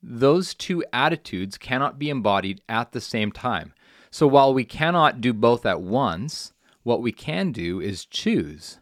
Those 0.00 0.54
two 0.54 0.84
attitudes 0.92 1.58
cannot 1.58 1.98
be 1.98 2.10
embodied 2.10 2.60
at 2.68 2.92
the 2.92 3.00
same 3.00 3.32
time. 3.32 3.72
So 4.10 4.28
while 4.28 4.54
we 4.54 4.64
cannot 4.64 5.20
do 5.20 5.32
both 5.32 5.66
at 5.66 5.80
once, 5.80 6.52
what 6.84 7.02
we 7.02 7.10
can 7.10 7.50
do 7.50 7.80
is 7.80 8.04
choose. 8.04 8.78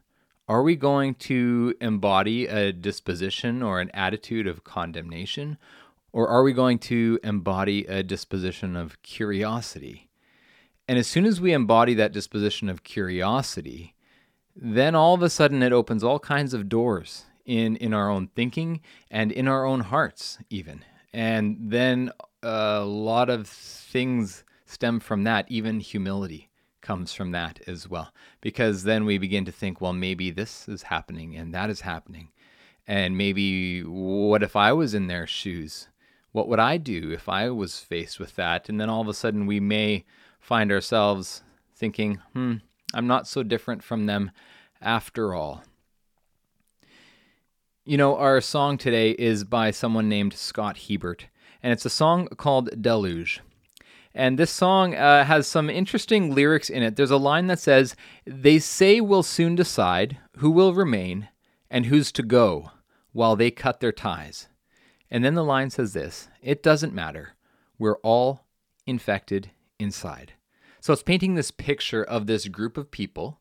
Are 0.47 0.63
we 0.63 0.77
going 0.77 1.15
to 1.15 1.75
embody 1.81 2.47
a 2.49 2.73
disposition 2.73 3.63
or 3.63 3.81
an 3.81 3.91
attitude 3.95 4.47
of 4.47 4.65
condemnation? 4.65 5.57
Or 6.13 6.29
are 6.29 6.43
we 6.43 6.53
going 6.53 6.81
to 6.81 7.19
embody 7.25 7.87
a 7.87 8.03
disposition 8.03 8.77
of 8.77 9.01
curiosity? 9.03 10.11
And 10.87 10.99
as 10.99 11.07
soon 11.07 11.25
as 11.25 11.41
we 11.41 11.55
embody 11.55 11.95
that 11.95 12.13
disposition 12.13 12.69
of 12.69 12.83
curiosity, 12.83 13.95
then 14.55 14.95
all 14.95 15.15
of 15.15 15.23
a 15.23 15.31
sudden 15.31 15.63
it 15.63 15.73
opens 15.73 16.05
all 16.05 16.19
kinds 16.19 16.53
of 16.53 16.69
doors 16.69 17.25
in 17.45 17.76
in 17.76 17.93
our 17.93 18.11
own 18.11 18.28
thinking 18.28 18.80
and 19.11 19.32
in 19.32 19.49
our 19.49 19.64
own 19.64 19.80
hearts 19.80 20.38
even. 20.51 20.84
And 21.12 21.57
then 21.61 22.11
a 22.43 22.80
lot 22.80 23.28
of 23.28 23.47
things 23.47 24.45
stem 24.66 25.01
from 25.01 25.24
that, 25.24 25.47
even 25.49 25.80
humility 25.80 26.49
comes 26.80 27.12
from 27.12 27.30
that 27.30 27.61
as 27.66 27.88
well. 27.88 28.12
Because 28.40 28.82
then 28.82 29.05
we 29.05 29.18
begin 29.18 29.45
to 29.45 29.53
think, 29.53 29.80
well, 29.80 29.93
maybe 29.93 30.30
this 30.30 30.68
is 30.68 30.82
happening 30.82 31.36
and 31.36 31.55
that 31.55 31.70
is 31.70 31.82
happening. 31.82 32.28
And 32.86 33.16
maybe 33.16 33.82
what 33.82 34.43
if 34.43 34.57
I 34.57 34.72
was 34.72 34.93
in 34.93 35.07
their 35.07 35.26
shoes? 35.26 35.88
What 36.32 36.49
would 36.49 36.59
I 36.59 36.78
do 36.78 37.12
if 37.12 37.28
I 37.28 37.51
was 37.51 37.78
faced 37.78 38.18
with 38.18 38.34
that? 38.36 38.68
And 38.68 38.80
then 38.80 38.90
all 38.90 39.01
of 39.01 39.09
a 39.09 39.14
sudden 39.14 39.47
we 39.47 39.61
may 39.61 40.05
find 40.40 40.72
ourselves 40.72 41.43
thinking, 41.76 42.20
hmm, 42.32 42.55
I'm 42.93 43.07
not 43.07 43.28
so 43.28 43.43
different 43.43 43.82
from 43.82 44.07
them 44.07 44.32
after 44.80 45.34
all. 45.34 45.62
You 47.85 47.97
know, 47.97 48.16
our 48.16 48.41
song 48.41 48.78
today 48.78 49.11
is 49.11 49.43
by 49.43 49.72
someone 49.72 50.09
named 50.09 50.35
Scott 50.35 50.78
Hebert, 50.89 51.26
and 51.64 51.72
it's 51.72 51.85
a 51.85 51.91
song 51.91 52.28
called 52.28 52.80
Deluge. 52.80 53.41
And 54.14 54.39
this 54.39 54.53
song 54.53 54.95
uh, 54.95 55.24
has 55.24 55.49
some 55.49 55.68
interesting 55.68 56.33
lyrics 56.33 56.70
in 56.70 56.85
it. 56.85 56.95
There's 56.95 57.11
a 57.11 57.16
line 57.16 57.49
that 57.49 57.59
says, 57.59 57.97
They 58.24 58.61
say 58.61 59.01
we'll 59.01 59.24
soon 59.24 59.57
decide 59.57 60.18
who 60.37 60.53
will 60.53 60.74
remain 60.74 61.28
and 61.68 61.87
who's 61.87 62.12
to 62.12 62.22
go 62.22 62.70
while 63.11 63.35
they 63.35 63.51
cut 63.51 63.80
their 63.80 63.91
ties. 63.91 64.47
And 65.11 65.24
then 65.24 65.35
the 65.35 65.43
line 65.43 65.70
says 65.70 65.93
this 65.93 66.28
It 66.41 66.62
doesn't 66.62 66.95
matter. 66.95 67.30
We're 67.80 67.99
all 68.05 68.47
infected 68.87 69.51
inside. 69.80 70.35
So 70.80 70.93
it's 70.93 71.03
painting 71.03 71.35
this 71.35 71.51
picture 71.51 72.05
of 72.05 72.28
this 72.28 72.47
group 72.47 72.76
of 72.76 72.93
people 72.93 73.41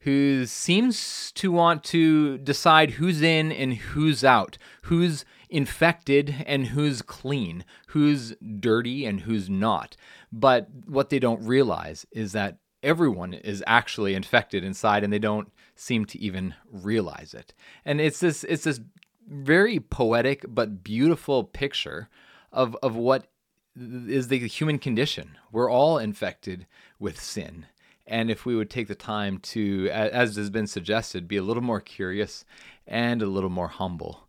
who 0.00 0.46
seems 0.46 1.30
to 1.32 1.52
want 1.52 1.84
to 1.84 2.38
decide 2.38 2.92
who's 2.92 3.20
in 3.20 3.52
and 3.52 3.74
who's 3.74 4.24
out, 4.24 4.56
who's 4.82 5.24
infected 5.50 6.42
and 6.46 6.68
who's 6.68 7.02
clean, 7.02 7.64
who's 7.88 8.34
dirty 8.58 9.04
and 9.04 9.20
who's 9.20 9.50
not. 9.50 9.96
But 10.32 10.68
what 10.86 11.10
they 11.10 11.18
don't 11.18 11.44
realize 11.44 12.06
is 12.12 12.32
that 12.32 12.58
everyone 12.82 13.34
is 13.34 13.62
actually 13.66 14.14
infected 14.14 14.64
inside 14.64 15.04
and 15.04 15.12
they 15.12 15.18
don't 15.18 15.52
seem 15.74 16.06
to 16.06 16.18
even 16.18 16.54
realize 16.70 17.34
it. 17.34 17.52
And 17.84 18.00
it's 18.00 18.20
this 18.20 18.44
it's 18.44 18.64
this 18.64 18.80
very 19.28 19.80
poetic 19.80 20.44
but 20.48 20.82
beautiful 20.82 21.44
picture 21.44 22.08
of 22.52 22.76
of 22.82 22.96
what 22.96 23.26
is 23.76 24.28
the 24.28 24.38
human 24.48 24.78
condition. 24.78 25.36
We're 25.52 25.70
all 25.70 25.98
infected 25.98 26.66
with 26.98 27.20
sin. 27.20 27.66
And 28.10 28.28
if 28.28 28.44
we 28.44 28.56
would 28.56 28.70
take 28.70 28.88
the 28.88 28.96
time 28.96 29.38
to, 29.38 29.88
as 29.88 30.34
has 30.34 30.50
been 30.50 30.66
suggested, 30.66 31.28
be 31.28 31.36
a 31.36 31.44
little 31.44 31.62
more 31.62 31.80
curious 31.80 32.44
and 32.84 33.22
a 33.22 33.26
little 33.26 33.50
more 33.50 33.68
humble, 33.68 34.26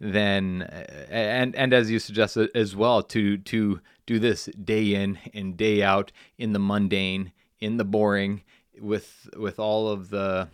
then, 0.00 0.62
uh, 0.62 1.06
and 1.10 1.54
and 1.54 1.72
as 1.72 1.90
you 1.90 2.00
suggested 2.00 2.50
uh, 2.54 2.58
as 2.58 2.74
well, 2.74 3.02
to 3.04 3.38
to 3.38 3.80
do 4.04 4.18
this 4.18 4.46
day 4.46 4.94
in 4.94 5.18
and 5.32 5.56
day 5.56 5.80
out 5.80 6.10
in 6.38 6.52
the 6.52 6.58
mundane, 6.58 7.30
in 7.60 7.76
the 7.76 7.84
boring, 7.84 8.42
with 8.80 9.28
with 9.36 9.60
all 9.60 9.88
of 9.88 10.10
the 10.10 10.48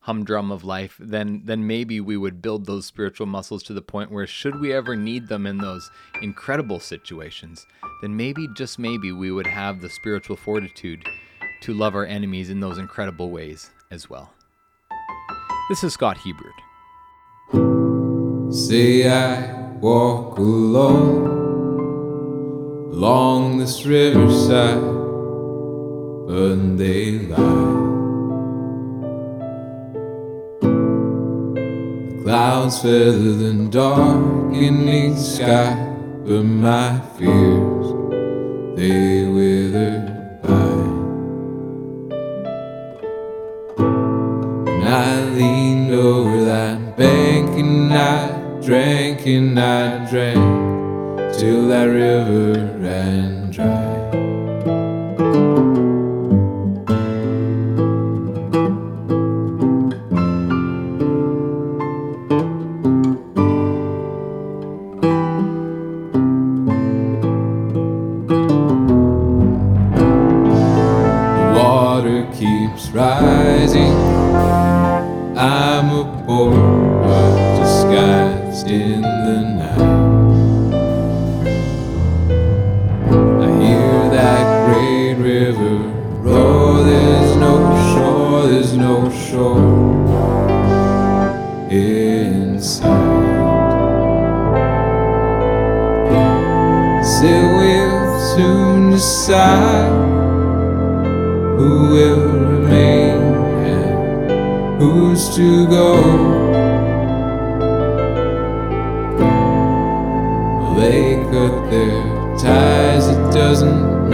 humdrum 0.00 0.50
of 0.50 0.64
life, 0.64 0.96
then 0.98 1.42
then 1.44 1.64
maybe 1.66 2.00
we 2.00 2.16
would 2.16 2.42
build 2.42 2.66
those 2.66 2.84
spiritual 2.86 3.26
muscles 3.26 3.62
to 3.62 3.74
the 3.74 3.82
point 3.82 4.10
where 4.10 4.26
should 4.26 4.58
we 4.58 4.72
ever 4.72 4.96
need 4.96 5.28
them 5.28 5.46
in 5.46 5.58
those 5.58 5.88
incredible 6.20 6.80
situations, 6.80 7.64
then 8.00 8.16
maybe 8.16 8.48
just 8.56 8.78
maybe 8.78 9.12
we 9.12 9.30
would 9.30 9.46
have 9.46 9.80
the 9.80 9.88
spiritual 9.88 10.36
fortitude 10.36 11.08
to 11.62 11.72
love 11.72 11.94
our 11.94 12.04
enemies 12.04 12.50
in 12.50 12.58
those 12.58 12.76
incredible 12.76 13.30
ways 13.30 13.70
as 13.90 14.10
well. 14.10 14.32
This 15.68 15.84
is 15.84 15.92
Scott 15.92 16.18
Hebert. 16.18 16.52
Say 18.52 19.08
I 19.08 19.70
walk 19.76 20.38
alone 20.38 21.26
along 22.92 23.58
this 23.58 23.86
riverside, 23.86 24.80
but 26.26 26.76
they 26.76 27.20
lie. 27.20 27.78
The 30.60 32.22
clouds 32.24 32.82
feather 32.82 33.34
the 33.34 33.68
darkening 33.70 35.16
sky, 35.16 35.76
but 36.24 36.42
my 36.42 37.00
fears 37.16 37.86
they 38.76 39.26
wither 39.28 40.11
leaned 45.32 45.92
over 45.92 46.44
that 46.44 46.96
bank 46.96 47.48
and 47.58 47.92
I 47.92 48.60
drank 48.60 49.26
and 49.26 49.58
I 49.58 50.10
drank 50.10 51.34
till 51.38 51.68
that 51.68 51.84
river 51.84 52.78
ran 52.78 53.50
dry. 53.50 53.91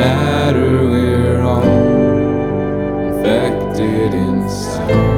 Matter, 0.09 0.89
we're 0.89 1.43
all 1.43 1.63
infected 3.09 4.15
inside. 4.15 5.18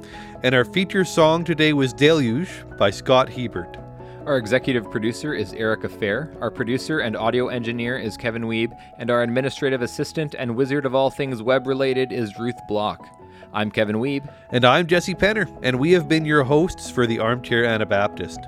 and 0.43 0.55
our 0.55 0.67
feature 0.67 1.03
song 1.03 1.45
today 1.45 1.73
was 1.73 1.95
Deluge 1.95 2.51
by 2.77 2.91
Scott 2.91 3.31
Hebert. 3.31 3.79
Our 4.27 4.37
executive 4.37 4.91
producer 4.91 5.33
is 5.33 5.55
Erica 5.55 5.89
Fair, 5.89 6.35
our 6.43 6.51
producer 6.51 6.99
and 6.99 7.17
audio 7.17 7.49
engineer 7.49 7.99
is 7.99 8.19
Kevin 8.19 8.43
Wiebe, 8.43 8.79
and 8.99 9.11
our 9.11 9.23
administrative 9.23 9.81
assistant 9.81 10.35
and 10.39 10.55
wizard 10.55 10.85
of 10.85 10.95
all 10.95 11.09
things 11.09 11.43
web 11.43 11.67
related 11.67 12.13
is 12.13 12.39
Ruth 12.39 12.61
Block. 12.69 13.09
I'm 13.55 13.71
Kevin 13.71 13.97
Wiebe. 13.97 14.31
And 14.51 14.67
I'm 14.67 14.87
Jesse 14.87 15.15
Penner, 15.15 15.49
and 15.63 15.81
we 15.81 15.93
have 15.93 16.07
been 16.07 16.27
your 16.27 16.45
hosts 16.45 16.91
for 16.91 17.07
the 17.07 17.19
Armchair 17.19 17.65
Anabaptist. 17.65 18.41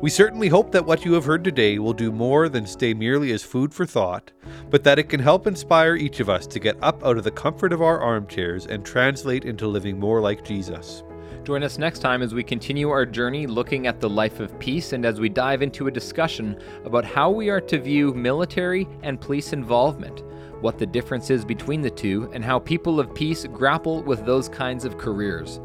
We 0.00 0.10
certainly 0.10 0.48
hope 0.48 0.72
that 0.72 0.84
what 0.84 1.04
you 1.04 1.12
have 1.14 1.24
heard 1.24 1.44
today 1.44 1.78
will 1.78 1.92
do 1.92 2.12
more 2.12 2.48
than 2.48 2.66
stay 2.66 2.94
merely 2.94 3.32
as 3.32 3.42
food 3.42 3.72
for 3.72 3.86
thought, 3.86 4.32
but 4.70 4.84
that 4.84 4.98
it 4.98 5.08
can 5.08 5.20
help 5.20 5.46
inspire 5.46 5.96
each 5.96 6.20
of 6.20 6.28
us 6.28 6.46
to 6.48 6.58
get 6.58 6.76
up 6.82 7.04
out 7.04 7.18
of 7.18 7.24
the 7.24 7.30
comfort 7.30 7.72
of 7.72 7.82
our 7.82 8.00
armchairs 8.00 8.66
and 8.66 8.84
translate 8.84 9.44
into 9.44 9.66
living 9.66 9.98
more 9.98 10.20
like 10.20 10.44
Jesus. 10.44 11.02
Join 11.44 11.62
us 11.62 11.76
next 11.76 11.98
time 11.98 12.22
as 12.22 12.32
we 12.32 12.42
continue 12.42 12.88
our 12.88 13.04
journey 13.04 13.46
looking 13.46 13.86
at 13.86 14.00
the 14.00 14.08
life 14.08 14.40
of 14.40 14.58
peace 14.58 14.94
and 14.94 15.04
as 15.04 15.20
we 15.20 15.28
dive 15.28 15.60
into 15.60 15.88
a 15.88 15.90
discussion 15.90 16.58
about 16.84 17.04
how 17.04 17.30
we 17.30 17.50
are 17.50 17.60
to 17.60 17.78
view 17.78 18.14
military 18.14 18.88
and 19.02 19.20
police 19.20 19.52
involvement 19.52 20.22
what 20.64 20.78
the 20.78 20.86
difference 20.86 21.28
is 21.28 21.44
between 21.44 21.82
the 21.82 21.90
two, 21.90 22.30
and 22.32 22.42
how 22.42 22.58
people 22.58 22.98
of 22.98 23.14
peace 23.14 23.44
grapple 23.44 24.02
with 24.02 24.24
those 24.24 24.48
kinds 24.48 24.86
of 24.86 24.96
careers. 24.96 25.60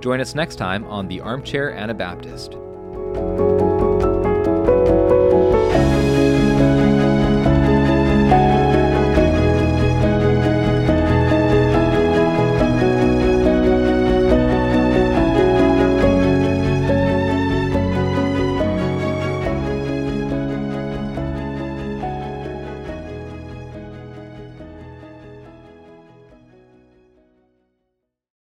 Join 0.00 0.20
us 0.20 0.34
next 0.34 0.56
time 0.56 0.84
on 0.86 1.06
The 1.06 1.20
Armchair 1.20 1.72
Anabaptist. 1.72 2.56
Thank 3.12 3.60
you 3.60 3.69